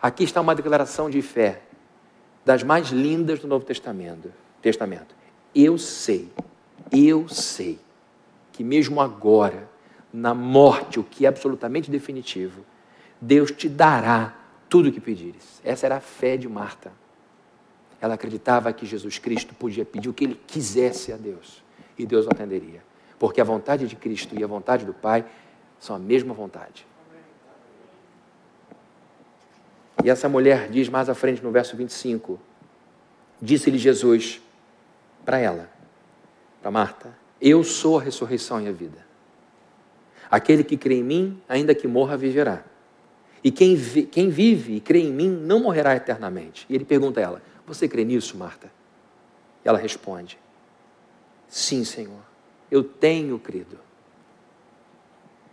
Aqui 0.00 0.24
está 0.24 0.42
uma 0.42 0.54
declaração 0.54 1.08
de 1.08 1.22
fé 1.22 1.62
das 2.46 2.62
mais 2.62 2.90
lindas 2.90 3.40
do 3.40 3.48
Novo 3.48 3.64
Testamento. 3.64 4.32
Testamento. 4.62 5.16
Eu 5.52 5.76
sei, 5.76 6.30
eu 6.92 7.28
sei 7.28 7.76
que 8.52 8.62
mesmo 8.62 9.00
agora, 9.00 9.68
na 10.12 10.32
morte, 10.32 11.00
o 11.00 11.02
que 11.02 11.26
é 11.26 11.28
absolutamente 11.28 11.90
definitivo, 11.90 12.64
Deus 13.20 13.50
te 13.50 13.68
dará 13.68 14.36
tudo 14.68 14.90
o 14.90 14.92
que 14.92 15.00
pedires. 15.00 15.60
Essa 15.64 15.86
era 15.86 15.96
a 15.96 16.00
fé 16.00 16.36
de 16.36 16.48
Marta. 16.48 16.92
Ela 18.00 18.14
acreditava 18.14 18.72
que 18.72 18.86
Jesus 18.86 19.18
Cristo 19.18 19.52
podia 19.52 19.84
pedir 19.84 20.08
o 20.08 20.14
que 20.14 20.24
ele 20.24 20.40
quisesse 20.46 21.12
a 21.12 21.16
Deus 21.16 21.64
e 21.98 22.06
Deus 22.06 22.26
o 22.26 22.28
atenderia. 22.30 22.80
Porque 23.18 23.40
a 23.40 23.44
vontade 23.44 23.88
de 23.88 23.96
Cristo 23.96 24.38
e 24.38 24.44
a 24.44 24.46
vontade 24.46 24.84
do 24.84 24.94
Pai 24.94 25.24
são 25.80 25.96
a 25.96 25.98
mesma 25.98 26.32
vontade. 26.32 26.86
E 30.04 30.10
essa 30.10 30.28
mulher 30.28 30.68
diz 30.68 30.88
mais 30.88 31.08
à 31.08 31.14
frente 31.14 31.42
no 31.42 31.50
verso 31.50 31.76
25: 31.76 32.38
Disse-lhe 33.40 33.78
Jesus 33.78 34.40
para 35.24 35.38
ela, 35.38 35.70
para 36.60 36.70
Marta: 36.70 37.16
Eu 37.40 37.64
sou 37.64 37.98
a 37.98 38.02
ressurreição 38.02 38.60
e 38.60 38.68
a 38.68 38.72
vida. 38.72 39.04
Aquele 40.30 40.64
que 40.64 40.76
crê 40.76 40.96
em 40.96 41.04
mim, 41.04 41.42
ainda 41.48 41.74
que 41.74 41.86
morra, 41.86 42.16
viverá. 42.16 42.64
E 43.42 43.50
quem, 43.50 43.76
vi, 43.76 44.02
quem 44.04 44.28
vive 44.28 44.76
e 44.76 44.80
crê 44.80 45.00
em 45.00 45.12
mim 45.12 45.28
não 45.28 45.60
morrerá 45.60 45.94
eternamente. 45.94 46.66
E 46.68 46.74
ele 46.74 46.84
pergunta 46.84 47.20
a 47.20 47.22
ela: 47.22 47.42
Você 47.66 47.88
crê 47.88 48.04
nisso, 48.04 48.36
Marta? 48.36 48.70
E 49.64 49.68
ela 49.68 49.78
responde: 49.78 50.38
Sim, 51.48 51.84
Senhor, 51.84 52.22
eu 52.70 52.82
tenho 52.82 53.38
crido 53.38 53.78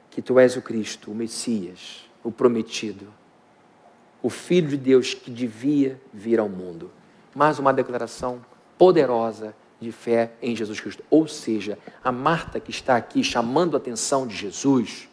que 0.10 0.22
tu 0.22 0.38
és 0.40 0.56
o 0.56 0.62
Cristo, 0.62 1.12
o 1.12 1.16
Messias, 1.16 2.08
o 2.24 2.32
prometido, 2.32 3.08
o 4.24 4.30
Filho 4.30 4.70
de 4.70 4.78
Deus 4.78 5.14
que 5.14 5.30
devia 5.30 6.00
vir 6.14 6.40
ao 6.40 6.48
mundo. 6.48 6.90
Mais 7.36 7.60
uma 7.60 7.74
declaração 7.74 8.44
poderosa 8.78 9.54
de 9.82 9.92
fé 9.92 10.32
em 10.42 10.56
Jesus 10.56 10.80
Cristo. 10.80 11.04
Ou 11.10 11.28
seja, 11.28 11.78
a 12.02 12.10
Marta 12.10 12.58
que 12.58 12.72
está 12.72 12.96
aqui 12.96 13.22
chamando 13.22 13.76
a 13.76 13.78
atenção 13.78 14.26
de 14.26 14.34
Jesus 14.34 15.10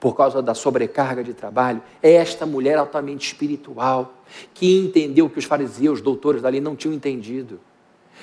por 0.00 0.16
causa 0.16 0.42
da 0.42 0.54
sobrecarga 0.54 1.22
de 1.22 1.32
trabalho, 1.32 1.82
é 2.02 2.12
esta 2.12 2.44
mulher 2.44 2.76
altamente 2.76 3.26
espiritual, 3.26 4.14
que 4.52 4.78
entendeu 4.78 5.30
que 5.30 5.38
os 5.38 5.46
fariseus, 5.46 6.02
doutores 6.02 6.42
da 6.42 6.48
lei, 6.50 6.60
não 6.60 6.76
tinham 6.76 6.94
entendido, 6.94 7.58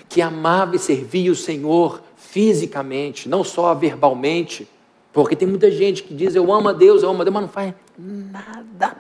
que 0.08 0.22
amava 0.22 0.76
e 0.76 0.80
servia 0.80 1.32
o 1.32 1.36
Senhor 1.36 2.04
fisicamente, 2.16 3.28
não 3.28 3.44
só 3.44 3.74
verbalmente, 3.74 4.68
porque 5.12 5.36
tem 5.36 5.48
muita 5.48 5.72
gente 5.72 6.04
que 6.04 6.14
diz 6.14 6.36
eu 6.36 6.54
amo 6.54 6.70
a 6.70 6.74
Deus, 6.74 7.02
eu 7.02 7.10
amo 7.10 7.22
a 7.22 7.24
Deus, 7.24 7.34
mas 7.34 7.44
não 7.44 7.50
faz 7.50 7.74
nada 7.98 8.96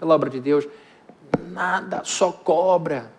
pela 0.00 0.14
obra 0.14 0.30
de 0.30 0.40
Deus, 0.40 0.66
nada, 1.50 2.02
só 2.04 2.32
cobra. 2.32 3.12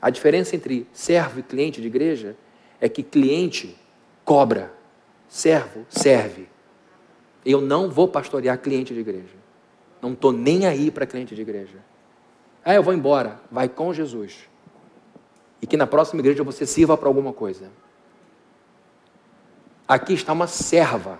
A 0.00 0.08
diferença 0.08 0.56
entre 0.56 0.88
servo 0.90 1.40
e 1.40 1.42
cliente 1.42 1.82
de 1.82 1.86
igreja 1.86 2.34
é 2.80 2.88
que 2.88 3.02
cliente 3.02 3.76
cobra, 4.24 4.72
servo 5.28 5.84
serve. 5.90 6.48
Eu 7.44 7.60
não 7.60 7.90
vou 7.90 8.08
pastorear 8.08 8.56
cliente 8.58 8.94
de 8.94 9.00
igreja. 9.00 9.36
Não 10.00 10.14
estou 10.14 10.32
nem 10.32 10.66
aí 10.66 10.90
para 10.90 11.04
cliente 11.04 11.34
de 11.34 11.42
igreja. 11.42 11.76
Ah, 12.64 12.74
eu 12.74 12.82
vou 12.82 12.94
embora. 12.94 13.38
Vai 13.50 13.68
com 13.68 13.92
Jesus. 13.92 14.48
E 15.60 15.66
que 15.66 15.76
na 15.76 15.86
próxima 15.86 16.20
igreja 16.20 16.42
você 16.42 16.64
sirva 16.64 16.96
para 16.96 17.08
alguma 17.08 17.34
coisa. 17.34 17.70
Aqui 19.86 20.14
está 20.14 20.32
uma 20.32 20.46
serva. 20.46 21.18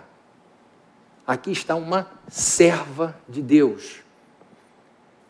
Aqui 1.27 1.53
está 1.53 1.75
uma 1.75 2.11
serva 2.29 3.15
de 3.29 3.43
Deus. 3.43 4.03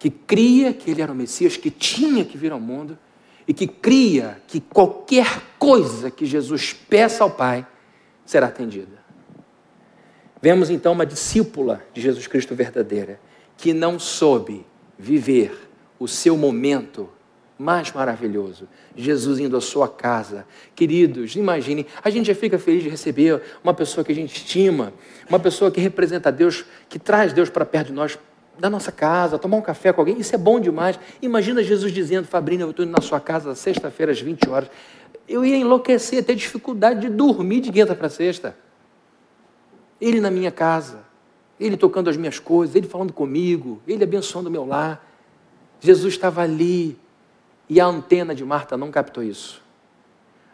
Que 0.01 0.11
cria 0.11 0.73
que 0.73 0.91
ele 0.91 1.01
era 1.01 1.13
o 1.13 1.15
Messias, 1.15 1.57
que 1.57 1.71
tinha 1.71 2.25
que 2.25 2.37
vir 2.37 2.51
ao 2.51 2.59
mundo 2.59 2.99
e 3.47 3.55
que 3.55 3.69
cria 3.69 4.43
que 4.49 4.61
qualquer 4.61 5.41
coisa 5.59 6.11
que 6.11 6.27
Jesus 6.27 6.73
peça 6.73 7.23
ao 7.23 7.31
Pai 7.31 7.65
será 8.25 8.49
atendida. 8.49 8.99
Vemos 10.43 10.71
então 10.71 10.93
uma 10.93 11.07
discípula 11.07 11.85
de 11.93 12.01
Jesus 12.01 12.27
Cristo 12.27 12.55
verdadeira, 12.55 13.21
que 13.57 13.73
não 13.75 13.99
soube 13.99 14.67
viver 14.99 15.69
o 15.99 16.09
seu 16.09 16.37
momento 16.37 17.09
mais 17.59 17.93
maravilhoso. 17.93 18.67
Jesus 18.97 19.39
indo 19.39 19.55
à 19.55 19.61
sua 19.61 19.87
casa. 19.87 20.47
Queridos, 20.75 21.37
imaginem, 21.37 21.85
a 22.03 22.09
gente 22.09 22.27
já 22.29 22.35
fica 22.35 22.59
feliz 22.59 22.83
de 22.83 22.89
receber 22.89 23.43
uma 23.63 23.75
pessoa 23.75 24.03
que 24.03 24.13
a 24.13 24.15
gente 24.15 24.35
estima, 24.35 24.95
uma 25.29 25.39
pessoa 25.39 25.71
que 25.71 25.79
representa 25.79 26.33
Deus, 26.33 26.65
que 26.89 26.99
traz 26.99 27.35
Deus 27.35 27.51
para 27.51 27.67
perto 27.67 27.89
de 27.89 27.93
nós, 27.93 28.19
da 28.61 28.69
nossa 28.69 28.93
casa, 28.93 29.39
tomar 29.39 29.57
um 29.57 29.63
café 29.63 29.93
com 29.93 30.03
alguém, 30.03 30.21
isso 30.21 30.35
é 30.35 30.39
bom 30.39 30.61
demais. 30.61 31.01
Imagina 31.23 31.63
Jesus 31.63 31.91
dizendo, 31.91 32.29
Fabrício, 32.29 32.65
eu 32.65 32.71
estou 32.71 32.85
indo 32.85 32.93
na 32.93 33.01
sua 33.01 33.19
casa 33.19 33.55
sexta-feira 33.55 34.13
às 34.13 34.21
20 34.21 34.49
horas. 34.51 34.71
Eu 35.27 35.45
ia 35.45 35.57
enlouquecer, 35.57 36.23
ter 36.23 36.35
dificuldade 36.35 37.01
de 37.01 37.09
dormir 37.09 37.61
de 37.61 37.73
quinta 37.73 37.95
para 37.95 38.11
sexta. 38.11 38.55
Ele 39.99 40.21
na 40.21 40.31
minha 40.31 40.51
casa, 40.51 41.05
ele 41.59 41.77
tocando 41.77 42.11
as 42.11 42.17
minhas 42.17 42.39
coisas, 42.39 42.77
ele 42.77 42.87
falando 42.87 43.13
comigo, 43.13 43.81
ele 43.89 44.05
abençoando 44.05 44.49
o 44.49 44.53
meu 44.53 44.67
lar. 44.67 45.07
Jesus 45.81 46.13
estava 46.13 46.43
ali 46.43 46.99
e 47.69 47.81
a 47.81 47.87
antena 47.87 48.35
de 48.35 48.45
Marta 48.45 48.77
não 48.77 48.91
captou 48.91 49.23
isso. 49.23 49.63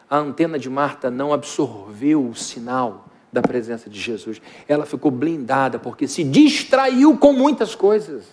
A 0.09 0.17
antena 0.19 0.59
de 0.59 0.71
Marta 0.71 1.11
não 1.11 1.33
absorveu 1.33 2.25
o 2.25 2.35
sinal 2.37 3.07
da 3.37 3.43
presença 3.43 3.91
de 3.91 4.01
Jesus. 4.01 4.41
Ela 4.67 4.87
ficou 4.87 5.11
blindada 5.11 5.79
porque 5.79 6.09
se 6.09 6.25
distraiu 6.25 7.17
com 7.19 7.33
muitas 7.33 7.75
coisas. 7.75 8.25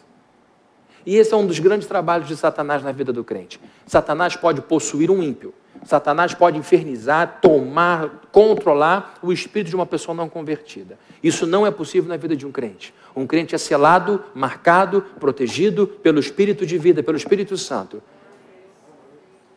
E 1.06 1.18
esse 1.18 1.34
é 1.34 1.38
um 1.38 1.46
dos 1.46 1.60
grandes 1.60 1.88
trabalhos 1.88 2.28
de 2.28 2.38
Satanás 2.38 2.82
na 2.82 2.94
vida 2.94 3.12
do 3.12 3.24
crente. 3.24 3.60
Satanás 3.86 4.36
pode 4.38 4.62
possuir 4.62 5.12
um 5.12 5.22
ímpio. 5.22 5.54
Satanás 5.84 6.34
pode 6.34 6.58
infernizar, 6.58 7.40
tomar, 7.42 8.22
controlar 8.32 9.16
o 9.22 9.34
espírito 9.34 9.70
de 9.70 9.76
uma 9.76 9.86
pessoa 9.86 10.16
não 10.16 10.30
convertida. 10.30 10.98
Isso 11.22 11.46
não 11.46 11.68
é 11.68 11.72
possível 11.72 12.08
na 12.08 12.16
vida 12.16 12.38
de 12.38 12.48
um 12.48 12.52
crente. 12.52 12.94
Um 13.14 13.28
crente 13.28 13.54
é 13.54 13.58
selado, 13.58 14.24
marcado, 14.34 15.02
protegido 15.20 15.86
pelo 15.86 16.20
espírito 16.20 16.66
de 16.66 16.78
vida, 16.78 17.04
pelo 17.04 17.18
Espírito 17.18 17.58
Santo. 17.58 18.02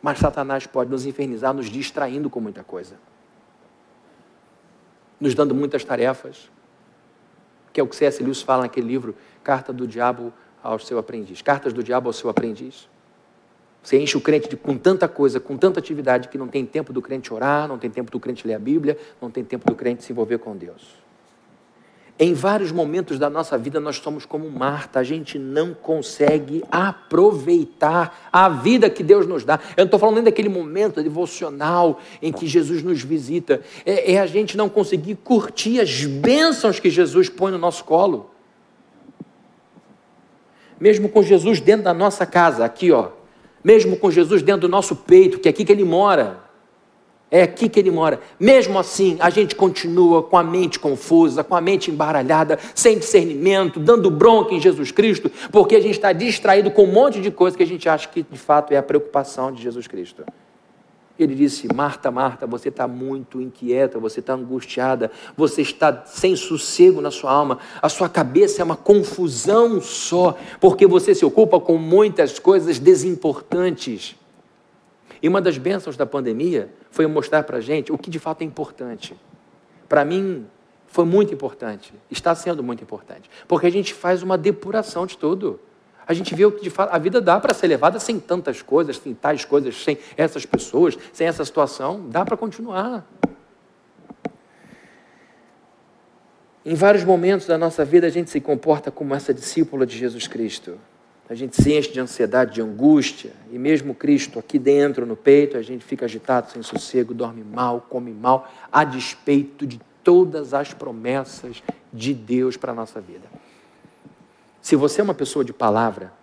Mas 0.01 0.19
Satanás 0.19 0.67
pode 0.67 0.91
nos 0.91 1.05
infernizar, 1.05 1.53
nos 1.53 1.67
distraindo 1.69 2.29
com 2.29 2.41
muita 2.41 2.63
coisa, 2.63 2.95
nos 5.19 5.33
dando 5.33 5.53
muitas 5.55 5.83
tarefas, 5.83 6.49
que 7.73 7.79
é 7.79 7.83
o 7.83 7.87
que 7.87 7.95
C.S. 7.95 8.21
Lewis 8.21 8.41
fala 8.41 8.63
naquele 8.63 8.87
livro, 8.87 9.15
Carta 9.43 9.71
do 9.71 9.87
Diabo 9.87 10.33
ao 10.63 10.79
seu 10.79 10.97
aprendiz. 10.97 11.41
Cartas 11.41 11.73
do 11.73 11.83
Diabo 11.83 12.09
ao 12.09 12.13
seu 12.13 12.29
aprendiz. 12.29 12.89
Você 13.81 13.97
enche 13.97 14.17
o 14.17 14.21
crente 14.21 14.49
de, 14.49 14.57
com 14.57 14.77
tanta 14.77 15.07
coisa, 15.07 15.39
com 15.39 15.55
tanta 15.55 15.79
atividade, 15.79 16.27
que 16.27 16.37
não 16.37 16.47
tem 16.47 16.65
tempo 16.65 16.91
do 16.91 17.01
crente 17.01 17.33
orar, 17.33 17.67
não 17.67 17.77
tem 17.77 17.89
tempo 17.89 18.11
do 18.11 18.19
crente 18.19 18.45
ler 18.45 18.55
a 18.55 18.59
Bíblia, 18.59 18.97
não 19.21 19.31
tem 19.31 19.43
tempo 19.43 19.65
do 19.65 19.75
crente 19.75 20.03
se 20.03 20.11
envolver 20.11 20.39
com 20.39 20.57
Deus. 20.57 21.06
Em 22.19 22.33
vários 22.33 22.71
momentos 22.71 23.19
da 23.19 23.29
nossa 23.29 23.55
vida 23.59 23.79
nós 23.79 23.97
somos 23.97 24.25
como 24.25 24.49
Marta, 24.49 24.99
a 24.99 25.03
gente 25.03 25.37
não 25.37 25.75
consegue 25.75 26.63
aproveitar 26.71 28.27
a 28.33 28.49
vida 28.49 28.89
que 28.89 29.03
Deus 29.03 29.27
nos 29.27 29.43
dá. 29.43 29.59
Eu 29.75 29.81
não 29.81 29.85
estou 29.85 29.99
falando 29.99 30.15
nem 30.15 30.23
daquele 30.23 30.49
momento 30.49 31.03
devocional 31.03 31.99
em 32.19 32.33
que 32.33 32.47
Jesus 32.47 32.81
nos 32.81 33.03
visita, 33.03 33.61
é, 33.85 34.13
é 34.13 34.19
a 34.19 34.25
gente 34.25 34.57
não 34.57 34.67
conseguir 34.67 35.15
curtir 35.23 35.79
as 35.79 36.05
bênçãos 36.05 36.79
que 36.79 36.89
Jesus 36.89 37.29
põe 37.29 37.51
no 37.51 37.59
nosso 37.59 37.83
colo. 37.83 38.31
Mesmo 40.79 41.09
com 41.09 41.21
Jesus 41.21 41.59
dentro 41.59 41.83
da 41.83 41.93
nossa 41.93 42.25
casa, 42.25 42.65
aqui 42.65 42.91
ó, 42.91 43.09
mesmo 43.63 43.95
com 43.95 44.09
Jesus 44.09 44.41
dentro 44.41 44.61
do 44.61 44.69
nosso 44.69 44.95
peito, 44.95 45.39
que 45.39 45.47
é 45.47 45.51
aqui 45.51 45.63
que 45.63 45.71
ele 45.71 45.83
mora. 45.83 46.46
É 47.29 47.41
aqui 47.43 47.67
que 47.67 47.77
ele 47.77 47.91
mora. 47.91 48.21
Mesmo 48.39 48.79
assim, 48.79 49.17
a 49.19 49.29
gente 49.29 49.53
continua 49.53 50.23
com 50.23 50.37
a 50.37 50.43
mente 50.43 50.79
confusa, 50.79 51.43
com 51.43 51.55
a 51.55 51.61
mente 51.61 51.91
embaralhada, 51.91 52.57
sem 52.73 52.97
discernimento, 52.97 53.81
dando 53.81 54.09
bronca 54.09 54.53
em 54.53 54.61
Jesus 54.61 54.91
Cristo, 54.91 55.29
porque 55.51 55.75
a 55.75 55.81
gente 55.81 55.95
está 55.95 56.13
distraído 56.13 56.71
com 56.71 56.85
um 56.85 56.91
monte 56.91 57.19
de 57.19 57.29
coisa 57.29 57.57
que 57.57 57.63
a 57.63 57.67
gente 57.67 57.89
acha 57.89 58.07
que 58.07 58.23
de 58.23 58.37
fato 58.37 58.71
é 58.71 58.77
a 58.77 58.83
preocupação 58.83 59.51
de 59.51 59.61
Jesus 59.61 59.87
Cristo. 59.87 60.23
Ele 61.19 61.35
disse: 61.35 61.67
Marta, 61.73 62.09
Marta, 62.11 62.47
você 62.47 62.69
está 62.69 62.87
muito 62.87 63.41
inquieta, 63.41 63.99
você 63.99 64.21
está 64.21 64.33
angustiada, 64.33 65.11
você 65.35 65.61
está 65.61 66.03
sem 66.05 66.35
sossego 66.35 67.01
na 67.01 67.11
sua 67.11 67.31
alma, 67.31 67.57
a 67.81 67.89
sua 67.89 68.07
cabeça 68.07 68.61
é 68.61 68.63
uma 68.63 68.77
confusão 68.77 69.81
só, 69.81 70.37
porque 70.61 70.87
você 70.87 71.13
se 71.13 71.25
ocupa 71.25 71.59
com 71.59 71.77
muitas 71.77 72.39
coisas 72.39 72.79
desimportantes. 72.79 74.15
E 75.21 75.27
uma 75.27 75.41
das 75.41 75.57
bênçãos 75.57 75.97
da 75.97 76.05
pandemia 76.05 76.69
foi 76.91 77.05
mostrar 77.07 77.43
para 77.43 77.57
a 77.57 77.61
gente 77.61 77.91
o 77.91 77.97
que 77.97 78.09
de 78.09 78.19
fato 78.19 78.41
é 78.41 78.45
importante. 78.45 79.15
Para 79.87 80.03
mim, 80.03 80.45
foi 80.87 81.05
muito 81.05 81.33
importante, 81.33 81.93
está 82.09 82.33
sendo 82.33 82.63
muito 82.63 82.83
importante, 82.83 83.29
porque 83.47 83.67
a 83.67 83.71
gente 83.71 83.93
faz 83.93 84.23
uma 84.23 84.37
depuração 84.37 85.05
de 85.05 85.17
tudo 85.17 85.59
a 86.07 86.13
gente 86.13 86.33
vê 86.33 86.45
o 86.45 86.51
que 86.53 86.63
de 86.63 86.69
fato 86.69 86.95
a 86.95 86.97
vida 86.97 87.19
dá 87.19 87.37
para 87.37 87.53
ser 87.53 87.67
levada 87.67 87.99
sem 87.99 88.17
tantas 88.17 88.61
coisas, 88.61 88.97
sem 88.97 89.13
tais 89.13 89.43
coisas, 89.43 89.83
sem 89.83 89.97
essas 90.15 90.45
pessoas, 90.45 90.97
sem 91.11 91.27
essa 91.27 91.43
situação, 91.43 92.07
dá 92.07 92.23
para 92.23 92.37
continuar. 92.37 93.05
Em 96.65 96.75
vários 96.75 97.03
momentos 97.03 97.45
da 97.45 97.57
nossa 97.57 97.83
vida 97.83 98.07
a 98.07 98.09
gente 98.09 98.29
se 98.29 98.39
comporta 98.39 98.89
como 98.89 99.13
essa 99.13 99.33
discípula 99.33 99.85
de 99.85 99.97
Jesus 99.97 100.27
Cristo. 100.27 100.79
A 101.29 101.35
gente 101.35 101.61
se 101.61 101.73
enche 101.73 101.91
de 101.91 101.99
ansiedade, 101.99 102.55
de 102.55 102.61
angústia, 102.61 103.33
e 103.51 103.59
mesmo 103.59 103.93
Cristo 103.93 104.39
aqui 104.39 104.57
dentro, 104.57 105.05
no 105.05 105.15
peito, 105.15 105.57
a 105.57 105.61
gente 105.61 105.83
fica 105.83 106.05
agitado, 106.05 106.51
sem 106.51 106.63
sossego, 106.63 107.13
dorme 107.13 107.43
mal, 107.43 107.85
come 107.89 108.11
mal, 108.13 108.49
a 108.71 108.85
despeito 108.85 109.67
de 109.67 109.81
todas 110.03 110.53
as 110.53 110.73
promessas 110.73 111.61
de 111.91 112.13
Deus 112.13 112.55
para 112.55 112.71
a 112.71 112.75
nossa 112.75 113.01
vida. 113.01 113.27
Se 114.61 114.77
você 114.77 115.01
é 115.01 115.03
uma 115.03 115.13
pessoa 115.13 115.43
de 115.43 115.51
palavra, 115.51 116.13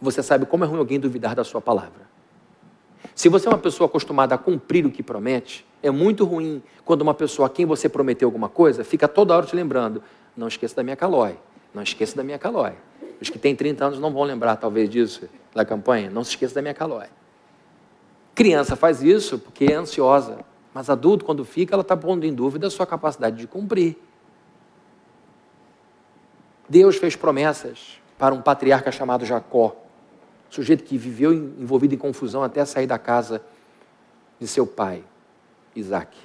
você 0.00 0.22
sabe 0.22 0.46
como 0.46 0.62
é 0.62 0.66
ruim 0.66 0.78
alguém 0.78 1.00
duvidar 1.00 1.34
da 1.34 1.42
sua 1.42 1.60
palavra. 1.60 2.06
Se 3.16 3.28
você 3.28 3.48
é 3.48 3.50
uma 3.50 3.58
pessoa 3.58 3.88
acostumada 3.88 4.36
a 4.36 4.38
cumprir 4.38 4.86
o 4.86 4.92
que 4.92 5.02
promete, 5.02 5.66
é 5.82 5.90
muito 5.90 6.24
ruim 6.24 6.62
quando 6.84 7.02
uma 7.02 7.14
pessoa 7.14 7.46
a 7.46 7.50
quem 7.50 7.66
você 7.66 7.88
prometeu 7.88 8.28
alguma 8.28 8.48
coisa 8.48 8.84
fica 8.84 9.08
toda 9.08 9.36
hora 9.36 9.44
te 9.44 9.56
lembrando: 9.56 10.02
não 10.36 10.46
esqueça 10.46 10.76
da 10.76 10.84
minha 10.84 10.94
calói, 10.94 11.36
não 11.74 11.82
esqueça 11.82 12.16
da 12.16 12.22
minha 12.22 12.38
calói. 12.38 12.74
Os 13.20 13.28
que 13.28 13.38
têm 13.38 13.54
30 13.54 13.84
anos 13.84 13.98
não 13.98 14.12
vão 14.12 14.22
lembrar, 14.22 14.56
talvez, 14.56 14.88
disso, 14.88 15.28
da 15.54 15.64
campanha. 15.64 16.10
Não 16.10 16.22
se 16.22 16.30
esqueça 16.30 16.54
da 16.54 16.62
minha 16.62 16.74
calói. 16.74 17.06
Criança 18.34 18.76
faz 18.76 19.02
isso 19.02 19.38
porque 19.38 19.64
é 19.64 19.74
ansiosa, 19.74 20.38
mas 20.72 20.88
adulto, 20.88 21.24
quando 21.24 21.44
fica, 21.44 21.74
ela 21.74 21.82
está 21.82 21.96
pondo 21.96 22.24
em 22.24 22.32
dúvida 22.32 22.68
a 22.68 22.70
sua 22.70 22.86
capacidade 22.86 23.36
de 23.36 23.46
cumprir. 23.46 23.96
Deus 26.68 26.96
fez 26.96 27.16
promessas 27.16 28.00
para 28.16 28.34
um 28.34 28.42
patriarca 28.42 28.92
chamado 28.92 29.24
Jacó, 29.24 29.74
sujeito 30.50 30.84
que 30.84 30.96
viveu 30.96 31.32
envolvido 31.32 31.94
em 31.94 31.98
confusão 31.98 32.42
até 32.42 32.64
sair 32.64 32.86
da 32.86 32.98
casa 32.98 33.42
de 34.38 34.46
seu 34.46 34.66
pai, 34.66 35.02
Isaac. 35.74 36.16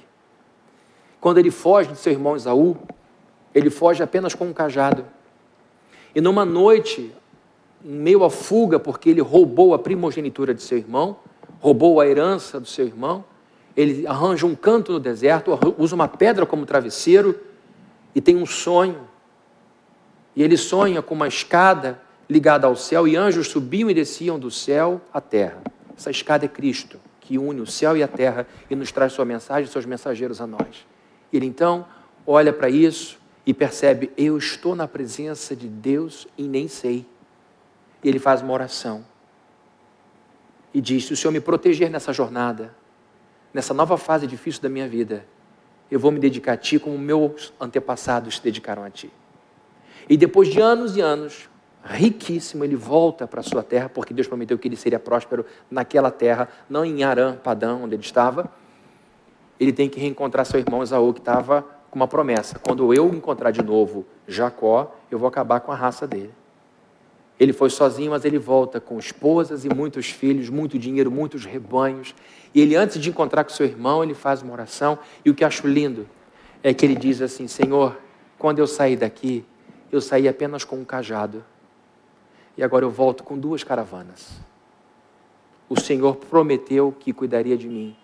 Quando 1.20 1.38
ele 1.38 1.50
foge 1.50 1.90
de 1.92 1.98
seu 1.98 2.12
irmão 2.12 2.36
Esaú, 2.36 2.76
ele 3.54 3.70
foge 3.70 4.02
apenas 4.02 4.34
com 4.34 4.44
um 4.44 4.52
cajado. 4.52 5.06
E 6.14 6.20
numa 6.20 6.44
noite, 6.44 7.12
meio 7.82 8.24
à 8.24 8.30
fuga, 8.30 8.78
porque 8.78 9.10
ele 9.10 9.20
roubou 9.20 9.74
a 9.74 9.78
primogenitura 9.78 10.54
de 10.54 10.62
seu 10.62 10.78
irmão, 10.78 11.16
roubou 11.60 12.00
a 12.00 12.06
herança 12.06 12.60
do 12.60 12.66
seu 12.66 12.86
irmão, 12.86 13.24
ele 13.76 14.06
arranja 14.06 14.46
um 14.46 14.54
canto 14.54 14.92
no 14.92 15.00
deserto, 15.00 15.50
usa 15.76 15.94
uma 15.94 16.06
pedra 16.06 16.46
como 16.46 16.64
travesseiro 16.64 17.38
e 18.14 18.20
tem 18.20 18.36
um 18.36 18.46
sonho 18.46 19.08
e 20.36 20.42
ele 20.42 20.56
sonha 20.56 21.00
com 21.00 21.14
uma 21.14 21.28
escada 21.28 22.00
ligada 22.28 22.66
ao 22.66 22.74
céu, 22.74 23.06
e 23.06 23.16
anjos 23.16 23.48
subiam 23.48 23.90
e 23.90 23.94
desciam 23.94 24.38
do 24.38 24.50
céu 24.50 25.00
à 25.12 25.20
terra. 25.20 25.62
Essa 25.96 26.10
escada 26.10 26.44
é 26.44 26.48
Cristo, 26.48 26.98
que 27.20 27.38
une 27.38 27.60
o 27.60 27.66
céu 27.66 27.96
e 27.96 28.02
a 28.02 28.08
terra 28.08 28.46
e 28.68 28.74
nos 28.74 28.90
traz 28.90 29.12
sua 29.12 29.24
mensagem, 29.24 29.70
seus 29.70 29.86
mensageiros 29.86 30.40
a 30.40 30.46
nós. 30.46 30.86
Ele 31.32 31.46
então 31.46 31.86
olha 32.26 32.52
para 32.52 32.68
isso 32.68 33.18
e 33.46 33.52
percebe: 33.52 34.10
eu 34.16 34.38
estou 34.38 34.74
na 34.74 34.88
presença 34.88 35.54
de 35.54 35.68
Deus 35.68 36.26
e 36.36 36.44
nem 36.44 36.68
sei. 36.68 37.06
E 38.02 38.08
ele 38.08 38.18
faz 38.18 38.42
uma 38.42 38.52
oração. 38.52 39.04
e 40.72 40.80
diz: 40.80 41.06
Se 41.06 41.12
o 41.12 41.16
Senhor 41.16 41.32
me 41.32 41.40
proteger 41.40 41.90
nessa 41.90 42.12
jornada, 42.12 42.74
nessa 43.52 43.72
nova 43.72 43.96
fase 43.96 44.26
difícil 44.26 44.62
da 44.62 44.68
minha 44.68 44.88
vida, 44.88 45.24
eu 45.90 46.00
vou 46.00 46.10
me 46.10 46.18
dedicar 46.18 46.54
a 46.54 46.56
Ti 46.56 46.78
como 46.78 46.98
meus 46.98 47.52
antepassados 47.60 48.36
se 48.36 48.42
dedicaram 48.42 48.82
a 48.82 48.90
Ti. 48.90 49.10
E 50.08 50.16
depois 50.16 50.48
de 50.48 50.60
anos 50.60 50.96
e 50.96 51.00
anos, 51.00 51.48
riquíssimo, 51.84 52.64
ele 52.64 52.76
volta 52.76 53.26
para 53.26 53.40
a 53.40 53.42
sua 53.42 53.62
terra, 53.62 53.88
porque 53.88 54.12
Deus 54.12 54.26
prometeu 54.26 54.58
que 54.58 54.68
ele 54.68 54.76
seria 54.76 54.98
próspero 54.98 55.46
naquela 55.70 56.10
terra, 56.10 56.48
não 56.68 56.84
em 56.84 57.04
Arã, 57.04 57.36
Padã, 57.36 57.74
onde 57.74 57.94
ele 57.94 58.02
estava. 58.02 58.50
Ele 59.58 59.72
tem 59.72 59.88
que 59.88 60.00
reencontrar 60.00 60.44
seu 60.44 60.58
irmão 60.58 60.82
Esaú, 60.82 61.12
que 61.12 61.20
estava 61.20 61.64
com 61.94 62.00
uma 62.00 62.08
promessa: 62.08 62.58
quando 62.58 62.92
eu 62.92 63.14
encontrar 63.14 63.52
de 63.52 63.62
novo 63.62 64.04
Jacó, 64.26 64.92
eu 65.10 65.18
vou 65.18 65.28
acabar 65.28 65.60
com 65.60 65.70
a 65.70 65.76
raça 65.76 66.08
dele. 66.08 66.32
Ele 67.38 67.52
foi 67.52 67.70
sozinho, 67.70 68.10
mas 68.10 68.24
ele 68.24 68.38
volta 68.38 68.80
com 68.80 68.98
esposas 68.98 69.64
e 69.64 69.68
muitos 69.68 70.10
filhos, 70.10 70.48
muito 70.48 70.78
dinheiro, 70.78 71.10
muitos 71.10 71.44
rebanhos. 71.44 72.14
E 72.52 72.60
ele, 72.60 72.76
antes 72.76 73.00
de 73.00 73.08
encontrar 73.10 73.44
com 73.44 73.50
seu 73.50 73.66
irmão, 73.66 74.02
ele 74.02 74.14
faz 74.14 74.42
uma 74.42 74.52
oração. 74.52 74.98
E 75.24 75.30
o 75.30 75.34
que 75.34 75.44
acho 75.44 75.66
lindo 75.66 76.08
é 76.62 76.74
que 76.74 76.84
ele 76.84 76.96
diz 76.96 77.22
assim: 77.22 77.46
Senhor, 77.46 77.96
quando 78.38 78.58
eu 78.58 78.66
saí 78.66 78.96
daqui, 78.96 79.44
eu 79.90 80.00
saí 80.00 80.26
apenas 80.26 80.64
com 80.64 80.76
um 80.76 80.84
cajado. 80.84 81.44
E 82.56 82.62
agora 82.62 82.84
eu 82.84 82.90
volto 82.90 83.22
com 83.22 83.38
duas 83.38 83.62
caravanas. 83.62 84.32
O 85.68 85.78
Senhor 85.78 86.16
prometeu 86.16 86.94
que 86.98 87.12
cuidaria 87.12 87.56
de 87.56 87.68
mim. 87.68 87.96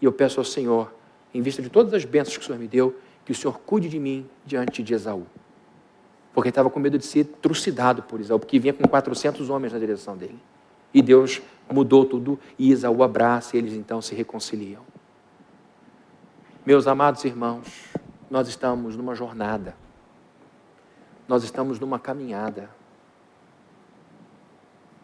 E 0.00 0.04
eu 0.04 0.12
peço 0.12 0.40
ao 0.40 0.44
Senhor, 0.44 0.92
em 1.32 1.40
vista 1.40 1.62
de 1.62 1.68
todas 1.68 1.94
as 1.94 2.04
bênçãos 2.04 2.36
que 2.36 2.42
o 2.44 2.46
Senhor 2.46 2.58
me 2.58 2.68
deu, 2.68 2.94
que 3.28 3.32
o 3.32 3.34
Senhor 3.34 3.60
cuide 3.60 3.88
de 3.88 4.00
mim 4.00 4.26
diante 4.46 4.82
de 4.82 4.94
Esaú 4.94 5.26
porque 6.38 6.50
estava 6.50 6.70
com 6.70 6.78
medo 6.78 6.96
de 6.96 7.04
ser 7.04 7.24
trucidado 7.24 8.00
por 8.04 8.20
Isaú, 8.20 8.38
porque 8.38 8.60
vinha 8.60 8.72
com 8.72 8.86
400 8.86 9.50
homens 9.50 9.72
na 9.72 9.78
direção 9.80 10.16
dele. 10.16 10.38
E 10.94 11.02
Deus 11.02 11.42
mudou 11.68 12.04
tudo 12.04 12.38
e 12.56 12.70
Isaú 12.70 13.02
abraça 13.02 13.56
e 13.56 13.58
eles 13.58 13.72
então 13.72 14.00
se 14.00 14.14
reconciliam. 14.14 14.82
Meus 16.64 16.86
amados 16.86 17.24
irmãos, 17.24 17.66
nós 18.30 18.46
estamos 18.46 18.94
numa 18.94 19.16
jornada, 19.16 19.74
nós 21.26 21.42
estamos 21.42 21.80
numa 21.80 21.98
caminhada. 21.98 22.70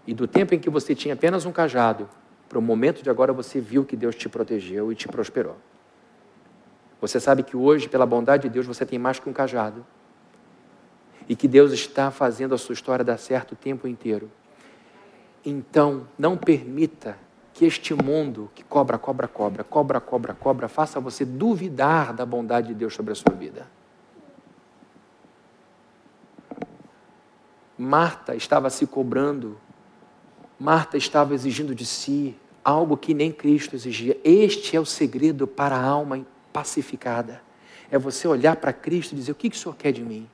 E 0.07 0.15
do 0.15 0.29
tempo 0.29 0.55
em 0.55 0.61
que 0.61 0.71
você 0.71 0.95
tinha 0.95 1.15
apenas 1.15 1.45
um 1.45 1.51
cajado, 1.51 2.09
para 2.49 2.61
o 2.61 2.63
momento 2.63 3.03
de 3.03 3.11
agora 3.11 3.33
você 3.33 3.61
viu 3.61 3.85
que 3.85 3.97
Deus 3.97 4.15
te 4.15 4.29
protegeu 4.29 4.93
e 4.93 4.95
te 4.95 5.09
prosperou. 5.09 5.57
Você 7.07 7.21
sabe 7.21 7.43
que 7.43 7.55
hoje, 7.55 7.87
pela 7.87 8.07
bondade 8.07 8.45
de 8.45 8.49
Deus, 8.49 8.65
você 8.67 8.87
tem 8.87 8.99
mais 8.99 9.19
que 9.19 9.29
um 9.29 9.33
cajado 9.33 9.85
e 11.29 11.37
que 11.37 11.47
Deus 11.47 11.71
está 11.71 12.11
fazendo 12.11 12.55
a 12.55 12.59
sua 12.59 12.73
história 12.73 13.05
dar 13.05 13.19
certo 13.19 13.53
o 13.53 13.57
tempo 13.57 13.87
inteiro. 13.87 14.31
Então, 15.45 16.09
não 16.19 16.35
permita 16.35 17.19
que 17.53 17.67
este 17.67 17.93
mundo 17.93 18.51
que 18.55 18.65
cobra, 18.65 18.97
cobra, 18.97 19.29
cobra, 19.29 19.63
cobra, 19.63 20.01
cobra, 20.01 20.33
cobra, 20.33 20.67
faça 20.67 20.99
você 20.99 21.27
duvidar 21.27 22.15
da 22.15 22.25
bondade 22.25 22.69
de 22.69 22.75
Deus 22.75 22.95
sobre 22.95 23.13
a 23.13 23.15
sua 23.15 23.35
vida. 23.35 23.67
Marta 27.77 28.35
estava 28.35 28.71
se 28.71 28.87
cobrando, 28.87 29.61
Marta 30.59 30.97
estava 30.97 31.35
exigindo 31.35 31.75
de 31.75 31.85
si 31.85 32.35
algo 32.65 32.97
que 32.97 33.13
nem 33.13 33.31
Cristo 33.31 33.77
exigia. 33.77 34.19
Este 34.25 34.75
é 34.75 34.81
o 34.81 34.87
segredo 34.87 35.47
para 35.47 35.77
a 35.77 35.85
alma 35.85 36.25
pacificada. 36.55 37.43
É 37.91 37.99
você 37.99 38.29
olhar 38.29 38.55
para 38.55 38.73
Cristo 38.73 39.13
e 39.13 39.17
dizer: 39.17 39.33
O 39.33 39.35
que, 39.35 39.51
que 39.51 39.57
o 39.57 39.59
Senhor 39.59 39.75
quer 39.75 39.91
de 39.91 40.03
mim? 40.03 40.29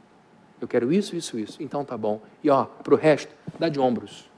Eu 0.61 0.69
quero 0.69 0.93
isso, 0.93 1.17
isso, 1.17 1.39
isso. 1.39 1.63
Então 1.63 1.83
tá 1.83 1.97
bom. 1.97 2.21
E 2.45 2.51
ó, 2.51 2.65
para 2.65 2.93
o 2.93 2.97
resto, 2.97 3.35
dá 3.59 3.71
de 3.71 3.81
ombros. 3.81 4.29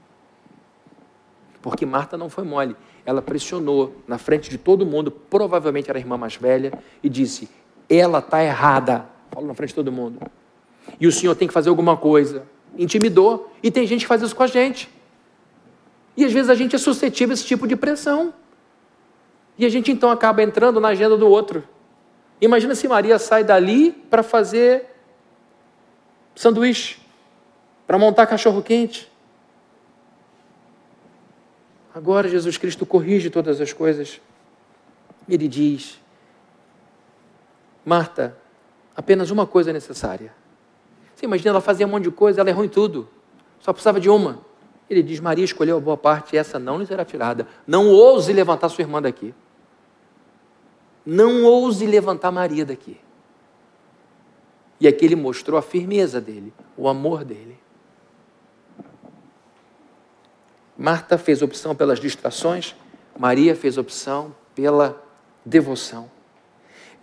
Porque 1.61 1.85
Marta 1.85 2.17
não 2.17 2.29
foi 2.29 2.45
mole. 2.45 2.75
Ela 3.05 3.21
pressionou 3.21 3.95
na 4.07 4.17
frente 4.17 4.49
de 4.49 4.57
todo 4.57 4.85
mundo, 4.85 5.11
provavelmente 5.11 5.89
era 5.89 5.99
a 5.99 6.01
irmã 6.01 6.17
mais 6.17 6.37
velha, 6.37 6.71
e 7.03 7.09
disse: 7.09 7.49
Ela 7.89 8.19
está 8.19 8.41
errada. 8.41 9.05
Falou 9.29 9.47
na 9.47 9.53
frente 9.53 9.69
de 9.69 9.75
todo 9.75 9.91
mundo. 9.91 10.19
E 10.99 11.05
o 11.05 11.11
senhor 11.11 11.35
tem 11.35 11.47
que 11.47 11.53
fazer 11.53 11.69
alguma 11.69 11.97
coisa. 11.97 12.45
Intimidou. 12.77 13.51
E 13.61 13.69
tem 13.69 13.85
gente 13.85 14.01
que 14.01 14.07
faz 14.07 14.21
isso 14.21 14.35
com 14.35 14.43
a 14.43 14.47
gente. 14.47 14.89
E 16.15 16.23
às 16.23 16.31
vezes 16.31 16.49
a 16.49 16.55
gente 16.55 16.75
é 16.75 16.79
suscetível 16.79 17.33
a 17.33 17.35
esse 17.35 17.45
tipo 17.45 17.67
de 17.67 17.75
pressão. 17.75 18.33
E 19.57 19.65
a 19.65 19.69
gente 19.69 19.91
então 19.91 20.09
acaba 20.09 20.41
entrando 20.41 20.79
na 20.79 20.89
agenda 20.89 21.17
do 21.17 21.27
outro. 21.27 21.63
Imagina 22.43 22.75
se 22.75 22.89
Maria 22.89 23.17
sai 23.17 23.41
dali 23.41 23.93
para 23.93 24.21
fazer 24.21 24.85
sanduíche, 26.35 26.99
para 27.87 27.97
montar 27.97 28.27
cachorro 28.27 28.61
quente. 28.61 29.09
Agora 31.95 32.27
Jesus 32.27 32.57
Cristo 32.57 32.85
corrige 32.85 33.29
todas 33.29 33.61
as 33.61 33.71
coisas. 33.71 34.19
Ele 35.29 35.47
diz: 35.47 35.97
Marta, 37.85 38.35
apenas 38.93 39.31
uma 39.31 39.47
coisa 39.47 39.69
é 39.69 39.73
necessária. 39.73 40.33
Você 41.15 41.25
imagina, 41.25 41.51
ela 41.51 41.61
fazia 41.61 41.87
um 41.87 41.91
monte 41.91 42.03
de 42.03 42.11
coisa, 42.11 42.41
ela 42.41 42.49
errou 42.49 42.65
em 42.65 42.69
tudo, 42.69 43.07
só 43.61 43.71
precisava 43.71 44.01
de 44.01 44.09
uma. 44.09 44.39
Ele 44.89 45.01
diz: 45.01 45.21
Maria 45.21 45.45
escolheu 45.45 45.77
a 45.77 45.79
boa 45.79 45.95
parte, 45.95 46.35
essa 46.35 46.59
não 46.59 46.77
lhe 46.77 46.85
será 46.85 47.05
tirada. 47.05 47.47
Não 47.65 47.87
ouse 47.87 48.33
levantar 48.33 48.67
sua 48.67 48.81
irmã 48.81 49.01
daqui. 49.01 49.33
Não 51.05 51.43
ouse 51.43 51.85
levantar 51.85 52.31
Maria 52.31 52.65
daqui. 52.65 52.99
E 54.79 54.87
aqui 54.87 55.05
ele 55.05 55.15
mostrou 55.15 55.57
a 55.57 55.61
firmeza 55.61 56.19
dele, 56.19 56.53
o 56.75 56.87
amor 56.87 57.23
dele. 57.23 57.57
Marta 60.77 61.17
fez 61.17 61.41
opção 61.41 61.75
pelas 61.75 61.99
distrações, 61.99 62.75
Maria 63.17 63.55
fez 63.55 63.77
opção 63.77 64.35
pela 64.55 65.01
devoção. 65.45 66.09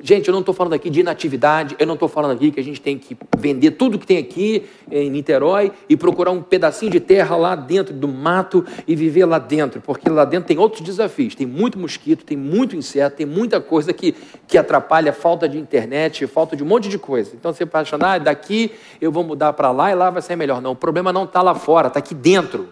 Gente, 0.02 0.28
eu 0.28 0.32
não 0.32 0.40
estou 0.40 0.54
falando 0.54 0.72
aqui 0.72 0.88
de 0.88 1.00
inatividade, 1.00 1.76
eu 1.78 1.86
não 1.86 1.92
estou 1.92 2.08
falando 2.08 2.32
aqui 2.32 2.50
que 2.50 2.58
a 2.58 2.64
gente 2.64 2.80
tem 2.80 2.96
que 2.96 3.14
vender 3.36 3.72
tudo 3.72 3.98
que 3.98 4.06
tem 4.06 4.16
aqui 4.16 4.64
em 4.90 5.10
Niterói 5.10 5.72
e 5.90 5.96
procurar 5.96 6.30
um 6.30 6.40
pedacinho 6.40 6.90
de 6.90 7.00
terra 7.00 7.36
lá 7.36 7.54
dentro 7.54 7.92
do 7.92 8.08
mato 8.08 8.64
e 8.88 8.96
viver 8.96 9.26
lá 9.26 9.38
dentro, 9.38 9.80
porque 9.82 10.08
lá 10.08 10.24
dentro 10.24 10.48
tem 10.48 10.58
outros 10.58 10.80
desafios. 10.80 11.34
Tem 11.34 11.46
muito 11.46 11.78
mosquito, 11.78 12.24
tem 12.24 12.36
muito 12.36 12.74
inseto, 12.74 13.16
tem 13.16 13.26
muita 13.26 13.60
coisa 13.60 13.92
que, 13.92 14.14
que 14.48 14.56
atrapalha, 14.56 15.12
falta 15.12 15.46
de 15.46 15.58
internet, 15.58 16.26
falta 16.26 16.56
de 16.56 16.62
um 16.62 16.66
monte 16.66 16.88
de 16.88 16.98
coisa. 16.98 17.32
Então 17.34 17.52
você 17.52 17.66
pode 17.66 17.82
achar, 17.82 18.02
ah, 18.02 18.18
daqui 18.18 18.72
eu 19.02 19.12
vou 19.12 19.22
mudar 19.22 19.52
para 19.52 19.70
lá 19.70 19.90
e 19.90 19.94
lá 19.94 20.08
vai 20.08 20.22
ser 20.22 20.34
melhor. 20.34 20.62
Não, 20.62 20.72
o 20.72 20.76
problema 20.76 21.12
não 21.12 21.24
está 21.24 21.42
lá 21.42 21.54
fora, 21.54 21.88
está 21.88 21.98
aqui 21.98 22.14
dentro. 22.14 22.70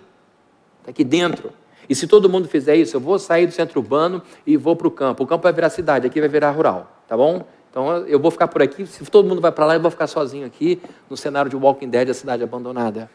Está 0.81 0.91
aqui 0.91 1.05
dentro. 1.05 1.53
E 1.89 1.95
se 1.95 2.07
todo 2.07 2.29
mundo 2.29 2.49
fizer 2.49 2.77
isso, 2.77 2.97
eu 2.97 3.01
vou 3.01 3.19
sair 3.19 3.47
do 3.47 3.53
centro 3.53 3.81
urbano 3.81 4.23
e 4.47 4.57
vou 4.57 4.77
para 4.77 4.89
o 4.89 4.91
campo. 4.91 5.25
O 5.25 5.27
campo 5.27 5.43
vai 5.43 5.53
virar 5.53 5.71
cidade, 5.71 6.07
aqui 6.07 6.21
vai 6.21 6.29
virar 6.29 6.51
rural 6.51 6.99
tá 7.09 7.17
bom? 7.17 7.45
Então 7.71 7.97
eu 8.07 8.21
vou 8.21 8.31
ficar 8.31 8.47
por 8.47 8.63
aqui. 8.63 8.87
Se 8.87 9.05
todo 9.07 9.27
mundo 9.27 9.41
vai 9.41 9.51
para 9.51 9.65
lá, 9.65 9.75
eu 9.75 9.81
vou 9.81 9.91
ficar 9.91 10.07
sozinho 10.07 10.47
aqui 10.47 10.81
no 11.09 11.17
cenário 11.17 11.51
de 11.51 11.57
Walking 11.57 11.89
Dead, 11.89 12.11
a 12.11 12.15
cidade 12.15 12.43
abandonada. 12.43 13.11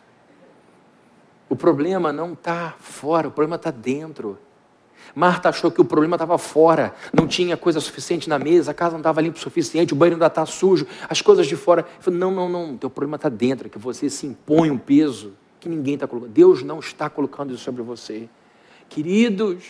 O 1.47 1.55
problema 1.55 2.11
não 2.11 2.33
está 2.33 2.73
fora, 2.79 3.27
o 3.27 3.31
problema 3.31 3.55
está 3.55 3.69
dentro. 3.69 4.37
Marta 5.13 5.49
achou 5.49 5.69
que 5.69 5.79
o 5.79 5.85
problema 5.85 6.15
estava 6.15 6.37
fora, 6.37 6.95
não 7.13 7.27
tinha 7.27 7.55
coisa 7.55 7.79
suficiente 7.79 8.27
na 8.27 8.39
mesa, 8.39 8.71
a 8.71 8.73
casa 8.73 8.93
não 8.93 8.99
estava 8.99 9.21
limpa 9.21 9.37
o 9.37 9.41
suficiente, 9.41 9.93
o 9.93 9.95
banheiro 9.95 10.15
ainda 10.15 10.27
está 10.27 10.45
sujo, 10.45 10.87
as 11.07 11.21
coisas 11.21 11.45
de 11.45 11.55
fora. 11.55 11.85
Falei, 11.99 12.19
não, 12.19 12.31
não, 12.31 12.49
não, 12.49 12.77
teu 12.77 12.89
problema 12.89 13.17
está 13.17 13.29
dentro, 13.29 13.67
é 13.67 13.69
que 13.69 13.77
você 13.77 14.09
se 14.09 14.25
impõe 14.25 14.71
um 14.71 14.77
peso 14.77 15.33
que 15.59 15.69
ninguém 15.69 15.95
está 15.95 16.07
colocando. 16.07 16.31
Deus 16.31 16.63
não 16.63 16.79
está 16.79 17.09
colocando 17.09 17.53
isso 17.53 17.63
sobre 17.63 17.83
você. 17.83 18.27
Queridos, 18.93 19.63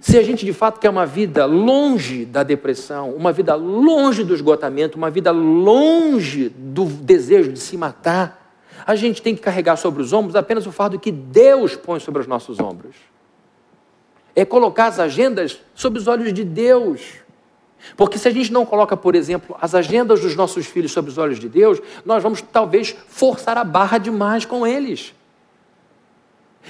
se 0.00 0.18
a 0.18 0.22
gente 0.24 0.44
de 0.44 0.52
fato 0.52 0.80
quer 0.80 0.90
uma 0.90 1.06
vida 1.06 1.44
longe 1.44 2.24
da 2.24 2.42
depressão, 2.42 3.14
uma 3.14 3.30
vida 3.30 3.54
longe 3.54 4.24
do 4.24 4.34
esgotamento, 4.34 4.98
uma 4.98 5.10
vida 5.10 5.30
longe 5.30 6.48
do 6.48 6.86
desejo 6.86 7.52
de 7.52 7.60
se 7.60 7.76
matar, 7.76 8.52
a 8.84 8.96
gente 8.96 9.22
tem 9.22 9.32
que 9.32 9.40
carregar 9.40 9.76
sobre 9.76 10.02
os 10.02 10.12
ombros 10.12 10.34
apenas 10.34 10.66
o 10.66 10.72
fardo 10.72 10.98
que 10.98 11.12
Deus 11.12 11.76
põe 11.76 12.00
sobre 12.00 12.20
os 12.20 12.26
nossos 12.26 12.58
ombros. 12.58 12.96
É 14.34 14.44
colocar 14.44 14.86
as 14.86 14.98
agendas 14.98 15.60
sob 15.72 15.96
os 15.96 16.08
olhos 16.08 16.32
de 16.32 16.42
Deus. 16.42 17.00
Porque 17.96 18.18
se 18.18 18.26
a 18.26 18.32
gente 18.32 18.52
não 18.52 18.66
coloca, 18.66 18.96
por 18.96 19.14
exemplo, 19.14 19.56
as 19.60 19.72
agendas 19.72 20.20
dos 20.20 20.34
nossos 20.34 20.66
filhos 20.66 20.90
sob 20.90 21.08
os 21.08 21.16
olhos 21.16 21.38
de 21.38 21.48
Deus, 21.48 21.80
nós 22.04 22.20
vamos 22.20 22.42
talvez 22.42 22.96
forçar 23.06 23.56
a 23.56 23.62
barra 23.62 23.98
demais 23.98 24.44
com 24.44 24.66
eles. 24.66 25.14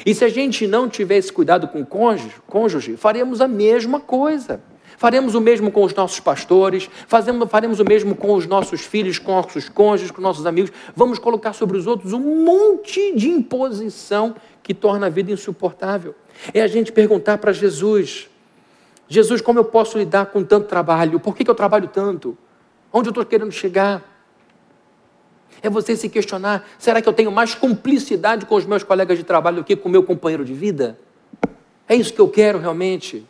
E 0.05 0.15
se 0.15 0.25
a 0.25 0.29
gente 0.29 0.67
não 0.67 0.89
tivesse 0.89 1.33
cuidado 1.33 1.69
com 1.69 1.81
o 1.81 1.87
cônjuge, 1.87 2.35
cônjuge 2.47 2.97
faremos 2.97 3.41
a 3.41 3.49
mesma 3.49 4.01
coisa. 4.01 4.61
Faremos 4.97 5.35
o 5.35 5.41
mesmo 5.41 5.73
com 5.73 5.83
os 5.83 5.93
nossos 5.95 6.21
pastores, 6.21 6.89
fazemos, 7.09 7.51
faremos 7.51 7.81
o 7.81 7.85
mesmo 7.85 8.15
com 8.15 8.35
os 8.35 8.47
nossos 8.47 8.83
filhos, 8.83 9.19
com 9.19 9.33
nossos 9.33 9.69
cônjuges, 9.69 10.13
com 10.13 10.23
nossos 10.23 10.47
amigos. 10.47 10.71
Vamos 10.95 11.19
colocar 11.19 11.53
sobre 11.55 11.77
os 11.77 11.89
outros 11.89 12.13
um 12.13 12.45
monte 12.45 13.13
de 13.17 13.29
imposição 13.29 14.37
que 14.63 14.73
torna 14.73 15.07
a 15.07 15.11
vida 15.11 15.33
insuportável. 15.33 16.15
É 16.55 16.61
a 16.61 16.69
gente 16.69 16.93
perguntar 16.93 17.39
para 17.39 17.53
Jesus: 17.53 18.31
Jesus, 19.09 19.41
como 19.41 19.59
eu 19.59 19.65
posso 19.65 19.99
lidar 19.99 20.27
com 20.27 20.45
tanto 20.45 20.69
trabalho? 20.69 21.19
Por 21.19 21.35
que, 21.35 21.45
que 21.45 21.51
eu 21.51 21.55
trabalho 21.55 21.89
tanto? 21.89 22.39
Onde 22.93 23.09
eu 23.09 23.11
estou 23.11 23.25
querendo 23.25 23.51
chegar? 23.51 24.12
É 25.63 25.71
você 25.71 25.97
se 25.97 26.09
questionar: 26.09 26.69
será 26.79 27.01
que 27.01 27.09
eu 27.09 27.13
tenho 27.13 27.31
mais 27.31 27.55
cumplicidade 27.55 28.47
com 28.47 28.55
os 28.57 28.67
meus 28.67 28.83
colegas 28.83 29.17
de 29.17 29.25
trabalho 29.25 29.57
do 29.59 29.65
que 29.65 29.77
com 29.77 29.89
o 29.89 29.93
meu 29.93 30.03
companheiro 30.03 30.45
de 30.45 30.53
vida? 30.53 30.99
É 31.89 31.95
isso 31.95 32.13
que 32.13 32.21
eu 32.21 32.29
quero 32.29 32.59
realmente? 32.59 33.27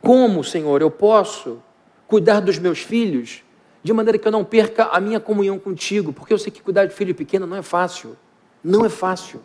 Como, 0.00 0.42
Senhor, 0.42 0.80
eu 0.80 0.90
posso 0.90 1.62
cuidar 2.06 2.40
dos 2.40 2.58
meus 2.58 2.80
filhos 2.80 3.42
de 3.82 3.92
maneira 3.92 4.18
que 4.18 4.26
eu 4.26 4.32
não 4.32 4.44
perca 4.44 4.84
a 4.86 5.00
minha 5.00 5.20
comunhão 5.20 5.58
contigo? 5.58 6.12
Porque 6.12 6.32
eu 6.32 6.38
sei 6.38 6.50
que 6.50 6.62
cuidar 6.62 6.86
de 6.86 6.94
filho 6.94 7.14
pequeno 7.14 7.46
não 7.46 7.56
é 7.56 7.62
fácil. 7.62 8.16
Não 8.62 8.84
é 8.84 8.88
fácil. 8.88 9.40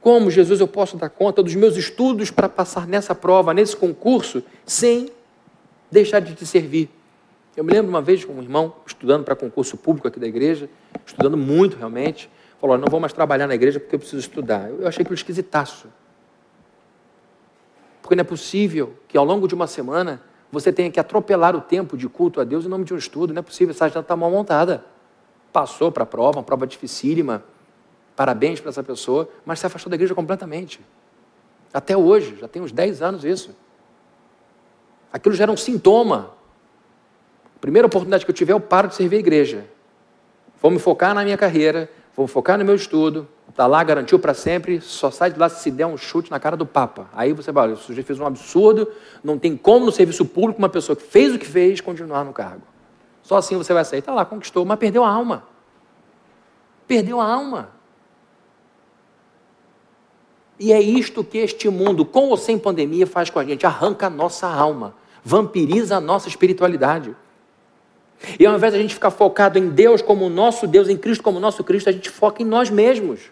Como, 0.00 0.30
Jesus, 0.30 0.60
eu 0.60 0.68
posso 0.68 0.96
dar 0.96 1.08
conta 1.08 1.42
dos 1.42 1.54
meus 1.54 1.76
estudos 1.76 2.30
para 2.30 2.48
passar 2.48 2.86
nessa 2.86 3.14
prova, 3.14 3.52
nesse 3.52 3.76
concurso, 3.76 4.42
sem 4.64 5.10
deixar 5.90 6.20
de 6.20 6.34
te 6.34 6.46
servir? 6.46 6.88
Eu 7.58 7.64
me 7.64 7.72
lembro 7.72 7.90
uma 7.90 8.00
vez 8.00 8.24
com 8.24 8.34
um 8.34 8.40
irmão, 8.40 8.72
estudando 8.86 9.24
para 9.24 9.34
concurso 9.34 9.76
público 9.76 10.06
aqui 10.06 10.20
da 10.20 10.28
igreja, 10.28 10.70
estudando 11.04 11.36
muito 11.36 11.76
realmente, 11.76 12.30
falou: 12.60 12.78
não 12.78 12.86
vou 12.88 13.00
mais 13.00 13.12
trabalhar 13.12 13.48
na 13.48 13.54
igreja 13.56 13.80
porque 13.80 13.96
eu 13.96 13.98
preciso 13.98 14.20
estudar. 14.20 14.70
Eu 14.70 14.86
achei 14.86 15.02
aquilo 15.02 15.16
esquisitaço. 15.16 15.88
Porque 18.00 18.14
não 18.14 18.20
é 18.20 18.24
possível 18.24 18.94
que 19.08 19.18
ao 19.18 19.24
longo 19.24 19.48
de 19.48 19.56
uma 19.56 19.66
semana 19.66 20.22
você 20.52 20.72
tenha 20.72 20.88
que 20.88 21.00
atropelar 21.00 21.56
o 21.56 21.60
tempo 21.60 21.96
de 21.96 22.08
culto 22.08 22.40
a 22.40 22.44
Deus 22.44 22.64
em 22.64 22.68
nome 22.68 22.84
de 22.84 22.94
um 22.94 22.96
estudo. 22.96 23.34
Não 23.34 23.40
é 23.40 23.42
possível, 23.42 23.74
essa 23.74 23.86
agenda 23.86 24.02
está 24.02 24.14
mal 24.14 24.30
montada. 24.30 24.84
Passou 25.52 25.90
para 25.90 26.04
a 26.04 26.06
prova, 26.06 26.38
uma 26.38 26.44
prova 26.44 26.64
dificílima. 26.64 27.42
Parabéns 28.14 28.60
para 28.60 28.68
essa 28.68 28.84
pessoa, 28.84 29.28
mas 29.44 29.58
se 29.58 29.66
afastou 29.66 29.90
da 29.90 29.96
igreja 29.96 30.14
completamente. 30.14 30.80
Até 31.74 31.96
hoje, 31.96 32.36
já 32.40 32.46
tem 32.46 32.62
uns 32.62 32.70
10 32.70 33.02
anos 33.02 33.24
isso. 33.24 33.50
Aquilo 35.12 35.34
já 35.34 35.42
era 35.42 35.50
um 35.50 35.56
sintoma. 35.56 36.37
Primeira 37.60 37.86
oportunidade 37.86 38.24
que 38.24 38.30
eu 38.30 38.34
tiver, 38.34 38.52
eu 38.52 38.60
paro 38.60 38.88
de 38.88 38.94
servir 38.94 39.16
a 39.16 39.20
igreja. 39.20 39.64
Vou 40.60 40.70
me 40.70 40.78
focar 40.78 41.14
na 41.14 41.24
minha 41.24 41.36
carreira, 41.36 41.90
vou 42.16 42.26
focar 42.26 42.58
no 42.58 42.64
meu 42.64 42.74
estudo, 42.74 43.28
está 43.48 43.66
lá, 43.66 43.82
garantiu 43.82 44.18
para 44.18 44.34
sempre, 44.34 44.80
só 44.80 45.10
sai 45.10 45.32
de 45.32 45.38
lá 45.38 45.48
se 45.48 45.70
der 45.70 45.86
um 45.86 45.96
chute 45.96 46.30
na 46.30 46.38
cara 46.38 46.56
do 46.56 46.66
Papa. 46.66 47.08
Aí 47.12 47.32
você 47.32 47.50
vai, 47.52 47.64
olha, 47.64 47.74
o 47.74 47.76
sujeito 47.76 48.06
fez 48.06 48.18
um 48.18 48.26
absurdo, 48.26 48.90
não 49.22 49.38
tem 49.38 49.56
como 49.56 49.86
no 49.86 49.92
serviço 49.92 50.24
público 50.24 50.58
uma 50.58 50.68
pessoa 50.68 50.94
que 50.94 51.02
fez 51.02 51.34
o 51.34 51.38
que 51.38 51.46
fez 51.46 51.80
continuar 51.80 52.24
no 52.24 52.32
cargo. 52.32 52.62
Só 53.22 53.36
assim 53.36 53.56
você 53.56 53.74
vai 53.74 53.84
sair. 53.84 53.98
Está 53.98 54.14
lá, 54.14 54.24
conquistou, 54.24 54.64
mas 54.64 54.78
perdeu 54.78 55.04
a 55.04 55.10
alma. 55.10 55.44
Perdeu 56.86 57.20
a 57.20 57.26
alma. 57.26 57.70
E 60.58 60.72
é 60.72 60.80
isto 60.80 61.22
que 61.22 61.38
este 61.38 61.68
mundo, 61.68 62.04
com 62.04 62.30
ou 62.30 62.36
sem 62.36 62.58
pandemia, 62.58 63.06
faz 63.06 63.30
com 63.30 63.38
a 63.38 63.44
gente: 63.44 63.66
arranca 63.66 64.06
a 64.06 64.10
nossa 64.10 64.48
alma, 64.48 64.94
vampiriza 65.22 65.96
a 65.96 66.00
nossa 66.00 66.28
espiritualidade. 66.28 67.14
E 68.38 68.46
ao 68.46 68.54
invés 68.54 68.72
de 68.72 68.78
a 68.78 68.82
gente 68.82 68.94
ficar 68.94 69.10
focado 69.10 69.58
em 69.58 69.68
Deus 69.68 70.02
como 70.02 70.28
nosso 70.28 70.66
Deus, 70.66 70.88
em 70.88 70.96
Cristo 70.96 71.22
como 71.22 71.38
nosso 71.38 71.62
Cristo, 71.62 71.88
a 71.88 71.92
gente 71.92 72.10
foca 72.10 72.42
em 72.42 72.46
nós 72.46 72.70
mesmos. 72.70 73.30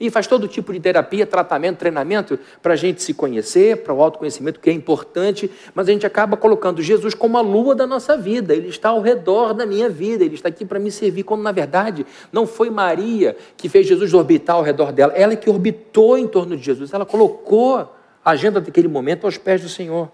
E 0.00 0.08
faz 0.08 0.26
todo 0.26 0.48
tipo 0.48 0.72
de 0.72 0.80
terapia, 0.80 1.26
tratamento, 1.26 1.76
treinamento 1.76 2.38
para 2.62 2.72
a 2.72 2.76
gente 2.76 3.02
se 3.02 3.12
conhecer, 3.12 3.82
para 3.82 3.92
o 3.92 4.02
autoconhecimento, 4.02 4.58
que 4.58 4.70
é 4.70 4.72
importante, 4.72 5.50
mas 5.74 5.90
a 5.90 5.92
gente 5.92 6.06
acaba 6.06 6.38
colocando 6.38 6.80
Jesus 6.80 7.12
como 7.12 7.36
a 7.36 7.42
lua 7.42 7.74
da 7.74 7.86
nossa 7.86 8.16
vida. 8.16 8.54
Ele 8.54 8.68
está 8.68 8.88
ao 8.88 9.02
redor 9.02 9.52
da 9.52 9.66
minha 9.66 9.90
vida, 9.90 10.24
ele 10.24 10.36
está 10.36 10.48
aqui 10.48 10.64
para 10.64 10.78
me 10.78 10.90
servir, 10.90 11.22
quando 11.22 11.42
na 11.42 11.52
verdade 11.52 12.06
não 12.32 12.46
foi 12.46 12.70
Maria 12.70 13.36
que 13.58 13.68
fez 13.68 13.86
Jesus 13.86 14.14
orbitar 14.14 14.56
ao 14.56 14.62
redor 14.62 14.90
dela, 14.90 15.12
ela 15.14 15.34
é 15.34 15.36
que 15.36 15.50
orbitou 15.50 16.16
em 16.16 16.26
torno 16.26 16.56
de 16.56 16.62
Jesus, 16.62 16.94
ela 16.94 17.04
colocou 17.04 17.76
a 18.24 18.30
agenda 18.30 18.58
daquele 18.58 18.88
momento 18.88 19.26
aos 19.26 19.36
pés 19.36 19.60
do 19.60 19.68
Senhor. 19.68 20.10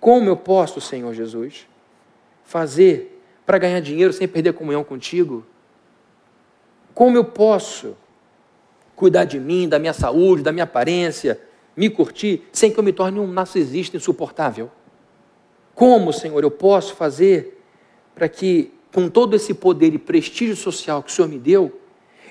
Como 0.00 0.28
eu 0.28 0.36
posso, 0.36 0.80
Senhor 0.80 1.14
Jesus, 1.14 1.64
fazer 2.48 3.22
para 3.46 3.58
ganhar 3.58 3.80
dinheiro 3.80 4.12
sem 4.12 4.26
perder 4.26 4.52
comunhão 4.52 4.82
contigo? 4.82 5.46
Como 6.92 7.16
eu 7.16 7.24
posso? 7.24 7.96
cuidar 8.98 9.24
de 9.24 9.38
mim, 9.38 9.68
da 9.68 9.78
minha 9.78 9.92
saúde, 9.92 10.42
da 10.42 10.50
minha 10.50 10.64
aparência, 10.64 11.40
me 11.76 11.88
curtir, 11.88 12.42
sem 12.52 12.72
que 12.72 12.78
eu 12.78 12.82
me 12.82 12.92
torne 12.92 13.20
um 13.20 13.28
narcisista 13.28 13.96
insuportável? 13.96 14.68
Como, 15.72 16.12
Senhor, 16.12 16.42
eu 16.42 16.50
posso 16.50 16.96
fazer 16.96 17.62
para 18.12 18.28
que, 18.28 18.72
com 18.92 19.08
todo 19.08 19.36
esse 19.36 19.54
poder 19.54 19.94
e 19.94 19.98
prestígio 19.98 20.56
social 20.56 21.00
que 21.00 21.12
o 21.12 21.14
Senhor 21.14 21.28
me 21.28 21.38
deu, 21.38 21.80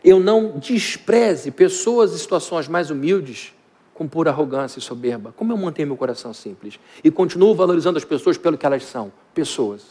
eu 0.04 0.20
não 0.20 0.60
despreze 0.60 1.50
pessoas 1.52 2.12
e 2.14 2.20
situações 2.20 2.68
mais 2.68 2.92
humildes 2.92 3.54
com 3.94 4.06
pura 4.06 4.30
arrogância 4.30 4.80
e 4.80 4.82
soberba? 4.82 5.34
Como 5.38 5.54
eu 5.54 5.58
mantenho 5.58 5.88
meu 5.88 5.98
coração 5.98 6.34
simples 6.34 6.78
e 7.02 7.10
continuo 7.10 7.56
valorizando 7.56 7.98
as 7.98 8.04
pessoas 8.04 8.38
pelo 8.38 8.58
que 8.58 8.66
elas 8.66 8.84
são? 8.84 9.14
Pessoas, 9.34 9.86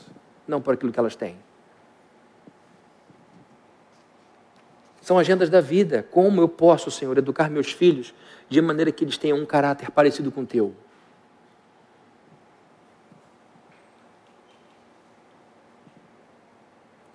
não 0.46 0.60
por 0.60 0.74
aquilo 0.74 0.92
que 0.92 0.98
elas 0.98 1.16
têm. 1.16 1.36
São 5.00 5.18
agendas 5.18 5.48
da 5.48 5.60
vida. 5.60 6.04
Como 6.10 6.40
eu 6.40 6.48
posso, 6.48 6.90
Senhor, 6.90 7.16
educar 7.16 7.48
meus 7.48 7.70
filhos 7.70 8.12
de 8.48 8.60
maneira 8.60 8.90
que 8.90 9.04
eles 9.04 9.16
tenham 9.16 9.38
um 9.38 9.46
caráter 9.46 9.90
parecido 9.90 10.32
com 10.32 10.42
o 10.42 10.46
teu? 10.46 10.74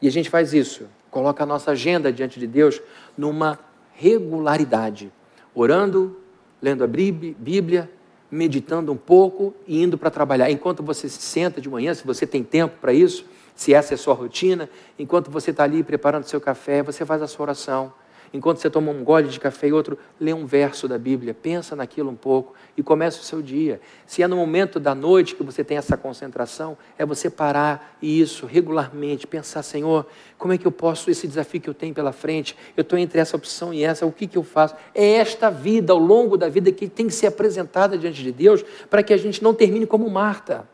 E 0.01 0.07
a 0.07 0.11
gente 0.11 0.29
faz 0.29 0.53
isso, 0.53 0.89
coloca 1.11 1.43
a 1.43 1.45
nossa 1.45 1.71
agenda 1.71 2.11
diante 2.11 2.39
de 2.39 2.47
Deus 2.47 2.81
numa 3.15 3.59
regularidade, 3.93 5.11
orando, 5.53 6.19
lendo 6.61 6.83
a 6.83 6.87
Bíblia, 6.87 7.89
meditando 8.31 8.91
um 8.91 8.97
pouco 8.97 9.53
e 9.67 9.83
indo 9.83 9.97
para 9.97 10.09
trabalhar. 10.09 10.49
Enquanto 10.49 10.81
você 10.81 11.09
se 11.09 11.21
senta 11.21 11.59
de 11.59 11.69
manhã, 11.69 11.93
se 11.93 12.05
você 12.05 12.25
tem 12.25 12.43
tempo 12.43 12.75
para 12.79 12.93
isso, 12.93 13.25
se 13.53 13.73
essa 13.73 13.93
é 13.93 13.95
a 13.95 13.97
sua 13.97 14.13
rotina, 14.13 14.69
enquanto 14.97 15.29
você 15.29 15.51
está 15.51 15.63
ali 15.63 15.83
preparando 15.83 16.23
seu 16.23 16.39
café, 16.39 16.81
você 16.81 17.05
faz 17.05 17.21
a 17.21 17.27
sua 17.27 17.43
oração. 17.43 17.93
Enquanto 18.33 18.59
você 18.59 18.69
toma 18.69 18.91
um 18.91 19.03
gole 19.03 19.27
de 19.27 19.39
café 19.39 19.67
e 19.67 19.73
outro, 19.73 19.97
lê 20.17 20.33
um 20.33 20.45
verso 20.45 20.87
da 20.87 20.97
Bíblia, 20.97 21.33
pensa 21.33 21.75
naquilo 21.75 22.09
um 22.09 22.15
pouco 22.15 22.53
e 22.77 22.83
começa 22.83 23.19
o 23.19 23.23
seu 23.23 23.41
dia. 23.41 23.81
Se 24.05 24.23
é 24.23 24.27
no 24.27 24.37
momento 24.37 24.79
da 24.79 24.95
noite 24.95 25.35
que 25.35 25.43
você 25.43 25.65
tem 25.65 25.77
essa 25.77 25.97
concentração, 25.97 26.77
é 26.97 27.05
você 27.05 27.29
parar 27.29 27.97
e 28.01 28.21
isso 28.21 28.45
regularmente, 28.45 29.27
pensar, 29.27 29.63
Senhor, 29.63 30.07
como 30.37 30.53
é 30.53 30.57
que 30.57 30.65
eu 30.65 30.71
posso, 30.71 31.11
esse 31.11 31.27
desafio 31.27 31.59
que 31.59 31.69
eu 31.69 31.73
tenho 31.73 31.93
pela 31.93 32.13
frente, 32.13 32.55
eu 32.77 32.83
estou 32.83 32.97
entre 32.97 33.19
essa 33.19 33.35
opção 33.35 33.73
e 33.73 33.83
essa, 33.83 34.05
o 34.05 34.11
que, 34.13 34.25
que 34.25 34.37
eu 34.37 34.43
faço? 34.43 34.75
É 34.95 35.15
esta 35.15 35.49
vida, 35.49 35.91
ao 35.91 35.99
longo 35.99 36.37
da 36.37 36.47
vida, 36.47 36.71
que 36.71 36.87
tem 36.87 37.07
que 37.07 37.13
ser 37.13 37.27
apresentada 37.27 37.97
diante 37.97 38.23
de 38.23 38.31
Deus, 38.31 38.63
para 38.89 39.03
que 39.03 39.13
a 39.13 39.17
gente 39.17 39.43
não 39.43 39.53
termine 39.53 39.85
como 39.85 40.09
Marta. 40.09 40.65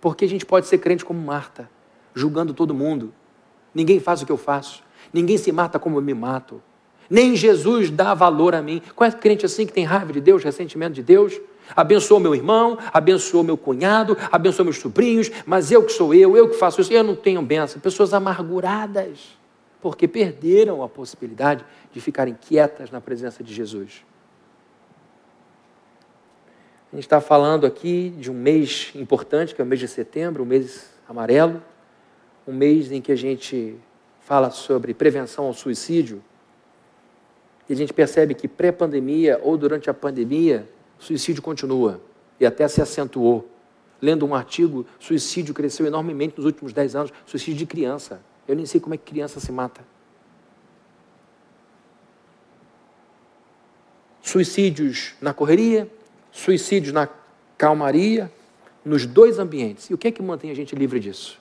Porque 0.00 0.24
a 0.24 0.28
gente 0.28 0.44
pode 0.44 0.66
ser 0.66 0.78
crente 0.78 1.04
como 1.04 1.20
Marta, 1.20 1.70
julgando 2.12 2.52
todo 2.52 2.74
mundo. 2.74 3.14
Ninguém 3.72 4.00
faz 4.00 4.22
o 4.22 4.26
que 4.26 4.32
eu 4.32 4.36
faço. 4.36 4.85
Ninguém 5.16 5.38
se 5.38 5.50
mata 5.50 5.78
como 5.78 5.96
eu 5.96 6.02
me 6.02 6.12
mato. 6.12 6.62
Nem 7.08 7.34
Jesus 7.34 7.90
dá 7.90 8.12
valor 8.12 8.54
a 8.54 8.60
mim. 8.60 8.82
Qual 8.94 9.08
é 9.08 9.12
crente 9.12 9.46
assim 9.46 9.66
que 9.66 9.72
tem 9.72 9.84
raiva 9.84 10.12
de 10.12 10.20
Deus, 10.20 10.44
ressentimento 10.44 10.92
de 10.92 11.02
Deus? 11.02 11.40
Abençoou 11.74 12.20
meu 12.20 12.34
irmão, 12.34 12.78
abençoou 12.92 13.42
meu 13.42 13.56
cunhado, 13.56 14.16
abençoou 14.30 14.64
meus 14.64 14.76
sobrinhos, 14.76 15.30
mas 15.46 15.72
eu 15.72 15.82
que 15.84 15.92
sou 15.92 16.14
eu, 16.14 16.36
eu 16.36 16.48
que 16.50 16.56
faço 16.56 16.80
isso, 16.82 16.92
eu 16.92 17.02
não 17.02 17.16
tenho 17.16 17.40
bênção. 17.40 17.80
Pessoas 17.80 18.12
amarguradas, 18.12 19.36
porque 19.80 20.06
perderam 20.06 20.82
a 20.82 20.88
possibilidade 20.88 21.64
de 21.92 22.00
ficarem 22.00 22.36
quietas 22.38 22.90
na 22.90 23.00
presença 23.00 23.42
de 23.42 23.54
Jesus. 23.54 24.04
A 26.92 26.96
gente 26.96 27.04
está 27.06 27.22
falando 27.22 27.66
aqui 27.66 28.10
de 28.10 28.30
um 28.30 28.34
mês 28.34 28.92
importante, 28.94 29.54
que 29.54 29.60
é 29.60 29.64
o 29.64 29.66
mês 29.66 29.80
de 29.80 29.88
setembro, 29.88 30.42
o 30.42 30.46
mês 30.46 30.90
amarelo, 31.08 31.62
um 32.46 32.52
mês 32.52 32.92
em 32.92 33.00
que 33.00 33.10
a 33.10 33.16
gente 33.16 33.76
fala 34.26 34.50
sobre 34.50 34.92
prevenção 34.92 35.44
ao 35.44 35.54
suicídio, 35.54 36.20
e 37.68 37.72
a 37.72 37.76
gente 37.76 37.92
percebe 37.92 38.34
que 38.34 38.48
pré-pandemia 38.48 39.40
ou 39.40 39.56
durante 39.56 39.88
a 39.88 39.94
pandemia, 39.94 40.68
o 40.98 41.02
suicídio 41.04 41.40
continua 41.40 42.00
e 42.40 42.44
até 42.44 42.66
se 42.66 42.82
acentuou. 42.82 43.48
Lendo 44.02 44.26
um 44.26 44.34
artigo, 44.34 44.84
suicídio 44.98 45.54
cresceu 45.54 45.86
enormemente 45.86 46.34
nos 46.36 46.44
últimos 46.44 46.72
10 46.72 46.96
anos, 46.96 47.12
suicídio 47.24 47.58
de 47.58 47.66
criança. 47.66 48.20
Eu 48.48 48.56
nem 48.56 48.66
sei 48.66 48.80
como 48.80 48.94
é 48.94 48.98
que 48.98 49.04
criança 49.04 49.38
se 49.38 49.52
mata. 49.52 49.82
Suicídios 54.22 55.14
na 55.20 55.32
correria, 55.32 55.88
suicídios 56.32 56.92
na 56.92 57.08
calmaria, 57.56 58.30
nos 58.84 59.06
dois 59.06 59.38
ambientes. 59.38 59.88
E 59.88 59.94
o 59.94 59.98
que 59.98 60.08
é 60.08 60.10
que 60.10 60.20
mantém 60.20 60.50
a 60.50 60.54
gente 60.54 60.74
livre 60.74 60.98
disso? 60.98 61.40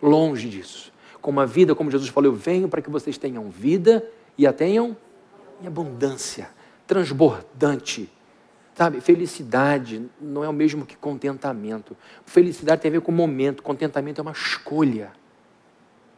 Longe 0.00 0.48
disso 0.48 0.93
com 1.24 1.30
uma 1.30 1.46
vida, 1.46 1.74
como 1.74 1.90
Jesus 1.90 2.10
falou, 2.10 2.30
eu 2.30 2.36
venho 2.36 2.68
para 2.68 2.82
que 2.82 2.90
vocês 2.90 3.16
tenham 3.16 3.48
vida 3.48 4.06
e 4.36 4.46
a 4.46 4.52
tenham 4.52 4.94
em 5.62 5.66
abundância, 5.66 6.50
transbordante. 6.86 8.12
Sabe, 8.74 9.00
felicidade 9.00 10.04
não 10.20 10.44
é 10.44 10.48
o 10.50 10.52
mesmo 10.52 10.84
que 10.84 10.94
contentamento. 10.94 11.96
Felicidade 12.26 12.82
tem 12.82 12.90
a 12.90 12.92
ver 12.92 13.00
com 13.00 13.10
momento, 13.10 13.62
contentamento 13.62 14.20
é 14.20 14.22
uma 14.22 14.32
escolha. 14.32 15.12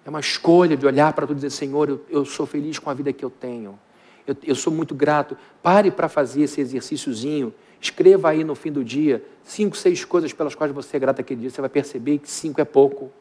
É 0.04 0.10
uma 0.10 0.18
escolha 0.18 0.76
de 0.76 0.84
olhar 0.84 1.12
para 1.12 1.24
tudo 1.24 1.36
e 1.36 1.40
dizer: 1.40 1.50
Senhor, 1.50 1.88
eu, 1.88 2.04
eu 2.10 2.24
sou 2.24 2.44
feliz 2.44 2.80
com 2.80 2.90
a 2.90 2.94
vida 2.94 3.12
que 3.12 3.24
eu 3.24 3.30
tenho. 3.30 3.78
Eu, 4.26 4.36
eu 4.42 4.56
sou 4.56 4.72
muito 4.72 4.92
grato. 4.92 5.38
Pare 5.62 5.92
para 5.92 6.08
fazer 6.08 6.42
esse 6.42 6.60
exercíciozinho. 6.60 7.54
Escreva 7.80 8.30
aí 8.30 8.42
no 8.42 8.56
fim 8.56 8.72
do 8.72 8.82
dia 8.82 9.24
cinco, 9.44 9.76
seis 9.76 10.04
coisas 10.04 10.32
pelas 10.32 10.56
quais 10.56 10.72
você 10.72 10.96
é 10.96 10.98
grato 10.98 11.20
aquele 11.20 11.42
dia. 11.42 11.50
Você 11.50 11.60
vai 11.60 11.70
perceber 11.70 12.18
que 12.18 12.28
cinco 12.28 12.60
é 12.60 12.64
pouco. 12.64 13.12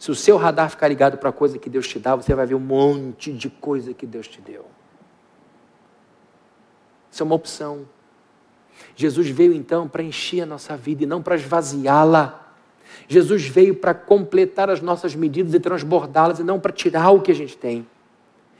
Se 0.00 0.10
o 0.10 0.14
seu 0.14 0.38
radar 0.38 0.70
ficar 0.70 0.88
ligado 0.88 1.18
para 1.18 1.28
a 1.28 1.32
coisa 1.32 1.58
que 1.58 1.68
Deus 1.68 1.86
te 1.86 1.98
dá, 1.98 2.16
você 2.16 2.34
vai 2.34 2.46
ver 2.46 2.54
um 2.54 2.58
monte 2.58 3.30
de 3.34 3.50
coisa 3.50 3.92
que 3.92 4.06
Deus 4.06 4.26
te 4.26 4.40
deu. 4.40 4.64
Isso 7.12 7.22
é 7.22 7.26
uma 7.26 7.34
opção. 7.34 7.86
Jesus 8.96 9.28
veio 9.28 9.52
então 9.52 9.86
para 9.86 10.02
encher 10.02 10.40
a 10.40 10.46
nossa 10.46 10.74
vida 10.74 11.02
e 11.02 11.06
não 11.06 11.20
para 11.20 11.34
esvaziá-la. 11.34 12.54
Jesus 13.06 13.46
veio 13.46 13.74
para 13.74 13.92
completar 13.92 14.70
as 14.70 14.80
nossas 14.80 15.14
medidas 15.14 15.52
e 15.52 15.60
transbordá-las 15.60 16.38
e 16.38 16.42
não 16.42 16.58
para 16.58 16.72
tirar 16.72 17.10
o 17.10 17.20
que 17.20 17.30
a 17.30 17.34
gente 17.34 17.58
tem. 17.58 17.86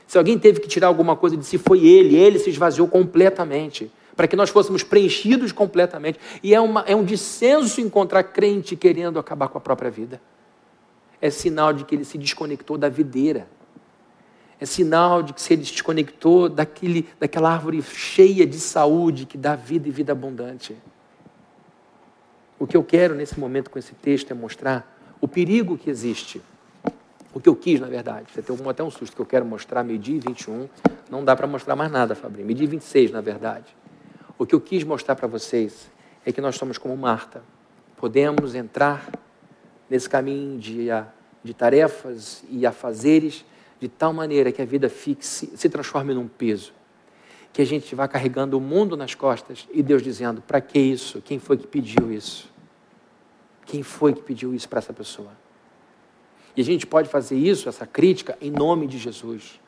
Se 0.05 0.19
alguém 0.19 0.37
teve 0.37 0.59
que 0.59 0.67
tirar 0.67 0.85
alguma 0.85 1.15
coisa 1.15 1.35
de 1.35 1.43
si, 1.43 1.57
foi 1.57 1.87
ele. 1.87 2.15
Ele 2.15 2.37
se 2.37 2.51
esvaziou 2.51 2.87
completamente 2.87 3.91
para 4.15 4.27
que 4.27 4.35
nós 4.35 4.51
fôssemos 4.51 4.83
preenchidos 4.83 5.51
completamente. 5.51 6.19
E 6.43 6.53
é, 6.53 6.61
uma, 6.61 6.81
é 6.81 6.95
um 6.95 7.03
dissenso 7.03 7.81
encontrar 7.81 8.21
crente 8.25 8.75
querendo 8.75 9.17
acabar 9.17 9.47
com 9.47 9.57
a 9.57 9.61
própria 9.61 9.89
vida. 9.89 10.21
É 11.21 11.29
sinal 11.29 11.71
de 11.71 11.85
que 11.85 11.95
ele 11.95 12.03
se 12.03 12.17
desconectou 12.17 12.77
da 12.77 12.89
videira. 12.89 13.47
É 14.59 14.65
sinal 14.65 15.23
de 15.23 15.33
que 15.33 15.41
se 15.41 15.53
ele 15.53 15.63
se 15.63 15.71
desconectou 15.71 16.49
daquele, 16.49 17.07
daquela 17.19 17.51
árvore 17.51 17.81
cheia 17.81 18.45
de 18.45 18.59
saúde 18.59 19.25
que 19.25 19.37
dá 19.37 19.55
vida 19.55 19.87
e 19.87 19.91
vida 19.91 20.11
abundante. 20.11 20.75
O 22.59 22.67
que 22.67 22.75
eu 22.75 22.83
quero 22.83 23.15
nesse 23.15 23.39
momento 23.39 23.69
com 23.69 23.79
esse 23.79 23.93
texto 23.93 24.31
é 24.31 24.33
mostrar 24.33 24.99
o 25.19 25.27
perigo 25.27 25.77
que 25.77 25.89
existe 25.89 26.41
o 27.33 27.39
que 27.39 27.47
eu 27.47 27.55
quis, 27.55 27.79
na 27.79 27.87
verdade. 27.87 28.27
Você 28.33 28.41
tem 28.41 28.55
até 28.67 28.83
um 28.83 28.91
susto 28.91 29.15
que 29.15 29.21
eu 29.21 29.25
quero 29.25 29.45
mostrar, 29.45 29.83
meio-dia 29.83 30.17
e 30.17 30.19
21. 30.19 30.67
Não 31.09 31.23
dá 31.23 31.35
para 31.35 31.47
mostrar 31.47 31.75
mais 31.75 31.91
nada, 31.91 32.13
Fabrício. 32.13 32.45
Meio-dia 32.45 32.65
e 32.65 32.69
26, 32.69 33.11
na 33.11 33.21
verdade. 33.21 33.75
O 34.37 34.45
que 34.45 34.53
eu 34.53 34.61
quis 34.61 34.83
mostrar 34.83 35.15
para 35.15 35.27
vocês 35.27 35.89
é 36.25 36.31
que 36.31 36.41
nós 36.41 36.55
somos 36.55 36.77
como 36.77 36.95
Marta. 36.97 37.41
Podemos 37.97 38.53
entrar 38.53 39.09
nesse 39.91 40.07
caminho 40.07 40.57
de, 40.57 40.87
de 41.43 41.53
tarefas 41.53 42.45
e 42.49 42.65
afazeres 42.65 43.43
de 43.77 43.89
tal 43.89 44.13
maneira 44.13 44.49
que 44.49 44.61
a 44.61 44.65
vida 44.65 44.87
fique, 44.87 45.25
se, 45.25 45.51
se 45.53 45.67
transforme 45.67 46.13
num 46.13 46.29
peso. 46.29 46.71
Que 47.51 47.61
a 47.61 47.65
gente 47.65 47.93
vá 47.93 48.07
carregando 48.07 48.57
o 48.57 48.61
mundo 48.61 48.95
nas 48.95 49.13
costas 49.13 49.67
e 49.69 49.83
Deus 49.83 50.01
dizendo: 50.01 50.41
para 50.41 50.61
que 50.61 50.79
isso? 50.79 51.21
Quem 51.21 51.39
foi 51.39 51.57
que 51.57 51.67
pediu 51.67 52.09
isso? 52.09 52.49
Quem 53.65 53.83
foi 53.83 54.13
que 54.13 54.21
pediu 54.21 54.55
isso 54.55 54.69
para 54.69 54.79
essa 54.79 54.93
pessoa? 54.93 55.31
E 56.55 56.61
a 56.61 56.63
gente 56.63 56.87
pode 56.87 57.09
fazer 57.09 57.35
isso, 57.35 57.67
essa 57.67 57.85
crítica, 57.85 58.37
em 58.39 58.49
nome 58.49 58.87
de 58.87 58.97
Jesus. 58.97 59.59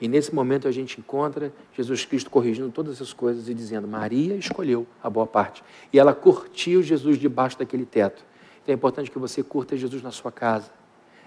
E 0.00 0.08
nesse 0.08 0.34
momento 0.34 0.66
a 0.66 0.72
gente 0.72 0.98
encontra 0.98 1.52
Jesus 1.76 2.04
Cristo 2.04 2.28
corrigindo 2.28 2.70
todas 2.72 2.96
essas 2.96 3.12
coisas 3.12 3.48
e 3.48 3.54
dizendo: 3.54 3.86
Maria 3.86 4.34
escolheu 4.34 4.84
a 5.00 5.08
boa 5.08 5.28
parte. 5.28 5.62
E 5.92 5.98
ela 5.98 6.12
curtiu 6.12 6.82
Jesus 6.82 7.18
debaixo 7.18 7.56
daquele 7.56 7.86
teto. 7.86 8.24
Então 8.66 8.72
é 8.72 8.74
importante 8.74 9.12
que 9.12 9.18
você 9.18 9.44
curta 9.44 9.76
Jesus 9.76 10.02
na 10.02 10.10
sua 10.10 10.32
casa. 10.32 10.72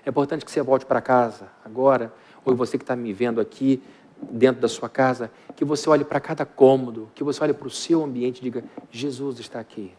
É 0.06 0.10
importante 0.10 0.44
que 0.44 0.52
você 0.52 0.62
volte 0.62 0.86
para 0.86 1.00
casa 1.00 1.48
agora, 1.64 2.14
ou 2.44 2.54
você 2.54 2.78
que 2.78 2.84
está 2.84 2.98
me 2.98 3.14
vendo 3.14 3.40
aqui 3.40 3.82
dentro 4.30 4.62
da 4.62 4.68
sua 4.68 4.90
casa, 4.90 5.32
que 5.56 5.64
você 5.64 5.90
olhe 5.90 6.04
para 6.04 6.20
cada 6.20 6.46
cômodo, 6.46 7.10
que 7.16 7.24
você 7.24 7.42
olhe 7.42 7.54
para 7.54 7.66
o 7.66 7.72
seu 7.72 8.04
ambiente 8.04 8.40
e 8.40 8.42
diga: 8.42 8.62
Jesus 8.92 9.40
está 9.40 9.58
aqui. 9.58 9.94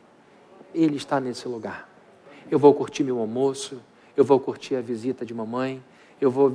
Ele 0.75 0.97
está 0.97 1.19
nesse 1.19 1.49
lugar. 1.49 1.89
Eu 2.51 2.59
vou 2.59 2.75
curtir 2.75 3.05
meu 3.05 3.19
almoço, 3.19 3.81
eu 4.15 4.23
vou 4.23 4.39
curtir 4.39 4.75
a 4.75 4.83
visita 4.83 5.25
de 5.25 5.33
mamãe, 5.33 5.83
eu 6.21 6.31
vou 6.31 6.53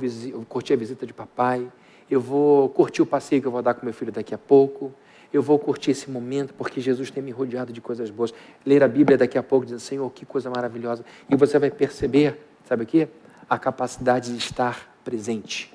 curtir 0.48 0.74
a 0.74 0.76
visita 0.76 1.04
de 1.04 1.12
papai, 1.12 1.68
eu 2.08 2.20
vou 2.20 2.68
curtir 2.68 3.02
o 3.02 3.06
passeio 3.06 3.42
que 3.42 3.48
eu 3.48 3.52
vou 3.52 3.60
dar 3.60 3.74
com 3.74 3.84
meu 3.84 3.92
filho 3.92 4.12
daqui 4.12 4.32
a 4.32 4.38
pouco, 4.38 4.94
eu 5.32 5.42
vou 5.42 5.58
curtir 5.58 5.90
esse 5.90 6.10
momento 6.10 6.54
porque 6.54 6.80
Jesus 6.80 7.10
tem 7.10 7.22
me 7.22 7.30
rodeado 7.30 7.72
de 7.72 7.80
coisas 7.80 8.10
boas. 8.10 8.32
Ler 8.64 8.82
a 8.82 8.88
Bíblia 8.88 9.18
daqui 9.18 9.36
a 9.36 9.42
pouco, 9.42 9.66
dizer, 9.66 9.80
Senhor, 9.80 10.10
que 10.12 10.24
coisa 10.24 10.48
maravilhosa. 10.50 11.04
E 11.28 11.36
você 11.36 11.58
vai 11.58 11.70
perceber, 11.70 12.40
sabe 12.64 12.84
o 12.84 12.86
quê? 12.86 13.08
A 13.48 13.58
capacidade 13.58 14.32
de 14.32 14.38
estar 14.38 14.96
presente. 15.04 15.72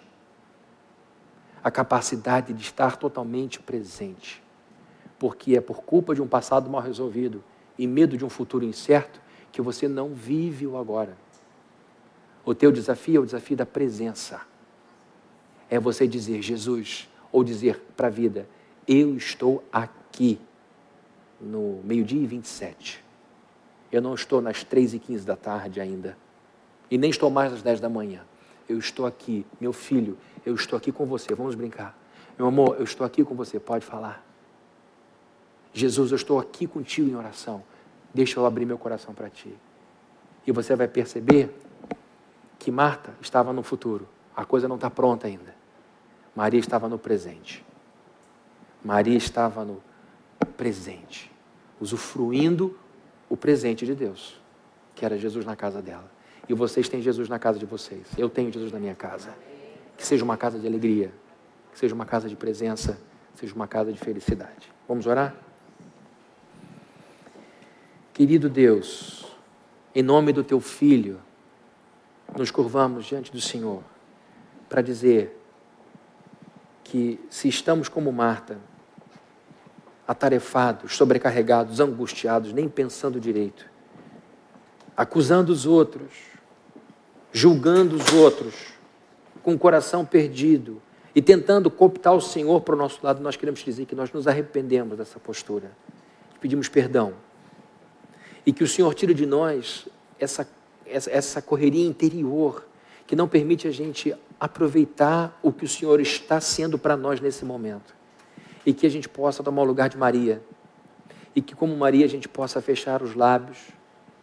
A 1.64 1.70
capacidade 1.70 2.54
de 2.54 2.62
estar 2.62 2.98
totalmente 2.98 3.60
presente. 3.60 4.42
Porque 5.20 5.56
é 5.56 5.62
por 5.62 5.84
culpa 5.84 6.16
de 6.16 6.22
um 6.22 6.28
passado 6.28 6.70
mal 6.70 6.82
resolvido 6.82 7.44
e 7.78 7.86
medo 7.86 8.18
de 8.18 8.26
um 8.26 8.30
futuro 8.30 8.66
incerto 8.66 9.22
que 9.52 9.62
você 9.62 9.88
não 9.88 10.14
vive 10.14 10.66
o 10.66 10.78
agora. 10.78 11.16
O 12.44 12.56
teu 12.56 12.72
desafio 12.72 13.18
é 13.18 13.20
o 13.20 13.26
desafio 13.26 13.58
da 13.58 13.66
presença. 13.66 14.42
É 15.70 15.80
você 15.80 16.08
dizer, 16.08 16.42
Jesus, 16.42 17.10
ou 17.32 17.44
dizer 17.44 17.80
para 17.96 18.08
a 18.08 18.10
vida, 18.10 18.48
eu 18.88 19.16
estou 19.16 19.64
aqui 19.72 20.40
no 21.40 21.82
meio-dia 21.84 22.22
e 22.22 22.26
27. 22.26 23.04
Eu 23.92 24.02
não 24.02 24.14
estou 24.14 24.42
nas 24.42 24.64
3 24.64 24.94
e 24.94 25.00
15 25.00 25.26
da 25.26 25.36
tarde 25.36 25.82
ainda. 25.82 26.18
E 26.90 26.98
nem 26.98 27.10
estou 27.10 27.30
mais 27.30 27.52
às 27.54 27.62
10 27.62 27.80
da 27.80 27.90
manhã. 27.90 28.22
Eu 28.68 28.78
estou 28.78 29.06
aqui, 29.06 29.46
meu 29.60 29.74
filho, 29.74 30.18
eu 30.46 30.56
estou 30.56 30.78
aqui 30.78 30.92
com 30.92 31.06
você. 31.06 31.34
Vamos 31.36 31.56
brincar. 31.56 31.98
Meu 32.38 32.48
amor, 32.48 32.76
eu 32.78 32.84
estou 32.84 33.06
aqui 33.06 33.24
com 33.24 33.36
você. 33.36 33.60
Pode 33.60 33.86
falar. 33.86 34.26
Jesus, 35.74 36.12
eu 36.12 36.16
estou 36.16 36.40
aqui 36.40 36.68
contigo 36.68 37.10
em 37.10 37.16
oração. 37.16 37.64
Deixa 38.14 38.40
eu 38.40 38.46
abrir 38.46 38.66
meu 38.66 38.78
coração 38.78 39.14
para 39.14 39.30
ti. 39.30 39.54
E 40.46 40.52
você 40.52 40.76
vai 40.76 40.88
perceber 40.88 41.54
que 42.60 42.72
Marta 42.72 43.14
estava 43.22 43.54
no 43.54 43.64
futuro. 43.64 44.08
A 44.36 44.46
coisa 44.46 44.68
não 44.68 44.76
está 44.76 44.90
pronta 44.90 45.28
ainda. 45.28 45.56
Maria 46.36 46.60
estava 46.60 46.88
no 46.88 46.98
presente. 46.98 47.64
Maria 48.84 49.18
estava 49.18 49.64
no 49.64 49.82
presente, 50.58 51.32
usufruindo 51.80 52.78
o 53.30 53.38
presente 53.38 53.86
de 53.86 53.96
Deus, 53.96 54.40
que 54.96 55.06
era 55.06 55.18
Jesus 55.18 55.46
na 55.46 55.56
casa 55.56 55.82
dela. 55.82 56.10
E 56.50 56.54
vocês 56.54 56.90
têm 56.90 57.02
Jesus 57.02 57.30
na 57.30 57.40
casa 57.40 57.60
de 57.60 57.66
vocês. 57.66 58.08
Eu 58.18 58.30
tenho 58.30 58.52
Jesus 58.52 58.72
na 58.72 58.80
minha 58.80 58.96
casa. 58.96 59.34
Que 59.98 60.06
seja 60.06 60.24
uma 60.24 60.36
casa 60.36 60.58
de 60.58 60.66
alegria, 60.66 61.14
que 61.72 61.80
seja 61.80 61.94
uma 61.94 62.06
casa 62.06 62.28
de 62.28 62.36
presença, 62.36 63.00
que 63.34 63.40
seja 63.40 63.54
uma 63.54 63.68
casa 63.68 63.94
de 63.94 64.00
felicidade. 64.00 64.72
Vamos 64.88 65.06
orar? 65.06 65.36
Querido 68.14 68.50
Deus, 68.50 69.26
em 69.96 70.02
nome 70.02 70.34
do 70.34 70.44
teu 70.44 70.60
filho, 70.60 71.20
nos 72.38 72.52
curvamos 72.52 73.06
diante 73.06 73.32
do 73.32 73.40
Senhor 73.40 73.84
para 74.68 74.82
dizer 74.82 75.40
que 76.84 77.20
se 77.30 77.48
estamos 77.48 77.88
como 77.88 78.12
Marta, 78.12 78.60
atarefados, 80.12 80.98
sobrecarregados, 80.98 81.80
angustiados, 81.80 82.52
nem 82.52 82.68
pensando 82.68 83.18
direito, 83.18 83.66
acusando 84.96 85.54
os 85.54 85.66
outros, 85.66 86.12
julgando 87.32 87.96
os 87.96 88.12
outros, 88.12 88.54
com 89.42 89.54
o 89.54 89.58
coração 89.58 90.06
perdido 90.06 90.82
e 91.16 91.22
tentando 91.22 91.72
cooptar 91.72 92.14
o 92.14 92.20
Senhor 92.20 92.60
para 92.60 92.76
o 92.76 92.78
nosso 92.78 93.00
lado, 93.02 93.24
nós 93.24 93.38
queremos 93.38 93.62
dizer 93.62 93.86
que 93.86 93.96
nós 93.96 94.12
nos 94.12 94.28
arrependemos 94.28 94.98
dessa 94.98 95.18
postura, 95.18 95.72
pedimos 96.42 96.68
perdão. 96.68 97.14
E 98.46 98.52
que 98.52 98.66
o 98.66 98.68
Senhor 98.68 98.94
tire 98.94 99.14
de 99.14 99.26
nós 99.26 99.88
essa 100.20 100.46
essa 100.86 101.42
correria 101.42 101.88
interior 101.88 102.68
que 103.08 103.16
não 103.16 103.30
permite 103.30 103.66
a 103.66 103.72
gente 103.72 104.14
aproveitar 104.38 105.40
o 105.42 105.54
que 105.54 105.64
o 105.64 105.70
Senhor 105.70 106.02
está 106.02 106.42
sendo 106.42 106.78
para 106.78 106.98
nós 106.98 107.22
nesse 107.22 107.46
momento. 107.46 108.01
E 108.66 108.74
que 108.74 108.86
a 108.86 108.90
gente 108.90 109.10
possa 109.10 109.44
tomar 109.44 109.62
o 109.62 109.66
lugar 109.66 109.90
de 109.90 109.98
Maria. 109.98 110.42
E 111.36 111.42
que, 111.42 111.56
como 111.56 111.76
Maria, 111.76 112.06
a 112.06 112.10
gente 112.10 112.28
possa 112.28 112.62
fechar 112.62 113.02
os 113.02 113.16
lábios 113.16 113.58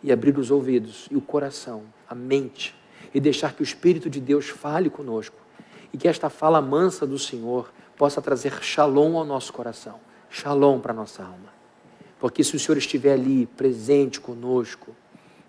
e 0.02 0.12
abrir 0.12 0.38
os 0.38 0.50
ouvidos 0.50 1.08
e 1.10 1.16
o 1.16 1.20
coração, 1.20 1.82
a 2.08 2.14
mente, 2.14 2.74
e 3.12 3.20
deixar 3.20 3.52
que 3.54 3.62
o 3.62 3.64
Espírito 3.64 4.08
de 4.08 4.20
Deus 4.20 4.48
fale 4.48 4.90
conosco. 4.90 5.36
E 5.92 5.98
que 5.98 6.06
esta 6.06 6.28
fala 6.28 6.60
mansa 6.60 7.06
do 7.06 7.18
Senhor 7.18 7.72
possa 7.96 8.22
trazer 8.22 8.62
shalom 8.62 9.16
ao 9.16 9.24
nosso 9.24 9.52
coração, 9.52 9.98
shalom 10.30 10.78
para 10.78 10.92
a 10.92 10.96
nossa 10.96 11.22
alma. 11.22 11.52
Porque 12.20 12.44
se 12.44 12.54
o 12.54 12.58
Senhor 12.58 12.76
estiver 12.76 13.14
ali 13.14 13.46
presente 13.46 14.20
conosco, 14.20 14.94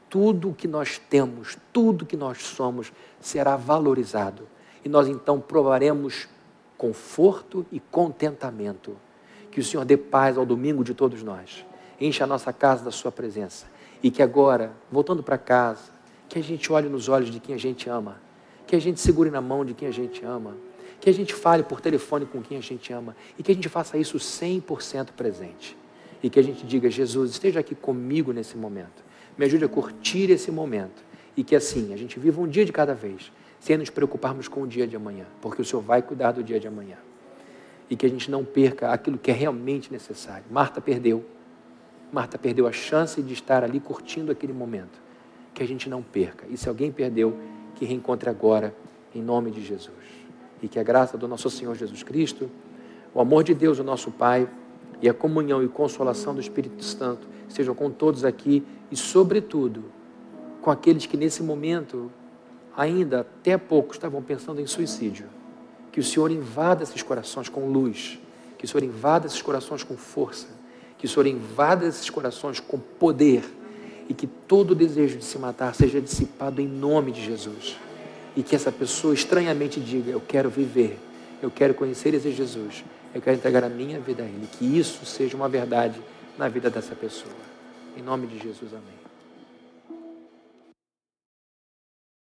tudo 0.09 0.53
que 0.53 0.67
nós 0.67 0.97
temos, 0.97 1.57
tudo 1.71 2.05
que 2.05 2.17
nós 2.17 2.41
somos 2.41 2.91
será 3.19 3.55
valorizado. 3.55 4.47
E 4.83 4.89
nós 4.89 5.07
então 5.07 5.39
provaremos 5.39 6.27
conforto 6.79 7.63
e 7.71 7.79
contentamento. 7.79 8.97
Que 9.51 9.59
o 9.59 9.63
Senhor 9.63 9.85
dê 9.85 9.97
paz 9.97 10.35
ao 10.35 10.45
domingo 10.45 10.83
de 10.83 10.95
todos 10.95 11.21
nós. 11.21 11.63
Encha 12.01 12.23
a 12.23 12.27
nossa 12.27 12.51
casa 12.51 12.83
da 12.83 12.89
Sua 12.89 13.11
presença. 13.11 13.67
E 14.01 14.09
que 14.09 14.23
agora, 14.23 14.71
voltando 14.91 15.21
para 15.21 15.37
casa, 15.37 15.91
que 16.27 16.39
a 16.39 16.41
gente 16.41 16.71
olhe 16.71 16.89
nos 16.89 17.07
olhos 17.07 17.29
de 17.29 17.39
quem 17.39 17.53
a 17.53 17.59
gente 17.59 17.87
ama. 17.87 18.19
Que 18.65 18.75
a 18.75 18.79
gente 18.79 18.99
segure 18.99 19.29
na 19.29 19.41
mão 19.41 19.63
de 19.63 19.75
quem 19.75 19.87
a 19.87 19.91
gente 19.91 20.25
ama. 20.25 20.57
Que 20.99 21.11
a 21.11 21.13
gente 21.13 21.35
fale 21.35 21.61
por 21.61 21.81
telefone 21.81 22.25
com 22.25 22.41
quem 22.41 22.57
a 22.57 22.61
gente 22.61 22.91
ama. 22.91 23.15
E 23.37 23.43
que 23.43 23.51
a 23.51 23.55
gente 23.55 23.69
faça 23.69 23.95
isso 23.97 24.17
100% 24.17 25.09
presente. 25.15 25.77
E 26.23 26.29
que 26.29 26.39
a 26.39 26.43
gente 26.43 26.65
diga: 26.65 26.89
Jesus, 26.89 27.31
esteja 27.31 27.59
aqui 27.59 27.75
comigo 27.75 28.31
nesse 28.31 28.57
momento 28.57 29.09
me 29.39 29.45
ajude 29.45 29.63
a 29.63 29.69
curtir 29.69 30.29
esse 30.29 30.51
momento 30.51 31.01
e 31.37 31.45
que 31.45 31.55
assim 31.55 31.93
a 31.93 31.97
gente 31.97 32.19
viva 32.19 32.41
um 32.41 32.47
dia 32.47 32.65
de 32.65 32.73
cada 32.73 32.93
vez, 32.93 33.31
sem 33.59 33.77
nos 33.77 33.89
preocuparmos 33.89 34.47
com 34.47 34.61
o 34.61 34.67
dia 34.67 34.87
de 34.87 34.95
amanhã, 34.95 35.25
porque 35.41 35.61
o 35.61 35.65
Senhor 35.65 35.81
vai 35.81 36.01
cuidar 36.01 36.31
do 36.31 36.43
dia 36.43 36.59
de 36.59 36.67
amanhã. 36.67 36.97
E 37.89 37.95
que 37.95 38.05
a 38.05 38.09
gente 38.09 38.29
não 38.29 38.45
perca 38.45 38.91
aquilo 38.91 39.17
que 39.17 39.31
é 39.31 39.33
realmente 39.33 39.91
necessário. 39.91 40.45
Marta 40.49 40.79
perdeu. 40.79 41.25
Marta 42.11 42.37
perdeu 42.37 42.67
a 42.67 42.71
chance 42.71 43.21
de 43.21 43.33
estar 43.33 43.63
ali 43.63 43.79
curtindo 43.79 44.31
aquele 44.31 44.53
momento. 44.53 45.01
Que 45.53 45.63
a 45.63 45.67
gente 45.67 45.89
não 45.89 46.01
perca. 46.03 46.45
E 46.49 46.55
se 46.55 46.69
alguém 46.69 46.91
perdeu, 46.91 47.35
que 47.75 47.85
reencontre 47.85 48.29
agora, 48.29 48.75
em 49.13 49.21
nome 49.21 49.49
de 49.49 49.63
Jesus. 49.63 49.95
E 50.61 50.67
que 50.67 50.79
a 50.79 50.83
graça 50.83 51.17
do 51.17 51.27
nosso 51.27 51.49
Senhor 51.49 51.75
Jesus 51.75 52.03
Cristo, 52.03 52.49
O 53.13 53.19
amor 53.19 53.43
de 53.43 53.55
Deus, 53.55 53.79
o 53.79 53.83
nosso 53.83 54.11
Pai, 54.11 54.47
e 55.01 55.09
a 55.09 55.13
comunhão 55.13 55.63
e 55.63 55.67
consolação 55.67 56.33
do 56.33 56.41
Espírito 56.41 56.83
Santo 56.83 57.27
sejam 57.47 57.73
com 57.73 57.89
todos 57.89 58.23
aqui 58.23 58.63
e, 58.91 58.95
sobretudo, 58.95 59.85
com 60.61 60.69
aqueles 60.69 61.05
que 61.05 61.17
nesse 61.17 61.41
momento, 61.41 62.11
ainda 62.75 63.21
até 63.21 63.57
pouco, 63.57 63.93
estavam 63.93 64.21
pensando 64.21 64.61
em 64.61 64.67
suicídio. 64.67 65.27
Que 65.91 65.99
o 65.99 66.03
Senhor 66.03 66.31
invada 66.31 66.83
esses 66.83 67.01
corações 67.01 67.49
com 67.49 67.67
luz, 67.67 68.19
que 68.57 68.65
o 68.65 68.67
Senhor 68.67 68.83
invada 68.83 69.27
esses 69.27 69.41
corações 69.41 69.83
com 69.83 69.97
força, 69.97 70.47
que 70.97 71.05
o 71.05 71.09
Senhor 71.09 71.27
invada 71.27 71.85
esses 71.85 72.09
corações 72.09 72.59
com 72.59 72.77
poder 72.79 73.43
e 74.07 74.13
que 74.13 74.27
todo 74.27 74.73
desejo 74.75 75.17
de 75.17 75.23
se 75.23 75.37
matar 75.37 75.73
seja 75.75 76.01
dissipado 76.01 76.59
em 76.61 76.67
nome 76.67 77.11
de 77.11 77.23
Jesus. 77.23 77.77
E 78.35 78.43
que 78.43 78.55
essa 78.55 78.71
pessoa 78.71 79.13
estranhamente 79.13 79.79
diga: 79.79 80.11
Eu 80.11 80.21
quero 80.21 80.49
viver, 80.49 80.99
eu 81.41 81.49
quero 81.49 81.73
conhecer 81.73 82.13
esse 82.13 82.31
Jesus, 82.31 82.83
eu 83.13 83.21
quero 83.21 83.37
entregar 83.37 83.63
a 83.63 83.69
minha 83.69 83.99
vida 83.99 84.23
a 84.23 84.25
Ele. 84.25 84.47
Que 84.57 84.65
isso 84.65 85.05
seja 85.05 85.37
uma 85.37 85.49
verdade 85.49 85.99
na 86.37 86.47
vida 86.47 86.69
dessa 86.69 86.95
pessoa. 86.95 87.33
Em 87.97 88.01
nome 88.01 88.27
de 88.27 88.39
Jesus, 88.39 88.73
amém. 88.73 88.98